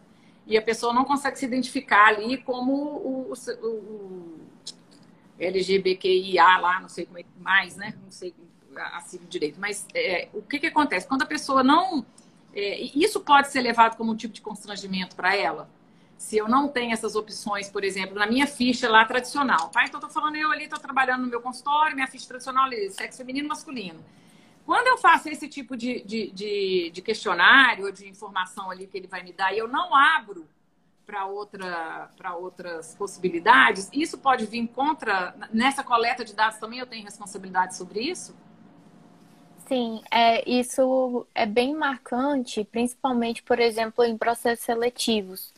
E 0.46 0.58
a 0.58 0.62
pessoa 0.62 0.94
não 0.94 1.06
consegue 1.06 1.40
se 1.40 1.46
identificar 1.46 2.08
ali 2.08 2.38
como 2.38 2.74
o, 2.74 3.32
o, 3.32 3.66
o 3.66 4.40
LGBTQIA 5.40 6.58
lá, 6.58 6.80
não 6.82 6.90
sei 6.90 7.06
como 7.06 7.20
é 7.20 7.24
mais, 7.40 7.78
né? 7.78 7.94
Não 8.04 8.12
sei 8.12 8.34
assim 8.94 9.20
direito. 9.30 9.60
Mas 9.60 9.86
é, 9.94 10.28
o 10.34 10.42
que, 10.42 10.60
que 10.60 10.68
acontece? 10.68 11.08
Quando 11.08 11.22
a 11.22 11.28
pessoa 11.28 11.64
não 11.64 12.06
é, 12.54 12.80
isso 12.96 13.20
pode 13.20 13.50
ser 13.50 13.62
levado 13.62 13.98
como 13.98 14.12
um 14.12 14.16
tipo 14.16 14.34
de 14.34 14.42
constrangimento 14.42 15.16
para 15.16 15.36
ela? 15.36 15.70
Se 16.18 16.38
eu 16.38 16.48
não 16.48 16.70
tenho 16.70 16.94
essas 16.94 17.16
opções, 17.16 17.70
por 17.70 17.84
exemplo, 17.84 18.16
na 18.16 18.28
minha 18.28 18.48
ficha 18.48 18.90
lá 18.90 19.04
tradicional. 19.04 19.70
Tá? 19.70 19.84
Então, 19.84 20.00
estou 20.00 20.10
falando, 20.10 20.36
eu 20.36 20.52
ali 20.52 20.66
estou 20.66 20.80
trabalhando 20.80 21.24
no 21.24 21.28
meu 21.28 21.42
consultório, 21.42 21.96
minha 21.96 22.08
ficha 22.08 22.28
tradicional 22.28 22.72
é 22.72 22.90
sexo 22.90 23.18
feminino 23.18 23.48
masculino. 23.48 24.00
Quando 24.66 24.88
eu 24.88 24.98
faço 24.98 25.30
esse 25.30 25.48
tipo 25.48 25.76
de, 25.76 26.02
de, 26.04 26.32
de, 26.32 26.92
de 26.92 27.02
questionário 27.02 27.86
ou 27.86 27.92
de 27.92 28.08
informação 28.08 28.72
ali 28.72 28.88
que 28.88 28.98
ele 28.98 29.08
vai 29.08 29.22
me 29.22 29.34
dar 29.34 29.54
e 29.54 29.58
eu 29.58 29.68
não 29.68 29.94
abro 29.94 30.48
para 31.06 31.26
outra, 31.26 32.10
outras 32.38 32.96
possibilidades, 32.96 33.90
isso 33.92 34.18
pode 34.18 34.46
vir 34.46 34.66
contra. 34.68 35.36
Nessa 35.52 35.84
coleta 35.84 36.24
de 36.24 36.34
dados 36.34 36.58
também 36.60 36.80
eu 36.80 36.88
tenho 36.88 37.04
responsabilidade 37.04 37.76
sobre 37.76 38.00
isso? 38.00 38.34
Sim, 39.68 40.02
é, 40.10 40.50
isso 40.50 41.26
é 41.36 41.46
bem 41.46 41.74
marcante, 41.76 42.64
principalmente, 42.64 43.44
por 43.44 43.60
exemplo, 43.60 44.04
em 44.04 44.18
processos 44.18 44.66
seletivos. 44.66 45.54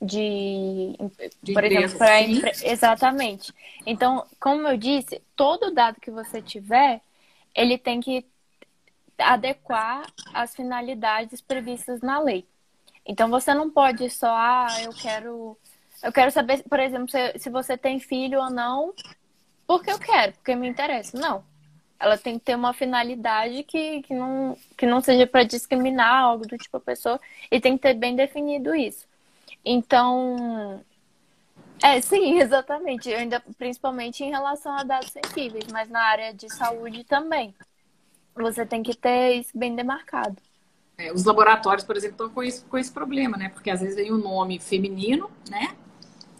De, 0.00 0.94
de 1.42 1.54
por 1.54 1.64
exemplo, 1.64 1.96
para 1.96 2.20
exatamente. 2.64 3.52
Então, 3.86 4.26
como 4.38 4.68
eu 4.68 4.76
disse, 4.76 5.22
todo 5.34 5.72
dado 5.72 6.00
que 6.00 6.10
você 6.10 6.42
tiver, 6.42 7.00
ele 7.54 7.78
tem 7.78 7.98
que 7.98 8.22
adequar 9.18 10.06
às 10.32 10.54
finalidades 10.54 11.40
previstas 11.40 12.00
na 12.00 12.18
lei. 12.18 12.46
Então, 13.04 13.28
você 13.30 13.54
não 13.54 13.70
pode 13.70 14.10
só, 14.10 14.34
ah, 14.34 14.66
eu 14.82 14.92
quero, 14.92 15.56
eu 16.02 16.12
quero 16.12 16.30
saber, 16.30 16.62
por 16.68 16.80
exemplo, 16.80 17.08
se, 17.08 17.38
se 17.38 17.50
você 17.50 17.76
tem 17.76 18.00
filho 18.00 18.40
ou 18.40 18.50
não, 18.50 18.92
porque 19.66 19.90
eu 19.90 19.98
quero, 19.98 20.32
porque 20.32 20.54
me 20.54 20.68
interessa. 20.68 21.18
Não 21.18 21.44
ela 21.98 22.18
tem 22.18 22.38
que 22.38 22.44
ter 22.44 22.54
uma 22.54 22.72
finalidade 22.72 23.62
que, 23.62 24.02
que, 24.02 24.14
não, 24.14 24.56
que 24.76 24.86
não 24.86 25.00
seja 25.00 25.26
para 25.26 25.44
discriminar 25.44 26.22
algo 26.22 26.46
do 26.46 26.58
tipo 26.58 26.76
a 26.76 26.80
pessoa 26.80 27.20
e 27.50 27.60
tem 27.60 27.76
que 27.76 27.82
ter 27.82 27.94
bem 27.94 28.14
definido 28.14 28.74
isso. 28.74 29.06
Então, 29.64 30.82
é, 31.82 32.00
sim, 32.00 32.38
exatamente. 32.40 33.08
Eu 33.08 33.18
ainda, 33.18 33.42
principalmente 33.58 34.22
em 34.22 34.30
relação 34.30 34.72
a 34.72 34.82
dados 34.82 35.10
sensíveis, 35.10 35.66
mas 35.72 35.88
na 35.88 36.00
área 36.00 36.34
de 36.34 36.52
saúde 36.52 37.02
também. 37.04 37.54
Você 38.36 38.66
tem 38.66 38.82
que 38.82 38.94
ter 38.94 39.40
isso 39.40 39.56
bem 39.56 39.74
demarcado. 39.74 40.36
É, 40.98 41.12
os 41.12 41.24
laboratórios, 41.24 41.84
por 41.84 41.96
exemplo, 41.96 42.14
estão 42.14 42.30
com 42.30 42.42
esse, 42.42 42.64
com 42.64 42.78
esse 42.78 42.90
problema, 42.90 43.36
né? 43.36 43.50
Porque 43.50 43.70
às 43.70 43.80
vezes 43.80 43.96
vem 43.96 44.10
o 44.10 44.16
um 44.16 44.18
nome 44.18 44.58
feminino, 44.58 45.30
né? 45.50 45.74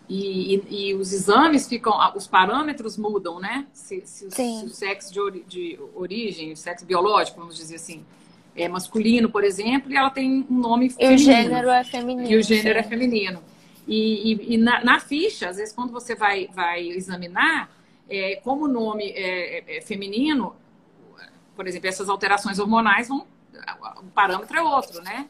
E, 0.09 0.55
e, 0.55 0.91
e, 0.91 0.95
os 0.95 1.13
exames 1.13 1.69
ficam, 1.69 1.93
os 2.15 2.27
parâmetros 2.27 2.97
mudam, 2.97 3.41
né? 3.41 3.67
Se, 3.73 4.03
se, 4.07 4.31
se 4.31 4.65
o 4.65 4.69
sexo 4.69 5.13
de, 5.13 5.21
ori, 5.21 5.45
de, 5.49 5.79
origem, 5.95 6.53
o 6.53 6.57
sexo 6.57 6.87
biológico, 6.87 7.41
vamos 7.41 7.57
dizer 7.57 7.75
assim, 7.75 8.05
é 8.55 8.69
masculino, 8.69 9.29
por 9.29 9.43
exemplo, 9.43 9.93
e 9.93 9.97
ela 9.97 10.11
tem 10.11 10.47
um 10.49 10.59
nome 10.59 10.91
feminino. 10.91 11.13
E 11.13 11.15
o 11.15 11.19
gênero 11.19 11.71
é 11.71 11.85
feminino. 11.85 12.31
E 12.31 12.37
o 12.37 12.43
gênero 12.43 12.79
é 12.79 12.83
sim. 12.83 12.87
é 12.87 12.91
feminino. 12.91 13.43
E, 13.87 14.55
e 14.55 14.57
na, 14.57 14.83
na, 14.85 15.01
ficha, 15.01 15.49
às 15.49 15.57
vezes, 15.57 15.75
quando 15.75 15.93
você 15.93 16.15
vai, 16.15 16.49
vai 16.55 16.89
examinar, 16.89 17.71
é, 18.09 18.37
como 18.37 18.65
o 18.65 18.69
nome 18.69 19.11
é, 19.11 19.59
é, 19.59 19.79
é 19.79 19.81
feminino, 19.81 20.55
por 21.57 21.67
exemplo, 21.67 21.89
essas 21.89 22.09
alterações 22.09 22.59
hormonais 22.59 23.09
vão. 23.09 23.27
O 23.99 24.11
parâmetro 24.15 24.57
é 24.57 24.63
outro, 24.63 25.03
né? 25.03 25.27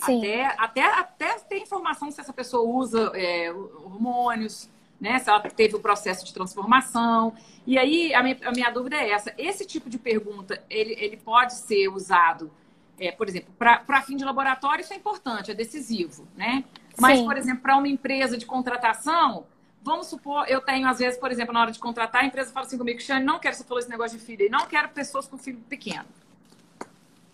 Até, 0.00 0.46
até, 0.58 0.84
até 0.84 1.38
ter 1.38 1.58
informação 1.58 2.10
se 2.10 2.20
essa 2.20 2.32
pessoa 2.32 2.62
usa 2.62 3.10
é, 3.14 3.50
hormônios, 3.52 4.68
né? 5.00 5.18
Se 5.18 5.28
ela 5.28 5.40
teve 5.40 5.74
o 5.74 5.80
processo 5.80 6.24
de 6.24 6.32
transformação. 6.32 7.34
E 7.66 7.78
aí, 7.78 8.14
a 8.14 8.22
minha, 8.22 8.36
a 8.44 8.52
minha 8.52 8.70
dúvida 8.70 8.96
é 8.96 9.10
essa. 9.10 9.34
Esse 9.38 9.66
tipo 9.66 9.88
de 9.88 9.98
pergunta, 9.98 10.62
ele, 10.68 10.94
ele 10.98 11.16
pode 11.16 11.54
ser 11.54 11.88
usado, 11.88 12.50
é, 12.98 13.10
por 13.10 13.28
exemplo, 13.28 13.52
para 13.56 14.02
fim 14.02 14.16
de 14.16 14.24
laboratório, 14.24 14.82
isso 14.82 14.92
é 14.92 14.96
importante, 14.96 15.50
é 15.50 15.54
decisivo, 15.54 16.26
né? 16.36 16.64
Mas, 16.98 17.18
Sim. 17.18 17.24
por 17.24 17.36
exemplo, 17.36 17.62
para 17.62 17.76
uma 17.76 17.88
empresa 17.88 18.36
de 18.36 18.44
contratação, 18.44 19.46
vamos 19.82 20.06
supor, 20.06 20.46
eu 20.48 20.60
tenho, 20.60 20.88
às 20.88 20.98
vezes, 20.98 21.18
por 21.18 21.30
exemplo, 21.30 21.52
na 21.52 21.60
hora 21.60 21.72
de 21.72 21.78
contratar, 21.78 22.22
a 22.22 22.26
empresa 22.26 22.52
fala 22.52 22.66
assim 22.66 22.78
comigo, 22.78 23.00
Xane, 23.00 23.24
não 23.24 23.38
quero, 23.38 23.56
você 23.56 23.64
falou 23.64 23.80
esse 23.80 23.90
negócio 23.90 24.18
de 24.18 24.24
filho, 24.24 24.50
não 24.50 24.66
quero 24.66 24.88
pessoas 24.90 25.26
com 25.26 25.36
filho 25.36 25.58
pequeno. 25.68 26.06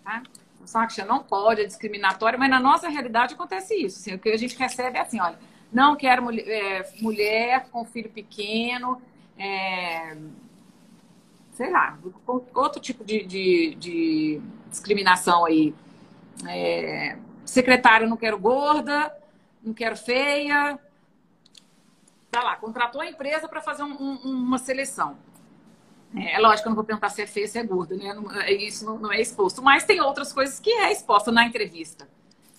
Tá? 0.03 0.23
Saxa 0.65 1.05
não 1.05 1.23
pode, 1.23 1.61
é 1.61 1.65
discriminatório, 1.65 2.37
mas 2.37 2.49
na 2.49 2.59
nossa 2.59 2.89
realidade 2.89 3.33
acontece 3.33 3.75
isso. 3.75 3.99
Assim, 3.99 4.13
o 4.13 4.19
que 4.19 4.29
a 4.29 4.37
gente 4.37 4.57
recebe 4.57 4.97
é 4.97 5.01
assim, 5.01 5.19
olha, 5.19 5.37
não 5.71 5.95
quero 5.95 6.23
mulher, 6.23 6.47
é, 6.47 6.91
mulher 7.01 7.67
com 7.71 7.85
filho 7.85 8.09
pequeno, 8.09 9.01
é, 9.37 10.15
sei 11.53 11.71
lá, 11.71 11.97
outro 12.53 12.79
tipo 12.79 13.03
de, 13.03 13.23
de, 13.25 13.75
de 13.75 14.41
discriminação 14.69 15.45
aí. 15.45 15.73
É, 16.47 17.17
secretária, 17.45 18.07
não 18.07 18.15
quero 18.15 18.37
gorda, 18.37 19.11
não 19.63 19.73
quero 19.73 19.97
feia. 19.97 20.79
Tá 22.31 22.43
lá, 22.43 22.55
contratou 22.55 23.01
a 23.01 23.07
empresa 23.07 23.47
para 23.47 23.61
fazer 23.61 23.83
um, 23.83 23.91
um, 23.91 24.15
uma 24.23 24.57
seleção. 24.57 25.17
É, 26.15 26.35
é 26.35 26.39
lógico 26.39 26.63
que 26.63 26.67
eu 26.67 26.71
não 26.71 26.75
vou 26.75 26.85
perguntar 26.85 27.09
se 27.09 27.21
é 27.21 27.27
feia, 27.27 27.47
se 27.47 27.57
é 27.57 27.63
gorda, 27.63 27.95
né? 27.95 28.13
Não, 28.13 28.31
é, 28.41 28.51
isso 28.51 28.85
não, 28.85 28.97
não, 28.97 29.11
é 29.11 29.19
exposto. 29.19 29.61
Mas 29.61 29.83
tem 29.83 30.01
outras 30.01 30.31
coisas 30.31 30.59
que 30.59 30.71
é 30.71 30.91
exposta 30.91 31.31
na 31.31 31.45
entrevista, 31.45 32.07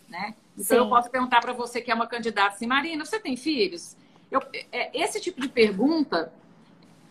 né? 0.08 0.34
Então 0.54 0.76
Sim. 0.76 0.84
eu 0.84 0.88
posso 0.88 1.10
perguntar 1.10 1.40
para 1.40 1.52
você 1.52 1.80
que 1.80 1.90
é 1.90 1.94
uma 1.94 2.06
candidata 2.06 2.54
assim, 2.54 2.66
Marina, 2.66 3.04
você 3.04 3.18
tem 3.18 3.36
filhos? 3.36 3.96
Eu, 4.30 4.40
é, 4.72 4.90
esse 5.00 5.20
tipo 5.20 5.40
de 5.40 5.48
pergunta 5.48 6.32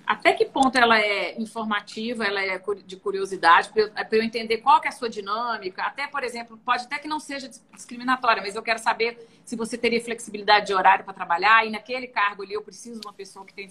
até 0.10 0.34
que 0.34 0.44
ponto 0.44 0.76
ela 0.76 1.00
é 1.00 1.40
informativa, 1.40 2.26
ela 2.26 2.42
é 2.42 2.60
de 2.84 2.98
curiosidade, 2.98 3.70
para 3.70 4.18
eu 4.18 4.24
entender 4.24 4.58
qual 4.58 4.82
que 4.82 4.88
é 4.88 4.90
a 4.90 4.92
sua 4.92 5.08
dinâmica. 5.08 5.84
Até, 5.84 6.08
por 6.08 6.24
exemplo, 6.24 6.58
pode 6.66 6.86
até 6.86 6.98
que 6.98 7.08
não 7.08 7.20
seja 7.20 7.48
discriminatória, 7.76 8.42
mas 8.42 8.56
eu 8.56 8.64
quero 8.64 8.80
saber 8.80 9.30
se 9.46 9.56
você 9.56 9.78
teria 9.78 10.04
flexibilidade 10.04 10.66
de 10.66 10.74
horário 10.74 11.06
para 11.06 11.14
trabalhar 11.14 11.64
e 11.64 11.70
naquele 11.70 12.08
cargo 12.08 12.42
ali 12.42 12.54
eu 12.54 12.64
preciso 12.64 13.00
de 13.00 13.06
uma 13.06 13.14
pessoa 13.14 13.46
que 13.46 13.54
tem 13.54 13.68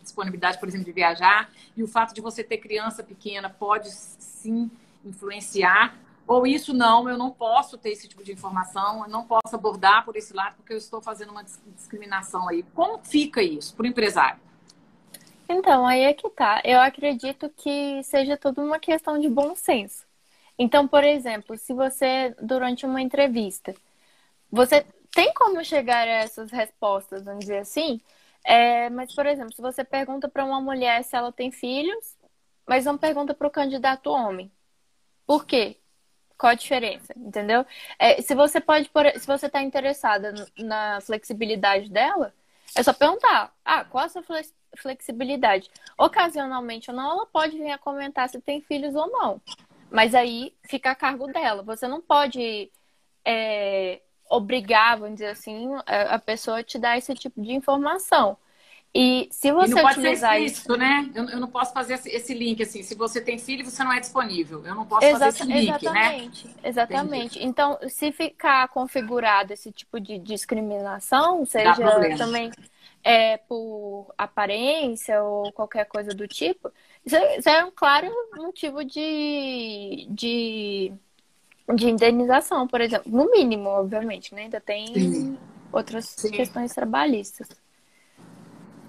disponibilidade, 0.00 0.60
por 0.60 0.68
exemplo, 0.68 0.84
de 0.84 0.92
viajar. 0.92 1.50
E 1.76 1.82
o 1.82 1.88
fato 1.88 2.14
de 2.14 2.20
você 2.20 2.44
ter 2.44 2.58
criança 2.58 3.02
pequena 3.02 3.50
pode 3.50 3.90
sim 3.90 4.70
influenciar. 5.04 5.96
Ou 6.24 6.46
isso 6.46 6.72
não, 6.72 7.08
eu 7.08 7.18
não 7.18 7.32
posso 7.32 7.76
ter 7.76 7.90
esse 7.90 8.06
tipo 8.06 8.22
de 8.22 8.30
informação, 8.30 9.02
eu 9.02 9.10
não 9.10 9.24
posso 9.24 9.56
abordar 9.56 10.04
por 10.04 10.14
esse 10.14 10.32
lado 10.32 10.54
porque 10.54 10.72
eu 10.72 10.78
estou 10.78 11.02
fazendo 11.02 11.32
uma 11.32 11.42
discriminação 11.42 12.48
aí. 12.48 12.62
Como 12.72 13.00
fica 13.02 13.42
isso 13.42 13.74
para 13.74 13.82
o 13.82 13.86
empresário? 13.88 14.43
Então, 15.48 15.86
aí 15.86 16.02
é 16.02 16.14
que 16.14 16.28
tá. 16.30 16.62
Eu 16.64 16.80
acredito 16.80 17.50
que 17.50 18.02
seja 18.02 18.36
tudo 18.36 18.62
uma 18.62 18.78
questão 18.78 19.18
de 19.18 19.28
bom 19.28 19.54
senso. 19.54 20.04
Então, 20.58 20.86
por 20.88 21.04
exemplo, 21.04 21.56
se 21.58 21.72
você, 21.74 22.34
durante 22.40 22.86
uma 22.86 23.00
entrevista, 23.02 23.74
você 24.50 24.86
tem 25.12 25.32
como 25.34 25.64
chegar 25.64 26.08
a 26.08 26.12
essas 26.12 26.50
respostas, 26.50 27.24
vamos 27.24 27.40
dizer 27.40 27.58
assim, 27.58 28.00
é, 28.44 28.90
mas, 28.90 29.14
por 29.14 29.26
exemplo, 29.26 29.54
se 29.54 29.62
você 29.62 29.84
pergunta 29.84 30.28
para 30.28 30.44
uma 30.44 30.60
mulher 30.60 31.04
se 31.04 31.16
ela 31.16 31.32
tem 31.32 31.50
filhos, 31.50 32.16
mas 32.66 32.84
não 32.84 32.98
pergunta 32.98 33.34
para 33.34 33.46
o 33.48 33.50
candidato 33.50 34.10
homem. 34.10 34.50
Por 35.26 35.46
quê? 35.46 35.78
Qual 36.38 36.52
a 36.52 36.54
diferença, 36.54 37.14
entendeu? 37.16 37.66
É, 37.98 38.20
se 38.22 38.34
você 38.34 38.60
pode, 38.60 38.90
se 39.18 39.26
você 39.26 39.46
está 39.46 39.62
interessada 39.62 40.34
na 40.58 41.00
flexibilidade 41.00 41.90
dela, 41.90 42.34
é 42.76 42.82
só 42.82 42.92
perguntar, 42.92 43.54
ah, 43.64 43.84
qual 43.84 44.04
a 44.04 44.08
sua 44.08 44.22
flexibilidade? 44.22 44.63
Ocasionalmente 45.98 46.90
ou 46.90 46.96
não, 46.96 47.10
ela 47.10 47.26
pode 47.26 47.56
vir 47.56 47.70
a 47.70 47.78
comentar 47.78 48.28
se 48.28 48.40
tem 48.40 48.60
filhos 48.60 48.94
ou 48.94 49.08
não. 49.08 49.40
Mas 49.90 50.14
aí 50.14 50.52
fica 50.64 50.90
a 50.90 50.94
cargo 50.94 51.26
dela. 51.26 51.62
Você 51.62 51.86
não 51.86 52.00
pode 52.00 52.70
é, 53.24 54.00
obrigar, 54.28 54.98
vamos 54.98 55.14
dizer 55.14 55.28
assim, 55.28 55.68
a 55.86 56.18
pessoa 56.18 56.58
a 56.58 56.64
te 56.64 56.78
dar 56.78 56.98
esse 56.98 57.14
tipo 57.14 57.40
de 57.40 57.52
informação. 57.52 58.36
E 58.96 59.28
se 59.32 59.50
você 59.50 59.72
e 59.72 59.74
não 59.74 59.82
pode 59.82 59.98
utilizar 59.98 60.34
ser 60.34 60.44
isso, 60.44 60.76
né? 60.76 61.10
Eu, 61.12 61.28
eu, 61.28 61.40
não 61.40 61.48
posso 61.48 61.72
fazer 61.72 61.94
esse 61.94 62.32
link 62.32 62.62
assim. 62.62 62.80
Se 62.84 62.94
você 62.94 63.20
tem 63.20 63.38
filho, 63.38 63.64
você 63.64 63.82
não 63.82 63.92
é 63.92 63.98
disponível. 63.98 64.64
Eu 64.64 64.76
não 64.76 64.86
posso 64.86 65.04
Exata, 65.04 65.32
fazer 65.32 65.42
esse 65.42 65.52
link, 65.52 65.68
exatamente, 65.68 66.46
né? 66.46 66.54
Exatamente. 66.62 67.38
Entendi. 67.38 67.44
Então, 67.44 67.76
se 67.88 68.12
ficar 68.12 68.68
configurado 68.68 69.52
esse 69.52 69.72
tipo 69.72 69.98
de 69.98 70.16
discriminação, 70.18 71.44
seja 71.44 71.74
também 72.16 72.52
é, 73.04 73.36
por 73.36 74.12
aparência 74.16 75.22
ou 75.22 75.52
qualquer 75.52 75.84
coisa 75.84 76.14
do 76.14 76.26
tipo, 76.26 76.72
isso 77.04 77.48
é 77.48 77.62
um 77.62 77.70
claro 77.70 78.10
motivo 78.34 78.82
de, 78.82 80.06
de, 80.08 80.92
de 81.74 81.90
indenização, 81.90 82.66
por 82.66 82.80
exemplo. 82.80 83.12
No 83.12 83.30
mínimo, 83.30 83.68
obviamente, 83.68 84.34
né? 84.34 84.44
Ainda 84.44 84.58
tem 84.58 84.86
Sim. 84.86 85.38
outras 85.70 86.06
Sim. 86.06 86.30
questões 86.30 86.72
trabalhistas. 86.72 87.48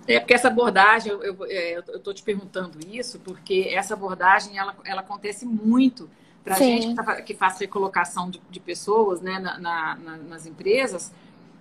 É 0.08 0.20
porque 0.20 0.36
essa 0.36 0.48
abordagem, 0.48 1.12
eu 1.12 1.34
estou 1.80 2.12
é, 2.12 2.16
te 2.16 2.24
perguntando 2.24 2.78
isso, 2.88 3.20
porque 3.20 3.70
essa 3.72 3.96
abordagem 3.96 4.58
ela, 4.58 4.76
ela 4.86 5.02
acontece 5.02 5.46
muito 5.46 6.10
para 6.44 6.56
gente 6.58 6.88
que, 6.90 6.96
tá, 6.96 7.22
que, 7.22 7.34
faz 7.34 7.60
recolocação 7.60 8.30
de, 8.30 8.40
de 8.52 8.60
pessoas 8.60 9.20
né, 9.20 9.40
na, 9.40 9.58
na, 9.58 9.96
nas 9.96 10.46
empresas. 10.46 11.12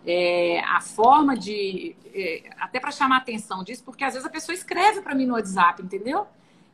É, 0.06 0.60
a 0.60 0.80
forma 0.80 1.36
de. 1.36 1.96
É, 2.14 2.50
até 2.58 2.78
para 2.78 2.90
chamar 2.90 3.18
atenção 3.18 3.64
disso, 3.64 3.82
porque 3.84 4.04
às 4.04 4.12
vezes 4.14 4.26
a 4.26 4.30
pessoa 4.30 4.54
escreve 4.54 5.00
para 5.00 5.14
mim 5.14 5.26
no 5.26 5.34
WhatsApp, 5.34 5.82
entendeu? 5.82 6.26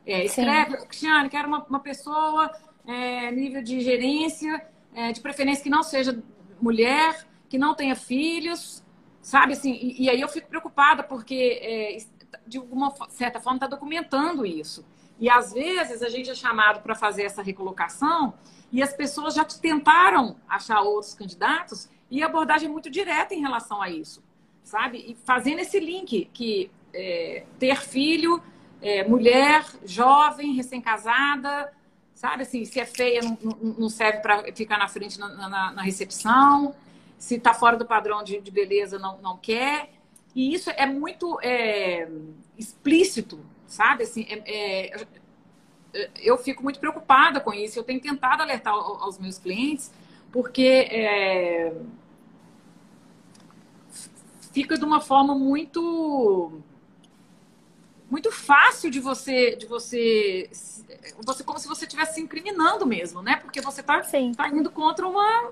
É, 0.05 0.25
escreve, 0.25 0.77
Cristiane, 0.85 1.29
quero 1.29 1.47
uma, 1.47 1.63
uma 1.63 1.79
pessoa 1.79 2.51
é, 2.85 3.31
nível 3.31 3.63
de 3.63 3.79
gerência, 3.79 4.65
é, 4.93 5.11
de 5.11 5.21
preferência 5.21 5.63
que 5.63 5.69
não 5.69 5.83
seja 5.83 6.21
mulher, 6.61 7.25
que 7.47 7.57
não 7.57 7.73
tenha 7.73 7.95
filhos, 7.95 8.83
Sabe 9.21 9.53
assim, 9.53 9.73
e, 9.73 10.03
e 10.03 10.09
aí 10.09 10.19
eu 10.19 10.27
fico 10.27 10.47
preocupada 10.47 11.03
porque 11.03 11.59
é, 11.61 11.97
de 12.47 12.57
alguma 12.57 12.91
certa 13.09 13.39
forma 13.39 13.57
está 13.57 13.67
documentando 13.67 14.45
isso. 14.45 14.85
E 15.19 15.29
às 15.29 15.53
vezes 15.53 16.01
a 16.01 16.09
gente 16.09 16.29
é 16.31 16.33
chamado 16.35 16.81
para 16.81 16.95
fazer 16.95 17.23
essa 17.23 17.43
recolocação 17.43 18.33
e 18.71 18.81
as 18.81 18.93
pessoas 18.93 19.35
já 19.35 19.45
tentaram 19.45 20.37
achar 20.49 20.81
outros 20.81 21.13
candidatos 21.13 21.87
e 22.11 22.21
abordagem 22.21 22.67
é 22.67 22.71
muito 22.71 22.89
direta 22.89 23.33
em 23.33 23.39
relação 23.39 23.81
a 23.81 23.89
isso, 23.89 24.21
sabe? 24.63 24.97
E 24.97 25.15
fazendo 25.25 25.59
esse 25.59 25.79
link 25.79 26.29
que 26.33 26.69
é, 26.93 27.45
ter 27.57 27.77
filho, 27.77 28.43
é, 28.81 29.03
mulher, 29.07 29.65
jovem, 29.85 30.53
recém-casada, 30.53 31.73
sabe? 32.13 32.43
Assim, 32.43 32.65
se 32.65 32.79
é 32.79 32.85
feia, 32.85 33.21
não, 33.21 33.73
não 33.79 33.89
serve 33.89 34.19
para 34.19 34.43
ficar 34.53 34.77
na 34.77 34.87
frente 34.87 35.17
na, 35.17 35.29
na, 35.49 35.71
na 35.71 35.81
recepção 35.81 36.75
se 37.21 37.35
está 37.35 37.53
fora 37.53 37.77
do 37.77 37.85
padrão 37.85 38.23
de, 38.23 38.41
de, 38.41 38.49
beleza, 38.49 38.97
não, 38.97 39.21
não 39.21 39.37
quer. 39.37 39.91
E 40.33 40.53
isso 40.55 40.71
é 40.71 40.87
muito 40.87 41.39
é, 41.41 42.09
explícito, 42.57 43.39
sabe? 43.67 44.03
Assim, 44.03 44.25
é, 44.27 44.97
é, 45.93 46.09
eu 46.19 46.35
fico 46.39 46.63
muito 46.63 46.79
preocupada 46.79 47.39
com 47.39 47.53
isso. 47.53 47.77
Eu 47.77 47.83
tenho 47.83 48.01
tentado 48.01 48.41
alertar 48.41 48.73
aos 48.73 49.19
meus 49.19 49.37
clientes, 49.37 49.93
porque 50.31 50.87
é, 50.89 51.73
fica 54.51 54.77
de 54.77 54.85
uma 54.85 55.01
forma 55.01 55.35
muito 55.35 56.61
muito 58.09 58.31
fácil 58.31 58.91
de 58.91 58.99
você 58.99 59.55
de 59.55 59.65
você 59.65 60.49
você 61.23 61.43
como 61.43 61.59
se 61.59 61.67
você 61.67 61.85
estivesse 61.85 62.15
se 62.15 62.21
incriminando 62.21 62.85
mesmo, 62.85 63.21
né? 63.21 63.37
Porque 63.37 63.61
você 63.61 63.81
está 63.81 64.01
tá 64.35 64.47
indo 64.49 64.71
contra 64.71 65.07
uma 65.07 65.51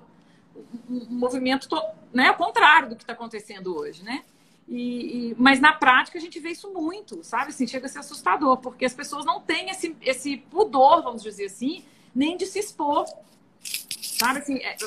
um 0.89 1.05
movimento 1.09 1.69
né, 2.13 2.27
ao 2.27 2.35
contrário 2.35 2.89
do 2.89 2.95
que 2.95 3.03
está 3.03 3.13
acontecendo 3.13 3.75
hoje, 3.77 4.03
né? 4.03 4.23
E, 4.67 5.31
e, 5.31 5.35
mas 5.37 5.59
na 5.59 5.73
prática 5.73 6.19
a 6.19 6.21
gente 6.21 6.39
vê 6.39 6.51
isso 6.51 6.71
muito, 6.71 7.23
sabe? 7.23 7.49
Assim, 7.49 7.65
chega 7.65 7.87
a 7.87 7.89
ser 7.89 7.99
assustador, 7.99 8.57
porque 8.57 8.85
as 8.85 8.93
pessoas 8.93 9.25
não 9.25 9.41
têm 9.41 9.69
esse, 9.71 9.95
esse 10.01 10.37
pudor, 10.37 11.01
vamos 11.01 11.23
dizer 11.23 11.45
assim, 11.45 11.83
nem 12.13 12.37
de 12.37 12.45
se 12.45 12.59
expor. 12.59 13.05
Sabe 13.99 14.39
assim, 14.39 14.57
é, 14.57 14.77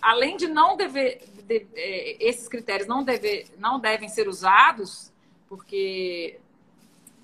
além 0.00 0.38
de 0.38 0.48
não 0.48 0.74
dever, 0.74 1.22
de, 1.46 1.66
é, 1.74 2.28
esses 2.28 2.48
critérios 2.48 2.88
não, 2.88 3.04
deve, 3.04 3.46
não 3.58 3.78
devem 3.78 4.08
ser 4.08 4.28
usados, 4.28 5.12
porque 5.48 6.38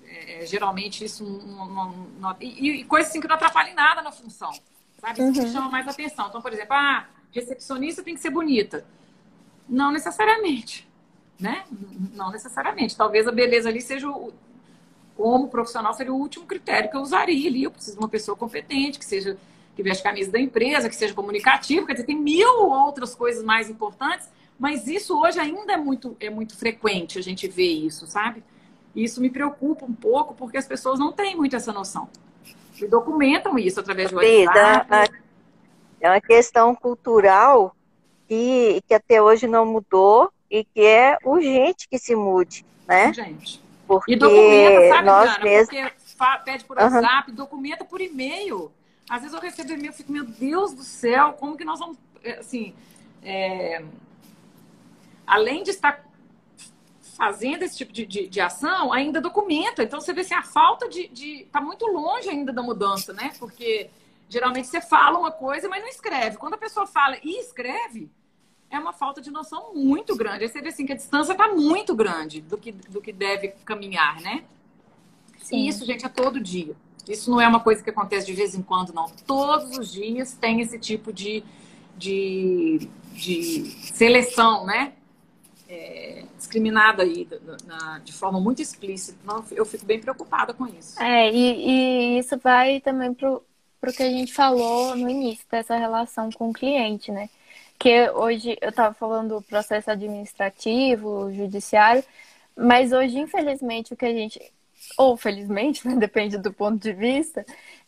é, 0.07 0.47
geralmente 0.47 1.05
isso 1.05 1.25
não, 1.25 1.68
não, 1.68 1.93
não 2.18 2.37
e, 2.41 2.81
e 2.81 2.85
coisas 2.85 3.11
assim 3.11 3.20
que 3.20 3.29
não 3.29 3.37
atrapalham 3.37 3.75
nada 3.75 4.03
na 4.03 4.12
função, 4.12 4.53
sabe? 5.01 5.23
Isso 5.23 5.41
uhum. 5.41 5.47
que 5.47 5.53
chama 5.53 5.68
mais 5.68 5.89
atenção. 5.89 6.29
Então, 6.29 6.41
por 6.41 6.53
exemplo, 6.53 6.75
ah, 6.75 7.09
recepcionista 7.33 8.03
tem 8.03 8.14
que 8.14 8.20
ser 8.20 8.31
bonita. 8.31 8.85
Não 9.68 9.91
necessariamente, 9.91 10.89
né? 11.39 11.64
Não 12.12 12.31
necessariamente. 12.31 12.97
Talvez 12.97 13.27
a 13.27 13.33
beleza 13.33 13.68
ali 13.68 13.81
seja 13.81 14.09
o, 14.09 14.33
como 15.16 15.49
profissional 15.49 15.95
seria 15.95 16.12
o 16.12 16.16
último 16.16 16.47
critério 16.47 16.91
que 16.91 16.97
eu 16.97 17.01
usaria 17.01 17.49
ali. 17.49 17.64
Eu 17.64 17.70
preciso 17.70 17.97
de 17.97 18.03
uma 18.03 18.09
pessoa 18.09 18.37
competente, 18.37 18.99
que 18.99 19.05
seja 19.05 19.39
que 19.75 19.83
veste 19.83 20.03
camisa 20.03 20.31
da 20.31 20.41
empresa, 20.41 20.89
que 20.89 20.95
seja 20.95 21.14
comunicativo, 21.14 21.87
quer 21.87 21.95
dizer, 21.95 22.05
tem 22.05 22.18
mil 22.18 22.68
outras 22.68 23.14
coisas 23.14 23.43
mais 23.43 23.70
importantes, 23.70 24.29
mas 24.59 24.87
isso 24.87 25.18
hoje 25.20 25.39
ainda 25.41 25.73
é 25.73 25.77
muito, 25.77 26.16
é 26.20 26.31
muito 26.31 26.57
frequente 26.57 27.18
a 27.18 27.23
gente 27.23 27.49
ver 27.49 27.73
isso, 27.73 28.07
sabe? 28.07 28.43
E 28.95 29.03
isso 29.03 29.20
me 29.20 29.31
preocupa 29.31 29.85
um 29.85 29.95
pouco, 29.95 30.35
porque 30.35 30.59
as 30.59 30.66
pessoas 30.66 30.99
não 30.99 31.12
têm 31.12 31.35
muito 31.35 31.57
essa 31.57 31.73
noção. 31.73 32.09
E 32.81 32.87
documentam 32.87 33.59
isso 33.59 33.81
através 33.81 34.11
do 34.11 34.16
WhatsApp. 34.16 35.12
É 36.01 36.11
uma 36.11 36.20
questão 36.20 36.75
cultural 36.75 37.75
que, 38.29 38.83
que 38.87 38.95
até 38.95 39.23
hoje 39.23 39.47
não 39.47 39.64
mudou 39.64 40.31
e 40.51 40.64
que 40.64 40.81
é 40.81 41.16
urgente 41.25 41.89
que 41.89 41.99
se 41.99 42.14
mude, 42.14 42.64
né? 42.87 43.12
Gente. 43.12 43.62
Porque 43.87 44.12
e 44.12 44.16
documenta, 44.16 44.89
sabe, 44.89 45.07
nós 45.07 45.31
Diana, 45.31 45.45
mesmos... 45.45 45.68
porque 45.68 46.45
pede 46.45 46.64
por 46.64 46.77
WhatsApp, 46.77 47.31
uhum. 47.31 47.37
documenta 47.37 47.85
por 47.85 48.01
e-mail. 48.01 48.70
Às 49.09 49.22
vezes 49.22 49.34
eu 49.34 49.40
recebo 49.40 49.72
e-mail 49.72 49.90
e 49.90 49.94
fico, 49.94 50.12
meu 50.12 50.24
Deus 50.24 50.72
do 50.72 50.82
céu, 50.82 51.34
como 51.34 51.57
que 51.57 51.64
nós 51.64 51.78
vamos, 51.78 51.98
é, 52.22 52.38
assim, 52.38 52.74
é... 53.22 53.84
além 55.26 55.62
de 55.62 55.70
estar 55.70 56.05
fazendo 57.16 57.62
esse 57.62 57.76
tipo 57.76 57.92
de, 57.92 58.07
de, 58.07 58.26
de, 58.26 58.40
ação, 58.40 58.92
ainda 58.92 59.20
documenta. 59.20 59.82
Então 59.82 60.00
você 60.00 60.12
vê 60.12 60.22
assim, 60.22 60.34
a 60.34 60.42
falta 60.42 60.88
de, 60.88 61.09
de. 61.09 61.46
tá 61.53 61.61
muito 61.61 61.86
longe 61.86 62.28
ainda 62.28 62.53
da 62.53 62.62
mudança, 62.62 63.12
né? 63.12 63.32
Porque 63.38 63.90
Geralmente 64.32 64.66
você 64.66 64.80
fala 64.80 65.18
uma 65.18 65.30
coisa, 65.30 65.68
mas 65.68 65.82
não 65.82 65.90
escreve. 65.90 66.38
Quando 66.38 66.55
a 66.55 66.57
pessoa 66.57 66.86
fala 66.86 67.18
e 67.22 67.38
escreve, 67.38 68.11
é 68.70 68.78
uma 68.78 68.94
falta 68.94 69.20
de 69.20 69.30
noção 69.30 69.74
muito 69.74 70.16
grande. 70.16 70.44
Aí 70.44 70.48
você 70.48 70.62
vê 70.62 70.70
assim 70.70 70.86
que 70.86 70.92
a 70.94 70.96
distância 70.96 71.32
está 71.32 71.48
muito 71.48 71.94
grande 71.94 72.40
do 72.40 72.57
que, 72.57 72.72
do 72.72 73.03
que 73.03 73.12
deve 73.12 73.48
caminhar, 73.62 74.22
né? 74.22 74.42
Sim. 75.36 75.59
E 75.59 75.68
isso, 75.68 75.84
gente, 75.84 76.07
é 76.07 76.09
todo 76.09 76.40
dia. 76.40 76.74
Isso 77.09 77.30
não 77.30 77.40
é 77.40 77.48
uma 77.48 77.61
coisa 77.61 77.82
que 77.82 77.90
acontece 77.90 78.26
de 78.26 78.32
vez 78.32 78.55
em 78.55 78.62
quando, 78.62 78.92
não. 78.92 79.11
Todos 79.26 79.76
os 79.76 79.92
dias 79.92 80.34
tem 80.34 80.61
esse 80.61 80.78
tipo 80.78 81.12
de, 81.12 81.42
de, 81.96 82.88
de 83.12 83.70
seleção, 83.92 84.64
né? 84.64 84.92
É, 85.68 86.24
discriminada 86.36 87.03
aí 87.03 87.26
na, 87.64 87.98
de 88.00 88.12
forma 88.12 88.38
muito 88.38 88.61
explícita. 88.61 89.18
Não, 89.24 89.44
eu 89.53 89.64
fico 89.64 89.86
bem 89.86 90.00
preocupada 90.00 90.53
com 90.53 90.66
isso. 90.66 91.03
É, 91.03 91.30
e, 91.30 92.16
e 92.16 92.18
isso 92.18 92.36
vai 92.38 92.80
também 92.80 93.14
para 93.14 93.30
o 93.30 93.92
que 93.92 94.03
a 94.03 94.11
gente 94.11 94.32
falou 94.32 94.94
no 94.94 95.09
início 95.09 95.44
dessa 95.50 95.76
relação 95.76 96.30
com 96.30 96.50
o 96.50 96.53
cliente, 96.53 97.11
né? 97.11 97.28
Que 97.78 98.11
hoje 98.11 98.57
eu 98.61 98.68
estava 98.68 98.94
falando 98.94 99.36
do 99.36 99.42
processo 99.42 99.90
administrativo, 99.90 101.32
judiciário, 101.32 102.05
mas 102.57 102.92
hoje, 102.92 103.18
infelizmente, 103.18 103.94
o 103.94 103.96
que 103.96 104.05
a 104.05 104.12
gente, 104.12 104.40
ou 104.97 105.16
felizmente, 105.16 105.87
né? 105.87 105.95
depende 105.99 106.39
do 106.39 106.53
ponto 106.53 106.80
de 106.80 106.93
vista, 106.93 107.45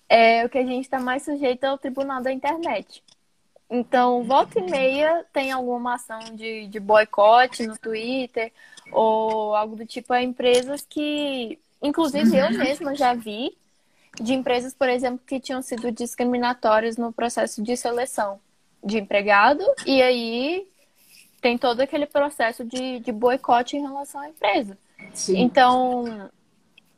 é 0.08 0.44
o 0.44 0.48
que 0.48 0.58
a 0.58 0.64
gente 0.64 0.84
está 0.84 1.00
mais 1.00 1.24
sujeito 1.24 1.64
ao 1.64 1.78
tribunal 1.78 2.22
da 2.22 2.32
internet. 2.32 3.02
Então, 3.70 4.22
volta 4.24 4.58
e 4.58 4.70
meia 4.70 5.24
tem 5.32 5.50
alguma 5.50 5.94
ação 5.94 6.18
de, 6.34 6.66
de 6.68 6.78
boicote 6.78 7.66
no 7.66 7.78
Twitter 7.78 8.52
ou 8.92 9.54
algo 9.54 9.74
do 9.74 9.86
tipo 9.86 10.12
a 10.12 10.22
empresas 10.22 10.86
que, 10.88 11.58
inclusive 11.82 12.36
eu 12.36 12.50
mesma 12.50 12.94
já 12.94 13.14
vi, 13.14 13.56
de 14.20 14.34
empresas, 14.34 14.74
por 14.74 14.88
exemplo, 14.88 15.20
que 15.26 15.40
tinham 15.40 15.60
sido 15.60 15.90
discriminatórias 15.90 16.96
no 16.96 17.12
processo 17.12 17.62
de 17.62 17.76
seleção 17.76 18.38
de 18.82 18.98
empregado, 18.98 19.64
e 19.86 20.00
aí 20.02 20.68
tem 21.40 21.58
todo 21.58 21.80
aquele 21.80 22.06
processo 22.06 22.64
de, 22.64 23.00
de 23.00 23.10
boicote 23.10 23.76
em 23.76 23.82
relação 23.82 24.20
à 24.20 24.28
empresa. 24.28 24.78
Sim. 25.12 25.40
Então, 25.40 26.30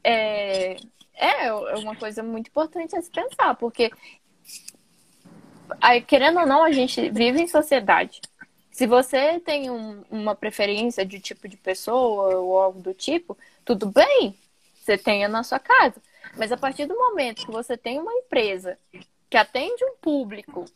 é, 0.07 0.77
é, 1.15 1.47
é 1.47 1.75
uma 1.77 1.97
coisa 1.97 2.23
muito 2.23 2.49
importante 2.49 2.95
a 2.95 3.03
se 3.03 3.11
pensar, 3.11 3.57
porque 3.57 3.91
aí, 5.81 6.01
querendo 6.01 6.39
ou 6.39 6.47
não, 6.47 6.63
a 6.63 6.71
gente 6.71 7.11
vive 7.11 7.43
em 7.43 7.49
sociedade. 7.49 8.21
Se 8.71 8.87
você 8.87 9.41
tem 9.41 9.71
um, 9.71 10.05
uma 10.11 10.35
preferência 10.35 11.05
de 11.05 11.19
tipo 11.19 11.49
de 11.49 11.57
pessoa 11.57 12.37
ou 12.37 12.59
algo 12.59 12.81
do 12.81 12.95
tipo, 12.95 13.37
tudo 13.65 13.87
bem, 13.87 14.39
você 14.77 14.97
tenha 14.97 15.29
na 15.29 15.43
sua 15.43 15.59
casa. 15.59 16.01
Mas 16.37 16.53
a 16.53 16.57
partir 16.57 16.87
do 16.87 16.95
momento 16.95 17.47
que 17.47 17.51
você 17.51 17.77
tem 17.77 17.99
uma 17.99 18.13
empresa 18.13 18.79
que 19.29 19.37
atende 19.37 19.85
um 19.85 19.97
público, 19.97 20.67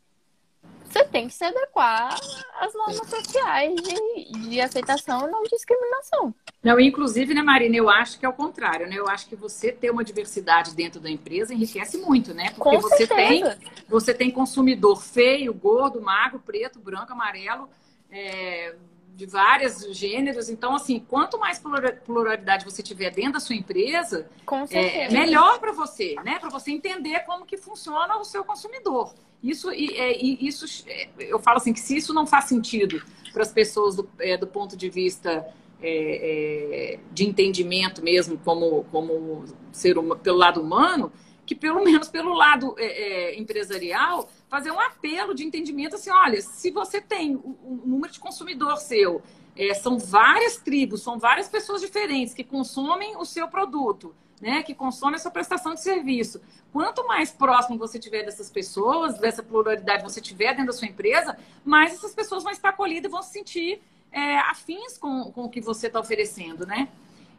você 0.90 1.04
tem 1.04 1.28
que 1.28 1.34
se 1.34 1.44
adequar 1.44 2.14
às 2.58 2.74
normas 2.74 3.08
sociais 3.08 3.74
de, 3.76 4.48
de 4.48 4.60
aceitação 4.60 5.28
e 5.28 5.30
não 5.30 5.42
discriminação. 5.44 6.34
Não, 6.62 6.78
inclusive, 6.80 7.32
né, 7.32 7.42
Marina, 7.42 7.76
eu 7.76 7.88
acho 7.88 8.18
que 8.18 8.26
é 8.26 8.28
o 8.28 8.32
contrário, 8.32 8.86
né? 8.86 8.96
Eu 8.96 9.08
acho 9.08 9.28
que 9.28 9.36
você 9.36 9.70
ter 9.70 9.90
uma 9.90 10.04
diversidade 10.04 10.74
dentro 10.74 11.00
da 11.00 11.08
empresa 11.08 11.54
enriquece 11.54 11.98
muito, 11.98 12.34
né? 12.34 12.50
Porque 12.50 12.76
Com 12.76 12.80
você 12.80 13.06
certeza. 13.06 13.56
tem, 13.56 13.84
você 13.88 14.12
tem 14.12 14.30
consumidor 14.30 15.00
feio, 15.02 15.54
gordo, 15.54 16.02
magro, 16.02 16.40
preto, 16.40 16.80
branco, 16.80 17.12
amarelo, 17.12 17.68
é, 18.10 18.74
de 19.20 19.26
vários 19.26 19.86
gêneros. 19.94 20.48
Então, 20.48 20.74
assim, 20.74 20.98
quanto 20.98 21.38
mais 21.38 21.62
pluralidade 22.06 22.64
você 22.64 22.82
tiver 22.82 23.10
dentro 23.10 23.34
da 23.34 23.40
sua 23.40 23.54
empresa, 23.54 24.26
é 24.70 25.10
melhor 25.10 25.60
para 25.60 25.72
você, 25.72 26.14
né? 26.24 26.38
Para 26.38 26.48
você 26.48 26.70
entender 26.70 27.20
como 27.26 27.44
que 27.44 27.58
funciona 27.58 28.16
o 28.16 28.24
seu 28.24 28.42
consumidor. 28.42 29.12
Isso, 29.42 29.70
e, 29.72 29.94
é, 29.94 30.18
e 30.18 30.46
isso, 30.46 30.64
é, 30.88 31.08
eu 31.18 31.38
falo 31.38 31.58
assim 31.58 31.74
que 31.74 31.80
se 31.80 31.98
isso 31.98 32.14
não 32.14 32.26
faz 32.26 32.46
sentido 32.46 33.02
para 33.30 33.42
as 33.42 33.52
pessoas 33.52 33.94
do, 33.94 34.08
é, 34.18 34.38
do 34.38 34.46
ponto 34.46 34.74
de 34.74 34.88
vista 34.88 35.46
é, 35.82 36.94
é, 36.94 36.98
de 37.12 37.28
entendimento 37.28 38.02
mesmo, 38.02 38.38
como, 38.38 38.84
como 38.84 39.44
ser 39.70 39.98
uma, 39.98 40.16
pelo 40.16 40.38
lado 40.38 40.62
humano, 40.62 41.12
que 41.44 41.54
pelo 41.54 41.84
menos 41.84 42.08
pelo 42.08 42.32
lado 42.32 42.74
é, 42.78 43.38
empresarial 43.38 44.30
fazer 44.50 44.72
um 44.72 44.80
apelo 44.80 45.32
de 45.32 45.44
entendimento 45.44 45.94
assim, 45.94 46.10
olha, 46.10 46.42
se 46.42 46.72
você 46.72 47.00
tem 47.00 47.36
o 47.36 47.80
número 47.86 48.12
de 48.12 48.18
consumidor 48.18 48.76
seu, 48.78 49.22
é, 49.56 49.72
são 49.74 49.96
várias 49.96 50.56
tribos, 50.56 51.02
são 51.02 51.18
várias 51.18 51.48
pessoas 51.48 51.80
diferentes 51.80 52.34
que 52.34 52.42
consomem 52.42 53.16
o 53.16 53.24
seu 53.24 53.46
produto, 53.46 54.12
né, 54.40 54.62
que 54.64 54.74
consomem 54.74 55.14
a 55.14 55.18
sua 55.18 55.30
prestação 55.30 55.74
de 55.74 55.80
serviço. 55.80 56.40
Quanto 56.72 57.06
mais 57.06 57.30
próximo 57.30 57.78
você 57.78 57.96
tiver 57.96 58.24
dessas 58.24 58.50
pessoas, 58.50 59.18
dessa 59.18 59.42
pluralidade 59.42 60.02
você 60.02 60.20
tiver 60.20 60.50
dentro 60.50 60.66
da 60.66 60.72
sua 60.72 60.88
empresa, 60.88 61.38
mais 61.64 61.92
essas 61.92 62.12
pessoas 62.12 62.42
vão 62.42 62.50
estar 62.50 62.70
acolhidas 62.70 63.08
e 63.08 63.12
vão 63.12 63.22
se 63.22 63.32
sentir 63.32 63.80
é, 64.10 64.38
afins 64.38 64.98
com, 64.98 65.30
com 65.30 65.44
o 65.44 65.48
que 65.48 65.60
você 65.60 65.86
está 65.86 66.00
oferecendo, 66.00 66.66
né? 66.66 66.88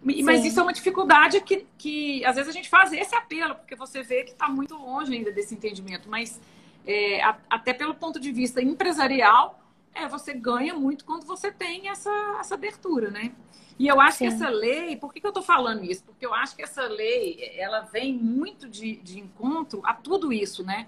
Mas 0.04 0.42
Sim. 0.42 0.48
isso 0.48 0.60
é 0.60 0.64
uma 0.64 0.74
dificuldade 0.74 1.42
que, 1.42 1.68
que 1.78 2.26
às 2.26 2.36
vezes 2.36 2.50
a 2.50 2.54
gente 2.54 2.70
faz 2.70 2.92
esse 2.92 3.14
apelo, 3.14 3.56
porque 3.56 3.76
você 3.76 4.02
vê 4.02 4.24
que 4.24 4.32
está 4.32 4.48
muito 4.48 4.76
longe 4.76 5.14
ainda 5.14 5.32
desse 5.32 5.54
entendimento. 5.54 6.10
Mas 6.10 6.40
é, 6.86 7.22
a, 7.24 7.38
até 7.50 7.74
pelo 7.74 7.96
ponto 7.96 8.20
de 8.20 8.32
vista 8.32 8.62
empresarial, 8.62 9.60
é, 9.94 10.08
você 10.08 10.34
ganha 10.34 10.74
muito 10.74 11.06
quando 11.06 11.26
você 11.26 11.52
tem 11.52 11.90
essa, 11.90 12.10
essa 12.40 12.56
abertura, 12.56 13.12
né? 13.12 13.34
E 13.78 13.88
eu 13.88 14.00
acho 14.00 14.20
Sim. 14.20 14.28
que 14.28 14.34
essa 14.34 14.50
lei, 14.50 14.96
por 14.96 15.14
que, 15.14 15.20
que 15.20 15.26
eu 15.26 15.32
estou 15.32 15.44
falando 15.44 15.84
isso? 15.84 16.04
Porque 16.04 16.26
eu 16.26 16.34
acho 16.34 16.56
que 16.56 16.62
essa 16.62 16.84
lei, 16.84 17.52
ela 17.58 17.82
vem 17.82 18.14
muito 18.14 18.70
de, 18.70 18.98
de 18.98 19.20
encontro 19.20 19.82
a 19.84 19.94
tudo 19.94 20.32
isso, 20.32 20.64
né? 20.64 20.88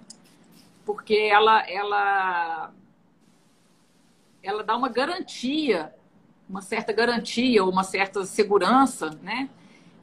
Porque 0.84 1.14
ela, 1.14 1.68
ela, 1.68 2.72
ela 4.42 4.62
dá 4.62 4.76
uma 4.76 4.88
garantia, 4.88 5.92
uma 6.48 6.62
certa 6.62 6.92
garantia, 6.92 7.64
ou 7.64 7.70
uma 7.70 7.84
certa 7.84 8.24
segurança, 8.24 9.10
né? 9.22 9.48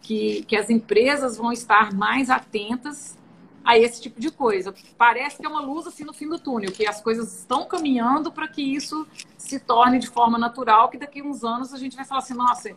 Que, 0.02 0.44
que 0.44 0.56
as 0.56 0.70
empresas 0.70 1.38
vão 1.38 1.52
estar 1.52 1.94
mais 1.94 2.30
atentas 2.30 3.18
a 3.64 3.78
esse 3.78 4.01
tipo 4.01 4.20
de 4.20 4.32
coisa. 4.32 4.74
Parece 4.97 5.38
que 5.38 5.45
é 5.45 5.49
uma 5.49 5.62
luz 5.62 5.88
assim 5.88 6.03
no 6.03 6.14
fim 6.14 6.28
do 6.28 6.39
túnel, 6.39 6.72
que 6.72 6.88
as 6.88 7.01
coisas 7.01 7.39
estão 7.39 7.66
caminhando 7.66 8.32
para 8.32 8.47
que 8.47 8.62
isso 8.62 9.07
se 9.38 9.59
torne 9.59 9.99
de 9.99 10.07
forma 10.07 10.38
natural, 10.38 10.89
que 10.89 10.97
daqui 10.97 11.22
a 11.22 11.24
uns 11.24 11.43
anos 11.43 11.74
a 11.74 11.78
gente 11.78 11.95
vai 11.95 12.05
falar 12.05 12.20
assim, 12.20 12.34
nossa, 12.34 12.76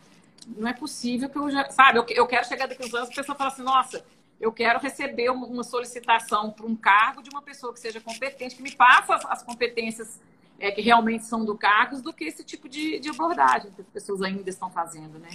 não 0.57 0.69
é 0.69 0.73
possível 0.73 1.29
que 1.29 1.39
eu 1.39 1.51
já, 1.51 1.71
sabe, 1.71 1.99
eu, 1.99 2.27
quero 2.27 2.47
chegar 2.47 2.67
daqui 2.67 2.83
a 2.83 2.87
uns 2.87 2.95
anos 2.95 3.09
a 3.11 3.15
pessoa 3.15 3.37
fala 3.37 3.51
assim, 3.51 3.63
nossa, 3.63 4.05
eu 4.41 4.53
quero 4.53 4.79
receber 4.79 5.31
uma 5.31 5.63
solicitação 5.63 6.51
para 6.51 6.67
um 6.67 6.77
cargo 6.77 7.23
de 7.23 7.31
uma 7.31 7.41
pessoa 7.41 7.73
que 7.73 7.81
seja 7.81 8.01
competente, 8.01 8.57
que 8.57 8.63
me 8.63 8.75
as, 8.79 9.25
as 9.27 9.43
competências 9.43 10.21
é, 10.59 10.71
que 10.71 10.81
realmente 10.81 11.25
são 11.25 11.45
do 11.45 11.57
cargo, 11.57 12.01
do 12.01 12.13
que 12.13 12.25
esse 12.25 12.45
tipo 12.45 12.69
de, 12.69 12.99
de 12.99 13.09
abordagem 13.09 13.71
que 13.73 13.81
as 13.81 13.89
pessoas 13.89 14.23
ainda 14.23 14.49
estão 14.49 14.71
fazendo, 14.71 15.19
né? 15.19 15.31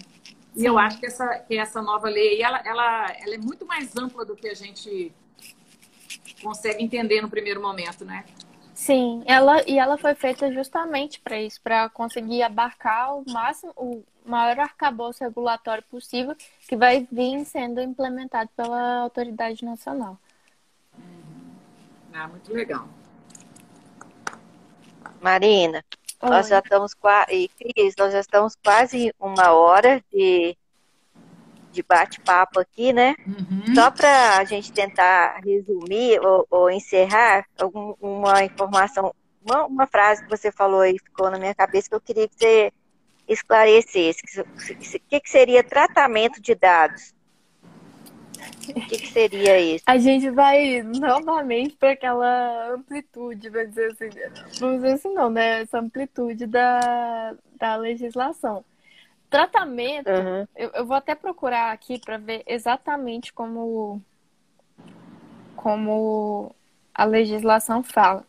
E 0.56 0.66
eu 0.66 0.78
acho 0.78 1.00
que 1.00 1.06
essa, 1.06 1.28
que 1.40 1.58
essa 1.58 1.82
nova 1.82 2.10
lei, 2.10 2.42
ela, 2.42 2.62
ela, 2.66 3.06
ela 3.20 3.36
é 3.36 3.38
muito 3.38 3.66
mais 3.66 3.96
ampla 3.96 4.26
do 4.26 4.36
que 4.36 4.48
a 4.48 4.54
gente 4.54 5.12
consegue 6.42 6.84
entender 6.84 7.22
no 7.22 7.30
primeiro 7.30 7.62
momento, 7.62 8.06
né? 8.06 8.26
Sim, 8.74 9.24
ela 9.26 9.62
e 9.68 9.78
ela 9.78 9.98
foi 9.98 10.16
feita 10.16 10.52
justamente 10.54 11.20
para 11.20 11.42
isso, 11.42 11.60
para 11.62 11.90
conseguir 11.90 12.42
abarcar 12.44 13.14
o 13.18 13.30
máximo, 13.30 13.74
o 13.76 14.04
maior 14.26 14.58
arcabouço 14.60 15.22
regulatório 15.22 15.84
possível 15.84 16.34
que 16.68 16.78
vai 16.78 17.06
vir 17.12 17.44
sendo 17.44 17.82
implementado 17.82 18.50
pela 18.56 19.02
autoridade 19.02 19.66
nacional. 19.66 20.18
Ah, 22.14 22.28
muito 22.28 22.54
legal. 22.54 22.88
Marina, 25.22 25.84
Oi. 26.22 26.30
nós 26.30 26.48
já 26.48 26.60
estamos 26.60 26.94
quase, 26.94 27.50
Cris, 27.58 27.96
nós 27.98 28.14
já 28.14 28.20
estamos 28.20 28.56
quase 28.64 29.14
uma 29.20 29.52
hora 29.52 30.02
de 30.12 30.56
de 31.72 31.84
bate-papo 31.84 32.60
aqui, 32.60 32.92
né? 32.92 33.16
Uhum. 33.26 33.76
Só 33.76 33.92
para 33.92 34.38
a 34.38 34.44
gente 34.44 34.72
tentar 34.72 35.40
resumir 35.44 36.20
ou, 36.20 36.46
ou 36.50 36.70
encerrar 36.70 37.46
alguma 37.60 37.96
uma 38.02 38.44
informação, 38.44 39.14
uma, 39.44 39.66
uma, 39.66 39.88
frase 39.88 40.24
que 40.24 40.30
você 40.30 40.52
falou 40.52 40.82
aí 40.82 40.98
ficou 41.00 41.30
na 41.30 41.38
minha 41.38 41.56
cabeça 41.56 41.90
que 41.90 41.96
eu 41.96 42.02
queria 42.02 42.28
que 42.28 42.36
você 42.36 42.74
esclarecesse. 43.28 44.22
O 44.42 45.00
que, 45.08 45.20
que 45.20 45.30
seria 45.30 45.64
tratamento 45.64 46.42
de 46.42 46.56
dados? 46.56 47.14
O 48.70 48.74
que, 48.74 48.98
que, 48.98 49.08
seria 49.08 49.60
isso? 49.60 49.84
A 49.86 49.98
gente 49.98 50.30
vai 50.30 50.82
novamente 50.82 51.76
para 51.76 51.92
aquela 51.92 52.72
amplitude, 52.72 53.50
vamos 53.50 53.70
dizer 53.70 53.92
assim, 53.92 54.10
vamos 54.60 54.76
dizer 54.78 54.94
assim 54.94 55.14
não, 55.14 55.30
né? 55.30 55.62
Essa 55.62 55.80
amplitude 55.80 56.46
da, 56.46 57.36
da 57.58 57.76
legislação. 57.76 58.64
Tratamento, 59.30 60.10
uhum. 60.10 60.48
eu, 60.56 60.70
eu 60.74 60.86
vou 60.86 60.96
até 60.96 61.14
procurar 61.14 61.72
aqui 61.72 62.00
para 62.00 62.18
ver 62.18 62.44
exatamente 62.48 63.32
como, 63.32 64.02
como 65.56 66.56
a 66.94 67.06
legislação 67.06 67.84
fala. 67.84 68.26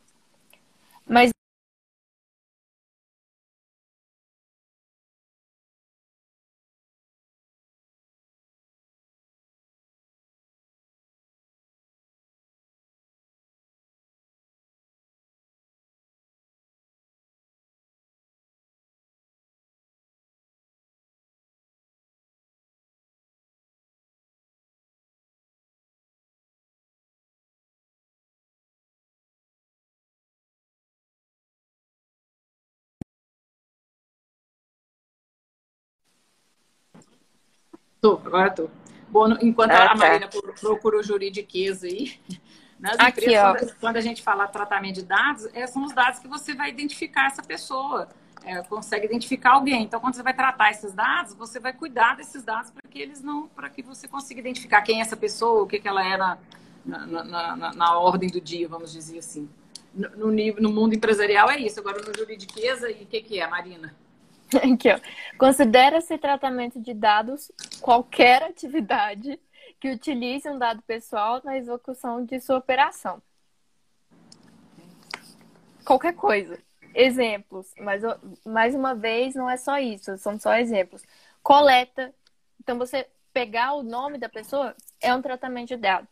Tô, 38.00 38.20
agora 38.24 38.50
tô. 38.50 38.68
Bom, 39.08 39.32
enquanto 39.42 39.72
ah, 39.72 39.84
a 39.84 39.88
tá. 39.88 39.94
Marina 39.94 40.28
procura 40.60 40.98
o 40.98 41.02
juridiqueza 41.02 41.86
aí, 41.86 42.14
nas 42.78 42.98
Aqui, 42.98 43.20
empresas, 43.20 43.60
quando, 43.60 43.80
quando, 43.80 43.96
a 43.96 44.00
gente 44.00 44.22
fala 44.22 44.46
tratamento 44.46 44.94
de 44.96 45.04
dados, 45.04 45.48
é, 45.52 45.66
são 45.66 45.84
os 45.84 45.92
dados 45.92 46.20
que 46.20 46.28
você 46.28 46.54
vai 46.54 46.70
identificar 46.70 47.26
essa 47.26 47.42
pessoa, 47.42 48.08
é, 48.44 48.62
consegue 48.62 49.06
identificar 49.06 49.52
alguém. 49.52 49.82
Então, 49.82 50.00
quando 50.00 50.14
você 50.14 50.22
vai 50.22 50.32
tratar 50.32 50.70
esses 50.70 50.92
dados, 50.92 51.34
você 51.34 51.60
vai 51.60 51.72
cuidar 51.72 52.16
desses 52.16 52.42
dados 52.42 52.70
para 52.70 52.88
que 52.88 53.00
eles 53.00 53.22
não, 53.22 53.48
para 53.48 53.68
que 53.68 53.82
você 53.82 54.08
consiga 54.08 54.40
identificar 54.40 54.80
quem 54.82 54.98
é 54.98 55.02
essa 55.02 55.16
pessoa, 55.16 55.64
o 55.64 55.66
que, 55.66 55.78
que 55.78 55.88
ela 55.88 56.06
é 56.06 56.16
na, 56.16 56.38
na, 56.84 57.24
na, 57.24 57.74
na 57.74 57.98
ordem 57.98 58.30
do 58.30 58.40
dia, 58.40 58.68
vamos 58.68 58.92
dizer 58.92 59.18
assim. 59.18 59.48
No, 59.92 60.30
no, 60.30 60.32
no 60.32 60.70
mundo 60.70 60.94
empresarial 60.94 61.50
é 61.50 61.58
isso. 61.58 61.80
Agora, 61.80 62.00
no 62.00 62.16
juridiqueza, 62.16 62.90
e 62.90 63.02
o 63.02 63.06
que, 63.06 63.20
que 63.20 63.40
é, 63.40 63.46
Marina? 63.46 63.94
Aqui, 64.72 64.90
ó. 64.90 64.98
Considera-se 65.38 66.18
tratamento 66.18 66.80
de 66.80 66.92
dados 66.92 67.50
qualquer 67.80 68.42
atividade 68.42 69.38
que 69.78 69.90
utilize 69.90 70.48
um 70.48 70.58
dado 70.58 70.82
pessoal 70.82 71.40
na 71.44 71.56
execução 71.56 72.24
de 72.24 72.40
sua 72.40 72.58
operação. 72.58 73.22
Qualquer 75.84 76.14
coisa. 76.14 76.58
Exemplos, 76.94 77.72
mas 77.78 78.02
mais 78.44 78.74
uma 78.74 78.94
vez 78.94 79.34
não 79.34 79.48
é 79.48 79.56
só 79.56 79.78
isso, 79.78 80.18
são 80.18 80.38
só 80.38 80.54
exemplos. 80.56 81.02
Coleta. 81.42 82.12
Então 82.60 82.76
você 82.76 83.06
pegar 83.32 83.74
o 83.74 83.82
nome 83.82 84.18
da 84.18 84.28
pessoa 84.28 84.74
é 85.00 85.14
um 85.14 85.22
tratamento 85.22 85.68
de 85.68 85.76
dado. 85.76 86.08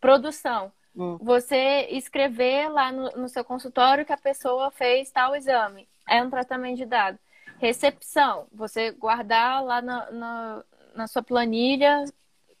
Produção. 0.00 0.70
hum. 0.94 1.16
você 1.20 1.88
escrever 1.90 2.68
lá 2.68 2.92
no, 2.92 3.10
no 3.12 3.28
seu 3.28 3.42
consultório 3.42 4.04
que 4.04 4.12
a 4.12 4.18
pessoa 4.18 4.70
fez 4.70 5.10
tal 5.10 5.34
exame. 5.34 5.88
É 6.06 6.22
um 6.22 6.30
tratamento 6.30 6.76
de 6.76 6.86
dados. 6.86 7.20
Recepção, 7.58 8.46
você 8.52 8.92
guardar 8.92 9.64
lá 9.64 9.82
na, 9.82 10.10
na, 10.10 10.64
na 10.94 11.06
sua 11.06 11.22
planilha 11.22 12.04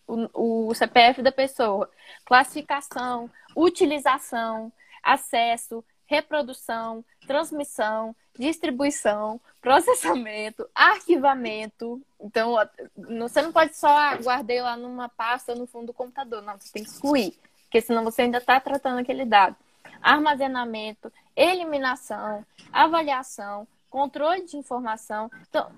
o, 0.06 0.68
o 0.68 0.74
CPF 0.74 1.22
da 1.22 1.30
pessoa. 1.30 1.90
Classificação, 2.24 3.30
utilização, 3.54 4.72
acesso, 5.02 5.84
reprodução, 6.06 7.04
transmissão, 7.26 8.16
distribuição, 8.36 9.40
processamento, 9.60 10.68
arquivamento. 10.74 12.00
Então, 12.20 12.56
você 12.96 13.42
não 13.42 13.52
pode 13.52 13.76
só 13.76 14.16
guardar 14.16 14.62
lá 14.62 14.76
numa 14.76 15.08
pasta 15.08 15.54
no 15.54 15.66
fundo 15.66 15.88
do 15.88 15.92
computador. 15.92 16.42
Não, 16.42 16.58
você 16.58 16.72
tem 16.72 16.82
que 16.82 16.90
excluir, 16.90 17.38
porque 17.64 17.80
senão 17.80 18.02
você 18.02 18.22
ainda 18.22 18.38
está 18.38 18.58
tratando 18.58 18.98
aquele 18.98 19.24
dado. 19.24 19.54
Armazenamento, 20.00 21.12
eliminação, 21.36 22.44
avaliação, 22.72 23.66
controle 23.90 24.44
de 24.44 24.56
informação. 24.56 25.30
Então, 25.48 25.70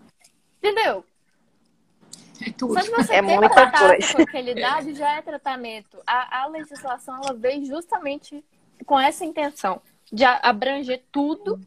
entendeu? 0.58 1.04
É 2.46 2.50
tudo. 2.52 2.74
Só 2.74 2.82
que 2.82 2.90
você 2.90 3.14
é 3.14 3.22
tem 3.22 3.36
muita 3.36 3.48
contato 3.48 3.88
coisa. 3.88 4.14
com 4.14 4.22
aquele 4.22 4.54
dado 4.54 4.94
já 4.94 5.16
é 5.16 5.22
tratamento. 5.22 5.98
A, 6.06 6.42
a 6.42 6.46
legislação 6.46 7.16
ela 7.22 7.34
veio 7.34 7.64
justamente 7.66 8.44
com 8.86 8.98
essa 8.98 9.24
intenção 9.24 9.80
de 10.10 10.24
abranger 10.24 11.02
tudo 11.12 11.60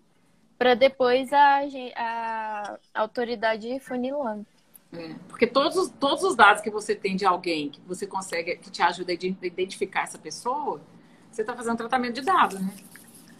para 0.57 0.73
depois 0.73 1.31
a, 1.31 1.61
a, 1.95 2.77
a 2.93 3.01
autoridade 3.01 3.67
ir 3.67 3.79
funilando. 3.79 4.45
É, 4.91 5.15
porque 5.27 5.47
todos 5.47 5.75
os, 5.75 5.89
todos 5.89 6.23
os 6.23 6.35
dados 6.35 6.61
que 6.61 6.69
você 6.69 6.93
tem 6.93 7.15
de 7.15 7.25
alguém 7.25 7.69
que 7.69 7.81
você 7.81 8.05
consegue, 8.05 8.55
que 8.57 8.69
te 8.69 8.81
ajuda 8.81 9.11
a 9.11 9.15
identificar 9.15 10.03
essa 10.03 10.17
pessoa, 10.17 10.81
você 11.31 11.41
está 11.41 11.55
fazendo 11.55 11.77
tratamento 11.77 12.13
de 12.13 12.21
dados, 12.21 12.59
né? 12.59 12.73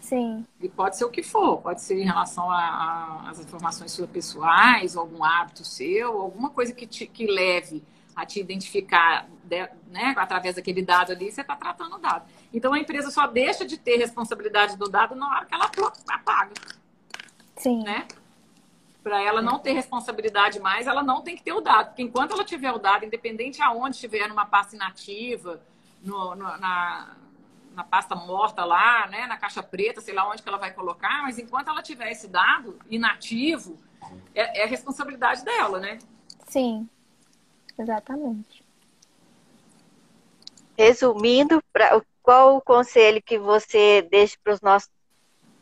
Sim. 0.04 0.44
E 0.60 0.68
pode 0.68 0.98
ser 0.98 1.06
o 1.06 1.10
que 1.10 1.22
for, 1.22 1.62
pode 1.62 1.80
ser 1.80 1.98
em 1.98 2.04
relação 2.04 2.50
às 2.50 3.38
informações 3.40 3.90
suas 3.90 4.10
pessoais, 4.10 4.98
algum 4.98 5.24
hábito 5.24 5.64
seu, 5.64 6.20
alguma 6.20 6.50
coisa 6.50 6.74
que, 6.74 6.86
te, 6.86 7.06
que 7.06 7.26
leve 7.26 7.82
a 8.14 8.26
te 8.26 8.38
identificar 8.38 9.26
né, 9.90 10.14
através 10.18 10.56
daquele 10.56 10.82
dado 10.82 11.12
ali, 11.12 11.32
você 11.32 11.40
está 11.40 11.56
tratando 11.56 11.96
o 11.96 11.98
dado. 11.98 12.26
Então 12.52 12.74
a 12.74 12.78
empresa 12.78 13.10
só 13.10 13.26
deixa 13.26 13.64
de 13.64 13.78
ter 13.78 13.96
responsabilidade 13.96 14.76
do 14.76 14.90
dado 14.90 15.14
na 15.14 15.26
hora 15.26 15.46
que 15.46 15.54
ela 15.54 15.70
apaga. 16.08 16.52
Sim. 17.56 17.82
Né? 17.82 18.06
Para 19.02 19.22
ela 19.22 19.40
não 19.40 19.58
ter 19.58 19.72
responsabilidade 19.72 20.60
mais, 20.60 20.86
ela 20.86 21.02
não 21.02 21.22
tem 21.22 21.34
que 21.34 21.42
ter 21.42 21.54
o 21.54 21.62
dado. 21.62 21.88
Porque 21.88 22.02
enquanto 22.02 22.32
ela 22.32 22.44
tiver 22.44 22.72
o 22.72 22.78
dado, 22.78 23.06
independente 23.06 23.62
aonde 23.62 23.96
estiver, 23.96 24.28
numa 24.28 24.44
pasta 24.44 24.76
inativa, 24.76 25.62
no, 26.02 26.34
no, 26.34 26.56
na, 26.58 27.16
na 27.74 27.84
pasta 27.84 28.14
morta 28.14 28.64
lá, 28.64 29.06
né, 29.08 29.26
na 29.26 29.36
caixa 29.36 29.62
preta, 29.62 30.00
sei 30.00 30.14
lá 30.14 30.28
onde 30.28 30.42
que 30.42 30.48
ela 30.48 30.58
vai 30.58 30.72
colocar, 30.72 31.22
mas 31.22 31.38
enquanto 31.38 31.68
ela 31.68 31.82
tiver 31.82 32.10
esse 32.10 32.28
dado 32.28 32.78
inativo, 32.88 33.78
é, 34.34 34.62
é 34.62 34.66
responsabilidade 34.66 35.44
dela, 35.44 35.78
né? 35.80 35.98
Sim, 36.46 36.88
exatamente. 37.78 38.64
Resumindo, 40.76 41.62
pra, 41.72 42.00
qual 42.22 42.56
o 42.56 42.60
conselho 42.60 43.22
que 43.22 43.38
você 43.38 44.02
deixa 44.10 44.36
para 44.42 44.54
os 44.54 44.60
nossos 44.60 44.90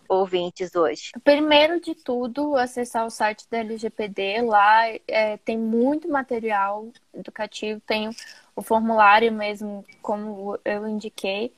ouvintes 0.08 0.74
hoje? 0.74 1.12
Primeiro 1.24 1.80
de 1.80 1.94
tudo, 1.94 2.56
acessar 2.56 3.06
o 3.06 3.10
site 3.10 3.46
da 3.50 3.58
LGPD. 3.58 4.42
Lá 4.42 4.86
é, 5.08 5.36
tem 5.38 5.58
muito 5.58 6.08
material 6.08 6.88
educativo, 7.14 7.80
tem 7.86 8.10
o 8.54 8.62
formulário 8.62 9.32
mesmo, 9.32 9.84
como 10.00 10.58
eu 10.64 10.86
indiquei. 10.86 11.52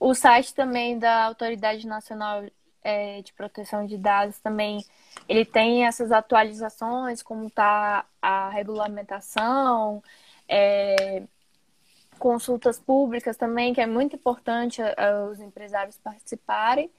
O 0.00 0.14
site 0.14 0.54
também 0.54 0.98
da 0.98 1.24
Autoridade 1.26 1.86
Nacional 1.86 2.42
é, 2.82 3.20
de 3.22 3.32
Proteção 3.34 3.86
de 3.86 3.98
Dados 3.98 4.38
também 4.38 4.82
ele 5.28 5.44
tem 5.44 5.86
essas 5.86 6.10
atualizações, 6.10 7.22
como 7.22 7.46
está 7.46 8.06
a 8.20 8.48
regulamentação, 8.48 10.02
é, 10.48 11.22
consultas 12.18 12.78
públicas 12.78 13.36
também, 13.36 13.74
que 13.74 13.80
é 13.80 13.86
muito 13.86 14.16
importante 14.16 14.80
os 15.30 15.40
empresários 15.40 15.98
participarem. 15.98 16.90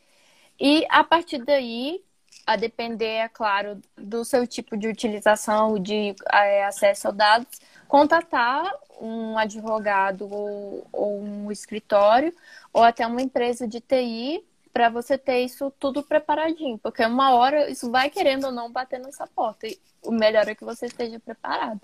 E 0.60 0.86
a 0.90 1.04
partir 1.04 1.44
daí, 1.44 2.04
a 2.46 2.56
depender, 2.56 3.06
é 3.06 3.30
claro, 3.30 3.82
do 3.98 4.24
seu 4.24 4.48
tipo 4.48 4.78
de 4.78 4.88
utilização, 4.88 5.78
de 5.80 6.16
é, 6.32 6.66
acesso 6.66 7.08
a 7.10 7.12
dados, 7.12 7.60
contatar 7.92 8.74
um 9.02 9.38
advogado 9.38 10.26
ou, 10.32 10.88
ou 10.94 11.22
um 11.22 11.52
escritório 11.52 12.34
ou 12.72 12.82
até 12.84 13.06
uma 13.06 13.22
empresa 13.22 13.68
de 13.68 13.82
TI 13.82 14.46
para 14.72 14.88
você 14.88 15.18
ter 15.18 15.44
isso 15.44 15.70
tudo 15.78 16.02
preparadinho, 16.02 16.78
porque 16.78 17.06
uma 17.06 17.34
hora 17.34 17.70
isso 17.70 17.92
vai 17.92 18.10
querendo 18.10 18.46
ou 18.46 18.52
não 18.54 18.72
bater 18.72 18.98
nessa 18.98 19.28
porta. 19.28 19.68
E 19.68 19.78
o 20.02 20.10
melhor 20.10 20.48
é 20.48 20.56
que 20.56 20.64
você 20.64 20.86
esteja 20.86 21.20
preparado. 21.20 21.82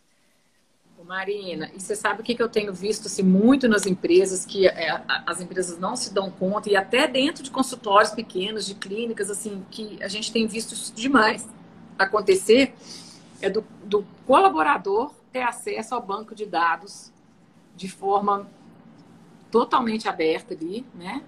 Marina, 1.04 1.70
e 1.76 1.80
você 1.82 1.94
sabe 1.94 2.22
o 2.22 2.24
que, 2.24 2.34
que 2.36 2.42
eu 2.42 2.50
tenho 2.50 2.74
visto 2.74 3.08
assim, 3.08 3.24
muito 3.24 3.68
nas 3.68 3.86
empresas, 3.86 4.46
que 4.46 4.66
é, 4.66 5.02
as 5.26 5.42
empresas 5.42 5.78
não 5.78 5.98
se 5.98 6.14
dão 6.14 6.32
conta, 6.32 6.70
e 6.70 6.76
até 6.78 7.06
dentro 7.06 7.44
de 7.44 7.52
consultórios 7.52 8.12
pequenos, 8.12 8.66
de 8.66 8.76
clínicas, 8.76 9.30
assim, 9.30 9.64
que 9.70 10.02
a 10.02 10.08
gente 10.08 10.32
tem 10.32 10.48
visto 10.48 10.74
isso 10.74 10.94
demais 10.94 11.46
acontecer, 12.00 12.74
é 13.42 13.50
do, 13.50 13.64
do 13.84 14.06
colaborador 14.26 15.12
ter 15.38 15.44
acesso 15.44 15.94
ao 15.94 16.02
banco 16.02 16.34
de 16.34 16.46
dados 16.46 17.12
de 17.76 17.88
forma 17.88 18.50
totalmente 19.52 20.10
aberta 20.10 20.56
ali, 20.56 20.84
né? 20.96 21.24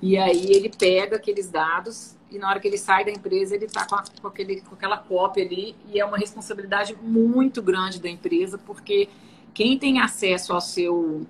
E 0.00 0.16
aí 0.16 0.52
ele 0.52 0.68
pega 0.70 1.16
aqueles 1.16 1.50
dados 1.50 2.16
e 2.30 2.38
na 2.38 2.48
hora 2.48 2.60
que 2.60 2.68
ele 2.68 2.78
sai 2.78 3.04
da 3.04 3.10
empresa 3.10 3.56
ele 3.56 3.64
está 3.64 3.84
com, 3.84 3.96
com, 3.96 4.30
com 4.30 4.74
aquela 4.74 4.96
cópia 4.96 5.44
ali 5.44 5.74
e 5.88 5.98
é 5.98 6.04
uma 6.04 6.16
responsabilidade 6.16 6.94
muito 7.02 7.60
grande 7.60 8.00
da 8.00 8.08
empresa 8.08 8.58
porque 8.58 9.08
quem 9.52 9.76
tem 9.76 10.00
acesso 10.00 10.52
ao 10.52 10.60
seu 10.60 11.26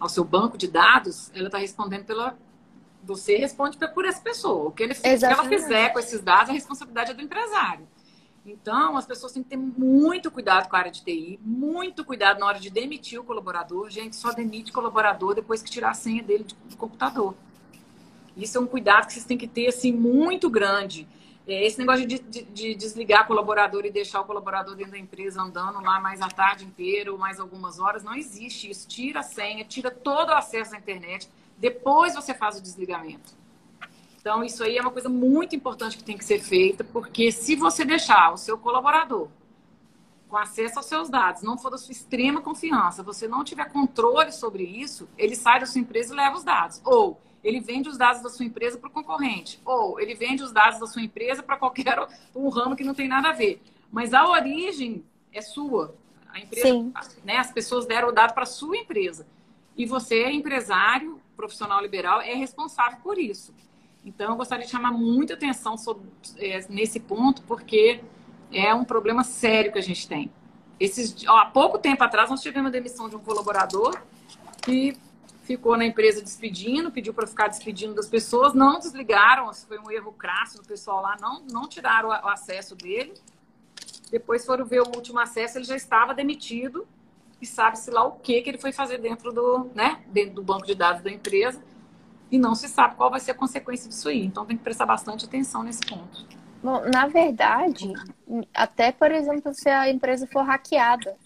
ao 0.00 0.08
seu 0.08 0.24
banco 0.24 0.56
de 0.56 0.66
dados, 0.68 1.30
ela 1.34 1.46
está 1.46 1.58
respondendo 1.58 2.04
pela 2.04 2.36
você 3.02 3.36
responde 3.36 3.76
por 3.92 4.06
essa 4.06 4.22
pessoa. 4.22 4.68
O 4.68 4.72
que, 4.72 4.82
ele, 4.82 4.94
o 4.94 4.96
que 4.96 5.24
ela 5.24 5.44
fizer 5.44 5.90
com 5.90 5.98
esses 5.98 6.22
dados, 6.22 6.48
a 6.48 6.54
responsabilidade 6.54 7.10
é 7.10 7.14
do 7.14 7.20
empresário. 7.20 7.86
Então, 8.46 8.96
as 8.96 9.06
pessoas 9.06 9.32
têm 9.32 9.42
que 9.42 9.48
ter 9.48 9.56
muito 9.56 10.30
cuidado 10.30 10.68
com 10.68 10.76
a 10.76 10.78
área 10.78 10.90
de 10.90 11.02
TI, 11.02 11.40
muito 11.42 12.04
cuidado 12.04 12.38
na 12.38 12.46
hora 12.46 12.60
de 12.60 12.68
demitir 12.68 13.18
o 13.18 13.24
colaborador. 13.24 13.88
Gente, 13.88 14.16
só 14.16 14.32
demite 14.32 14.70
colaborador 14.70 15.34
depois 15.34 15.62
que 15.62 15.70
tirar 15.70 15.90
a 15.90 15.94
senha 15.94 16.22
dele 16.22 16.44
do 16.68 16.76
computador. 16.76 17.34
Isso 18.36 18.58
é 18.58 18.60
um 18.60 18.66
cuidado 18.66 19.06
que 19.06 19.14
vocês 19.14 19.24
têm 19.24 19.38
que 19.38 19.48
ter, 19.48 19.68
assim, 19.68 19.92
muito 19.92 20.50
grande. 20.50 21.08
É, 21.46 21.66
esse 21.66 21.78
negócio 21.78 22.06
de, 22.06 22.18
de, 22.18 22.42
de 22.42 22.74
desligar 22.74 23.26
colaborador 23.26 23.86
e 23.86 23.90
deixar 23.90 24.20
o 24.20 24.24
colaborador 24.24 24.74
dentro 24.74 24.92
da 24.92 24.98
empresa 24.98 25.40
andando 25.40 25.80
lá 25.80 25.98
mais 25.98 26.20
a 26.20 26.28
tarde 26.28 26.66
inteira 26.66 27.12
ou 27.12 27.18
mais 27.18 27.40
algumas 27.40 27.78
horas, 27.78 28.02
não 28.02 28.14
existe 28.14 28.68
isso. 28.68 28.86
Tira 28.86 29.20
a 29.20 29.22
senha, 29.22 29.64
tira 29.64 29.90
todo 29.90 30.30
o 30.30 30.34
acesso 30.34 30.74
à 30.74 30.78
internet, 30.78 31.30
depois 31.56 32.14
você 32.14 32.34
faz 32.34 32.58
o 32.58 32.62
desligamento. 32.62 33.34
Então, 34.24 34.42
isso 34.42 34.64
aí 34.64 34.78
é 34.78 34.80
uma 34.80 34.90
coisa 34.90 35.10
muito 35.10 35.54
importante 35.54 35.98
que 35.98 36.02
tem 36.02 36.16
que 36.16 36.24
ser 36.24 36.38
feita, 36.38 36.82
porque 36.82 37.30
se 37.30 37.54
você 37.54 37.84
deixar 37.84 38.32
o 38.32 38.38
seu 38.38 38.56
colaborador 38.56 39.28
com 40.30 40.38
acesso 40.38 40.78
aos 40.78 40.86
seus 40.86 41.10
dados, 41.10 41.42
não 41.42 41.58
for 41.58 41.68
da 41.68 41.76
sua 41.76 41.92
extrema 41.92 42.40
confiança, 42.40 43.02
você 43.02 43.28
não 43.28 43.44
tiver 43.44 43.70
controle 43.70 44.32
sobre 44.32 44.62
isso, 44.62 45.06
ele 45.18 45.36
sai 45.36 45.60
da 45.60 45.66
sua 45.66 45.82
empresa 45.82 46.14
e 46.14 46.16
leva 46.16 46.38
os 46.38 46.42
dados. 46.42 46.80
Ou 46.86 47.20
ele 47.44 47.60
vende 47.60 47.90
os 47.90 47.98
dados 47.98 48.22
da 48.22 48.30
sua 48.30 48.46
empresa 48.46 48.78
para 48.78 48.88
o 48.88 48.90
concorrente. 48.90 49.60
Ou 49.62 50.00
ele 50.00 50.14
vende 50.14 50.42
os 50.42 50.52
dados 50.52 50.80
da 50.80 50.86
sua 50.86 51.02
empresa 51.02 51.42
para 51.42 51.58
qualquer 51.58 51.98
um 52.34 52.48
ramo 52.48 52.74
que 52.74 52.82
não 52.82 52.94
tem 52.94 53.06
nada 53.06 53.28
a 53.28 53.32
ver. 53.32 53.60
Mas 53.92 54.14
a 54.14 54.26
origem 54.26 55.04
é 55.34 55.42
sua. 55.42 55.94
A 56.32 56.40
empresa, 56.40 56.66
Sim. 56.66 56.94
Né, 57.22 57.36
as 57.36 57.52
pessoas 57.52 57.84
deram 57.84 58.08
o 58.08 58.12
dado 58.12 58.32
para 58.32 58.44
a 58.44 58.46
sua 58.46 58.78
empresa. 58.78 59.26
E 59.76 59.84
você, 59.84 60.30
empresário, 60.30 61.20
profissional 61.36 61.82
liberal, 61.82 62.22
é 62.22 62.32
responsável 62.32 62.98
por 63.02 63.18
isso. 63.18 63.52
Então, 64.04 64.30
eu 64.30 64.36
gostaria 64.36 64.66
de 64.66 64.70
chamar 64.70 64.92
muita 64.92 65.34
atenção 65.34 65.78
sobre, 65.78 66.06
é, 66.36 66.64
nesse 66.68 67.00
ponto, 67.00 67.42
porque 67.42 68.02
é 68.52 68.74
um 68.74 68.84
problema 68.84 69.24
sério 69.24 69.72
que 69.72 69.78
a 69.78 69.82
gente 69.82 70.06
tem. 70.06 70.30
Esses, 70.78 71.26
ó, 71.26 71.38
há 71.38 71.46
pouco 71.46 71.78
tempo 71.78 72.04
atrás, 72.04 72.28
nós 72.28 72.42
tivemos 72.42 72.68
a 72.68 72.72
demissão 72.72 73.08
de 73.08 73.16
um 73.16 73.20
colaborador 73.20 74.02
que 74.62 74.96
ficou 75.44 75.76
na 75.76 75.84
empresa 75.84 76.22
despedindo, 76.22 76.90
pediu 76.90 77.14
para 77.14 77.26
ficar 77.26 77.48
despedindo 77.48 77.94
das 77.94 78.08
pessoas, 78.08 78.52
não 78.54 78.78
desligaram, 78.78 79.52
foi 79.54 79.78
um 79.78 79.90
erro 79.90 80.12
crasso 80.12 80.58
do 80.58 80.64
pessoal 80.64 81.02
lá, 81.02 81.16
não, 81.20 81.42
não 81.50 81.68
tiraram 81.68 82.08
o, 82.08 82.28
acesso 82.28 82.74
dele. 82.74 83.14
Depois 84.10 84.44
foram 84.44 84.64
ver 84.64 84.80
o 84.80 84.88
último 84.94 85.18
acesso, 85.18 85.58
ele 85.58 85.64
já 85.64 85.76
estava 85.76 86.14
demitido 86.14 86.86
e 87.40 87.46
sabe-se 87.46 87.90
lá 87.90 88.04
o 88.04 88.12
que, 88.12 88.40
que 88.42 88.50
ele 88.50 88.58
foi 88.58 88.72
fazer 88.72 88.98
dentro 88.98 89.32
do, 89.32 89.70
né, 89.74 90.02
dentro 90.08 90.34
do 90.34 90.42
banco 90.42 90.66
de 90.66 90.74
dados 90.74 91.02
da 91.02 91.10
empresa 91.10 91.60
e 92.34 92.38
não 92.38 92.52
se 92.52 92.68
sabe 92.68 92.96
qual 92.96 93.08
vai 93.08 93.20
ser 93.20 93.30
a 93.30 93.34
consequência 93.34 93.88
disso 93.88 94.08
aí. 94.08 94.24
Então 94.24 94.44
tem 94.44 94.56
que 94.56 94.64
prestar 94.64 94.86
bastante 94.86 95.24
atenção 95.24 95.62
nesse 95.62 95.86
ponto. 95.86 96.26
Bom, 96.60 96.82
na 96.92 97.06
verdade, 97.06 97.92
até 98.52 98.90
por 98.90 99.12
exemplo, 99.12 99.54
se 99.54 99.68
a 99.68 99.88
empresa 99.88 100.26
for 100.26 100.42
hackeada, 100.42 101.16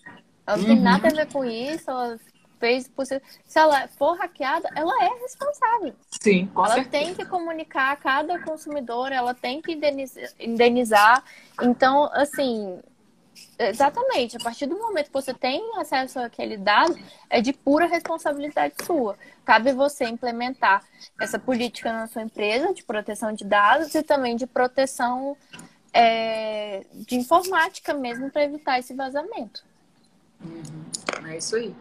ela 0.47 0.59
não 0.59 0.65
uhum. 0.65 0.75
tem 0.75 0.81
nada 0.83 1.09
a 1.09 1.11
ver 1.11 1.33
com 1.33 1.43
isso, 1.43 1.91
ela 1.91 2.19
fez 2.61 2.89
possível. 2.89 3.23
Se 3.47 3.59
ela 3.59 3.89
for 3.89 4.19
hackeada, 4.19 4.69
ela 4.77 4.93
é 5.03 5.09
responsável. 5.23 5.95
Sim, 6.21 6.47
com 6.53 6.67
ela 6.67 6.75
certeza. 6.75 7.05
tem 7.05 7.15
que 7.15 7.25
comunicar 7.25 7.93
a 7.93 7.97
cada 7.97 8.39
consumidor, 8.41 9.11
ela 9.11 9.33
tem 9.33 9.63
que 9.63 9.73
indenizar. 10.39 11.25
Então, 11.63 12.11
assim, 12.13 12.81
exatamente, 13.59 14.36
a 14.36 14.41
partir 14.41 14.66
do 14.66 14.78
momento 14.78 15.07
que 15.07 15.12
você 15.12 15.34
tem 15.34 15.61
acesso 15.76 16.18
àquele 16.18 16.57
dado, 16.57 16.97
é 17.28 17.41
de 17.41 17.53
pura 17.53 17.86
responsabilidade 17.86 18.74
sua. 18.84 19.16
Cabe 19.45 19.72
você 19.72 20.05
implementar 20.05 20.84
essa 21.20 21.39
política 21.39 21.93
na 21.93 22.07
sua 22.07 22.22
empresa 22.22 22.72
de 22.72 22.82
proteção 22.82 23.32
de 23.32 23.45
dados 23.45 23.95
e 23.95 24.03
também 24.03 24.36
de 24.36 24.47
proteção 24.47 25.36
é, 25.93 26.84
de 26.93 27.16
informática 27.16 27.95
mesmo 27.95 28.30
para 28.30 28.45
evitar 28.45 28.78
esse 28.78 28.95
vazamento. 28.95 29.64
Uhum. 30.45 31.26
É 31.26 31.36
isso 31.36 31.57
aí. 31.57 31.74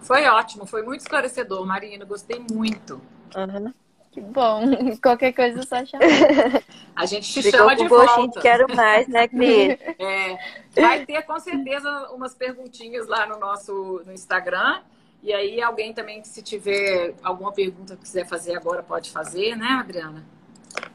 Foi 0.00 0.24
ótimo, 0.26 0.66
foi 0.66 0.82
muito 0.82 1.00
esclarecedor, 1.00 1.64
Marina. 1.66 2.04
Gostei 2.04 2.44
muito. 2.50 3.00
Uhum. 3.34 3.72
Que 4.14 4.20
bom. 4.20 4.62
Qualquer 5.02 5.32
coisa 5.32 5.58
é 5.58 5.62
só 5.64 5.84
chamar. 5.84 6.06
A 6.94 7.04
gente 7.04 7.32
te 7.32 7.42
Ficou 7.42 7.58
chama 7.58 7.74
de 7.74 7.88
volta. 7.88 8.40
quero 8.40 8.72
mais, 8.72 9.08
né, 9.08 9.26
Cris? 9.26 9.76
É, 9.98 10.80
vai 10.80 11.04
ter 11.04 11.22
com 11.22 11.38
certeza 11.40 12.10
umas 12.12 12.32
perguntinhas 12.32 13.08
lá 13.08 13.26
no 13.26 13.38
nosso 13.40 14.02
no 14.06 14.12
Instagram. 14.12 14.82
E 15.20 15.32
aí, 15.32 15.60
alguém 15.60 15.92
também, 15.92 16.22
se 16.22 16.42
tiver 16.42 17.14
alguma 17.24 17.50
pergunta 17.50 17.96
que 17.96 18.02
quiser 18.02 18.26
fazer 18.26 18.54
agora, 18.54 18.82
pode 18.84 19.10
fazer, 19.10 19.56
né, 19.56 19.66
Adriana? 19.80 20.24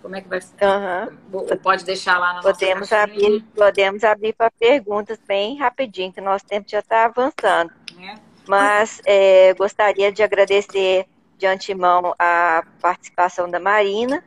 Como 0.01 0.15
é 0.15 0.22
que 0.22 0.30
vai 0.30 0.39
Uhum. 0.39 1.57
Pode 1.57 1.84
deixar 1.84 2.17
lá 2.20 2.34
na 2.34 2.41
Podemos 2.41 2.82
nossa 2.82 3.03
abrir, 3.03 3.43
podemos 3.55 4.03
abrir 4.03 4.34
para 4.34 4.51
perguntas 4.51 5.20
bem 5.28 5.57
rapidinho, 5.57 6.13
que 6.13 6.22
nosso 6.22 6.45
tempo 6.45 6.70
já 6.70 6.80
está 6.80 7.05
avançando. 7.05 7.72
Né? 7.95 8.15
Mas 8.47 9.01
é, 9.05 9.53
gostaria 9.55 10.11
de 10.11 10.22
agradecer 10.22 11.05
de 11.40 11.48
antemão 11.48 12.14
a 12.20 12.64
participação 12.82 13.50
da 13.50 13.60
Marina. 13.60 14.24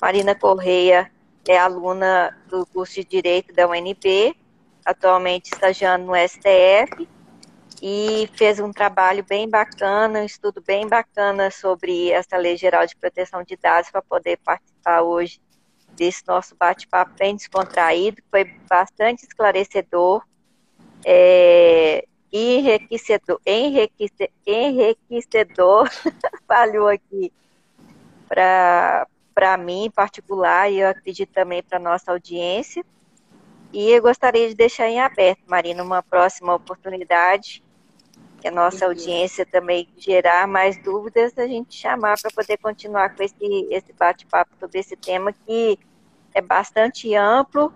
Marina 0.00 0.34
Correia 0.34 1.10
é 1.46 1.58
aluna 1.58 2.34
do 2.48 2.64
curso 2.66 2.94
de 2.94 3.04
Direito 3.04 3.52
da 3.52 3.68
UNB, 3.68 4.36
atualmente 4.84 5.52
estagiando 5.52 6.06
no 6.06 6.14
STF, 6.14 7.08
e 7.82 8.30
fez 8.34 8.60
um 8.60 8.72
trabalho 8.72 9.24
bem 9.28 9.50
bacana, 9.50 10.20
um 10.20 10.24
estudo 10.24 10.62
bem 10.62 10.86
bacana 10.86 11.50
sobre 11.50 12.10
essa 12.10 12.36
Lei 12.36 12.56
Geral 12.56 12.86
de 12.86 12.96
Proteção 12.96 13.42
de 13.42 13.56
Dados 13.56 13.90
para 13.90 14.00
poder 14.00 14.38
participar 14.44 15.02
hoje 15.02 15.40
desse 15.96 16.22
nosso 16.26 16.56
bate-papo 16.56 17.12
bem 17.18 17.34
descontraído, 17.36 18.22
foi 18.30 18.44
bastante 18.68 19.24
esclarecedor. 19.24 20.22
É, 21.04 22.06
enriquecedor, 22.36 23.40
enriquecedor, 23.46 24.34
enriquecedor 24.44 25.88
falhou 26.48 26.88
aqui 26.88 27.32
para 28.28 29.56
mim 29.56 29.84
em 29.84 29.90
particular 29.90 30.68
e 30.70 30.80
eu 30.80 30.88
acredito 30.88 31.32
também 31.32 31.62
para 31.62 31.78
nossa 31.78 32.10
audiência. 32.10 32.84
E 33.72 33.90
eu 33.90 34.02
gostaria 34.02 34.48
de 34.48 34.54
deixar 34.54 34.88
em 34.88 35.00
aberto, 35.00 35.42
Marina, 35.46 35.82
uma 35.82 36.02
próxima 36.02 36.54
oportunidade 36.54 37.62
que 38.40 38.48
a 38.48 38.50
nossa 38.50 38.84
audiência 38.84 39.46
também 39.46 39.88
gerar 39.96 40.46
mais 40.46 40.76
dúvidas, 40.82 41.32
a 41.38 41.46
gente 41.46 41.76
chamar 41.76 42.20
para 42.20 42.30
poder 42.30 42.58
continuar 42.58 43.14
com 43.14 43.22
esse, 43.22 43.36
esse 43.70 43.92
bate-papo 43.92 44.50
sobre 44.60 44.80
esse 44.80 44.96
tema 44.96 45.32
que 45.32 45.78
é 46.34 46.42
bastante 46.42 47.14
amplo 47.14 47.72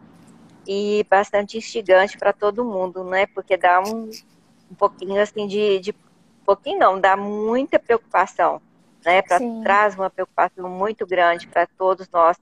e 0.67 1.07
bastante 1.09 1.57
instigante 1.57 2.19
para 2.19 2.33
todo 2.33 2.65
mundo, 2.65 3.03
né? 3.03 3.27
Porque 3.27 3.57
dá 3.57 3.81
um 3.81 4.11
pouquinho 4.79 5.21
assim 5.21 5.47
de, 5.47 5.81
de 5.81 5.95
pouquinho 6.45 6.79
não, 6.79 7.01
dá 7.01 7.17
muita 7.17 7.79
preocupação, 7.79 8.63
né? 9.05 9.21
Pra, 9.23 9.39
traz 9.63 9.95
uma 9.95 10.09
preocupação 10.09 10.69
muito 10.69 11.07
grande 11.07 11.47
para 11.47 11.67
todos 11.67 12.09
nós 12.11 12.39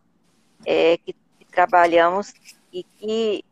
é, 0.65 0.97
que, 0.99 1.13
que, 1.13 1.45
trabalhamos 1.51 2.33
e 2.73 2.85
que 2.85 3.45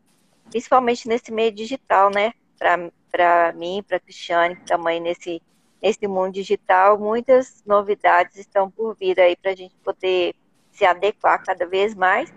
principalmente 0.49 1.07
nesse 1.07 1.31
meio 1.31 1.51
digital, 1.51 2.09
né? 2.09 2.33
Para 2.57 3.53
mim, 3.53 3.83
para 3.85 3.99
Cristiane, 3.99 4.55
também 4.65 5.01
nesse 5.01 5.41
nesse 5.81 6.07
mundo 6.07 6.33
digital, 6.33 6.97
muitas 6.97 7.61
novidades 7.63 8.37
estão 8.37 8.71
por 8.71 8.95
vir 8.95 9.19
aí 9.19 9.35
para 9.35 9.51
a 9.51 9.55
gente 9.55 9.75
poder 9.83 10.33
se 10.71 10.83
adequar 10.83 11.43
cada 11.43 11.67
vez 11.67 11.93
mais 11.93 12.33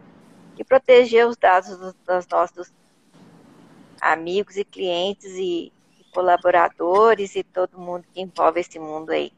e 0.58 0.64
proteger 0.64 1.26
os 1.26 1.36
dados 1.36 1.78
dos, 1.78 1.94
dos 1.94 2.26
nossos 2.28 2.72
amigos 4.00 4.56
e 4.56 4.64
clientes 4.64 5.32
e, 5.36 5.72
colaboradores 6.18 7.36
e 7.36 7.44
todo 7.44 7.78
mundo 7.78 8.04
que 8.12 8.20
envolve 8.20 8.58
esse 8.58 8.76
mundo 8.76 9.10
aí. 9.10 9.32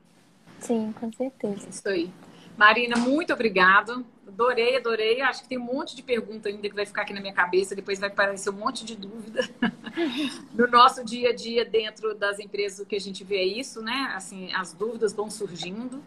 Sim, 0.60 0.94
com 0.98 1.12
certeza. 1.12 1.68
Isso 1.68 1.86
aí. 1.86 2.10
Marina, 2.56 2.96
muito 2.96 3.34
obrigada. 3.34 4.02
Adorei, 4.26 4.78
adorei. 4.78 5.20
Acho 5.20 5.42
que 5.42 5.48
tem 5.50 5.58
um 5.58 5.64
monte 5.64 5.94
de 5.94 6.02
pergunta 6.02 6.48
ainda 6.48 6.66
que 6.66 6.74
vai 6.74 6.86
ficar 6.86 7.02
aqui 7.02 7.12
na 7.12 7.20
minha 7.20 7.34
cabeça, 7.34 7.76
depois 7.76 7.98
vai 7.98 8.08
aparecer 8.08 8.48
um 8.48 8.54
monte 8.54 8.82
de 8.86 8.96
dúvida. 8.96 9.46
no 10.56 10.66
nosso 10.68 11.04
dia 11.04 11.30
a 11.30 11.34
dia 11.34 11.66
dentro 11.66 12.14
das 12.14 12.38
empresas, 12.38 12.78
o 12.78 12.86
que 12.86 12.96
a 12.96 13.00
gente 13.00 13.22
vê 13.24 13.36
é 13.36 13.44
isso, 13.44 13.82
né? 13.82 14.12
Assim, 14.14 14.50
as 14.54 14.72
dúvidas 14.72 15.12
vão 15.12 15.30
surgindo. 15.30 16.02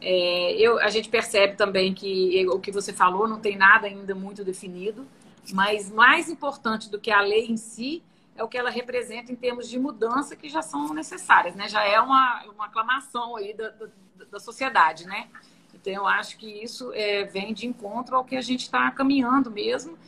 É, 0.00 0.52
eu, 0.54 0.78
a 0.78 0.88
gente 0.88 1.10
percebe 1.10 1.54
também 1.54 1.92
que 1.92 2.46
o 2.48 2.58
que 2.58 2.72
você 2.72 2.94
falou 2.94 3.28
não 3.28 3.40
tem 3.40 3.58
nada 3.58 3.86
ainda 3.86 4.14
muito 4.14 4.42
definido, 4.42 5.06
mas 5.52 5.90
mais 5.90 6.30
importante 6.30 6.90
do 6.90 6.98
que 6.98 7.10
a 7.10 7.20
lei 7.20 7.46
em 7.46 7.58
si 7.58 8.02
é 8.38 8.44
o 8.44 8.48
que 8.48 8.56
ela 8.56 8.70
representa 8.70 9.32
em 9.32 9.36
termos 9.36 9.68
de 9.68 9.78
mudança 9.78 10.36
que 10.36 10.48
já 10.48 10.62
são 10.62 10.94
necessárias, 10.94 11.56
né? 11.56 11.68
Já 11.68 11.84
é 11.84 12.00
uma, 12.00 12.44
uma 12.44 12.66
aclamação 12.66 13.34
aí 13.34 13.52
da, 13.52 13.70
da, 13.70 13.88
da 14.30 14.38
sociedade, 14.38 15.06
né? 15.06 15.28
Então, 15.74 15.92
eu 15.92 16.06
acho 16.06 16.38
que 16.38 16.46
isso 16.46 16.92
é, 16.94 17.24
vem 17.24 17.52
de 17.52 17.66
encontro 17.66 18.14
ao 18.16 18.24
que 18.24 18.36
a 18.36 18.40
gente 18.40 18.62
está 18.62 18.90
caminhando 18.92 19.50
mesmo. 19.50 19.98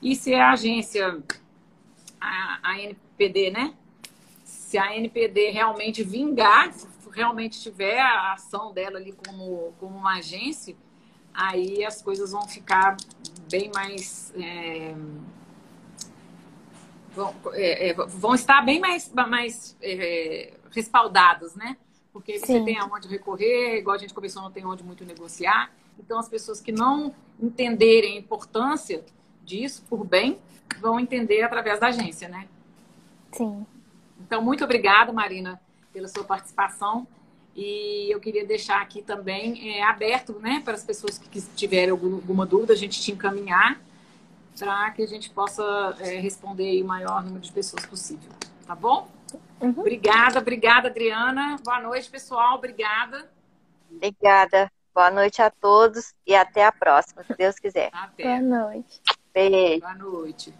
E 0.00 0.14
se 0.14 0.32
a 0.32 0.52
agência, 0.52 1.20
a, 2.20 2.60
a 2.62 2.80
NPD, 2.80 3.50
né? 3.50 3.74
Se 4.44 4.78
a 4.78 4.94
NPD 4.96 5.50
realmente 5.50 6.04
vingar, 6.04 6.72
realmente 7.12 7.60
tiver 7.60 7.98
a 7.98 8.34
ação 8.34 8.72
dela 8.72 8.98
ali 8.98 9.12
como, 9.12 9.74
como 9.80 9.96
uma 9.96 10.18
agência, 10.18 10.76
aí 11.34 11.84
as 11.84 12.00
coisas 12.00 12.30
vão 12.30 12.46
ficar 12.46 12.96
bem 13.50 13.68
mais. 13.74 14.32
É, 14.36 14.94
vão, 17.14 17.34
é, 17.52 17.92
vão, 17.94 18.34
estar 18.34 18.62
bem 18.62 18.80
mais, 18.80 19.12
mais 19.12 19.76
é, 19.82 20.52
respaldadas, 20.70 21.54
né? 21.54 21.76
Porque 22.12 22.38
você 22.38 22.58
Sim. 22.58 22.64
tem 22.64 22.78
aonde 22.78 23.08
recorrer, 23.08 23.78
igual 23.78 23.94
a 23.94 23.98
gente 23.98 24.14
começou, 24.14 24.42
não 24.42 24.50
tem 24.50 24.64
onde 24.64 24.82
muito 24.82 25.04
negociar. 25.04 25.70
Então, 25.98 26.18
as 26.18 26.28
pessoas 26.28 26.60
que 26.60 26.72
não 26.72 27.14
entenderem 27.40 28.16
a 28.16 28.20
importância 28.20 29.04
disso, 29.44 29.84
por 29.88 30.04
bem, 30.04 30.38
vão 30.80 30.98
entender 30.98 31.42
através 31.42 31.78
da 31.78 31.88
agência, 31.88 32.28
né? 32.28 32.48
Sim. 33.32 33.64
Então, 34.20 34.42
muito 34.42 34.64
obrigada, 34.64 35.12
Marina, 35.12 35.60
pela 35.92 36.08
sua 36.08 36.24
participação. 36.24 37.06
E 37.54 38.12
eu 38.12 38.20
queria 38.20 38.44
deixar 38.44 38.80
aqui 38.80 39.02
também 39.02 39.76
é, 39.76 39.82
aberto, 39.82 40.38
né, 40.40 40.62
para 40.64 40.74
as 40.74 40.84
pessoas 40.84 41.18
que 41.18 41.40
tiverem 41.54 41.90
alguma 41.90 42.46
dúvida, 42.46 42.72
a 42.72 42.76
gente 42.76 43.00
te 43.00 43.12
encaminhar 43.12 43.80
para 44.64 44.90
que 44.92 45.02
a 45.02 45.06
gente 45.06 45.30
possa 45.30 45.94
é, 46.00 46.18
responder 46.20 46.82
o 46.82 46.86
maior 46.86 47.22
número 47.22 47.40
de 47.40 47.52
pessoas 47.52 47.84
possível. 47.86 48.30
Tá 48.66 48.74
bom? 48.74 49.08
Uhum. 49.60 49.74
Obrigada, 49.76 50.38
obrigada, 50.38 50.88
Adriana. 50.88 51.56
Boa 51.64 51.80
noite, 51.80 52.08
pessoal. 52.10 52.56
Obrigada. 52.56 53.30
Obrigada. 53.90 54.70
Boa 54.94 55.10
noite 55.10 55.40
a 55.40 55.50
todos 55.50 56.14
e 56.26 56.34
até 56.34 56.64
a 56.64 56.72
próxima, 56.72 57.22
se 57.24 57.34
Deus 57.34 57.58
quiser. 57.58 57.90
Até. 57.92 58.24
Boa 58.24 58.40
noite. 58.40 59.00
Beijo. 59.32 59.80
Boa 59.80 59.94
noite. 59.94 60.54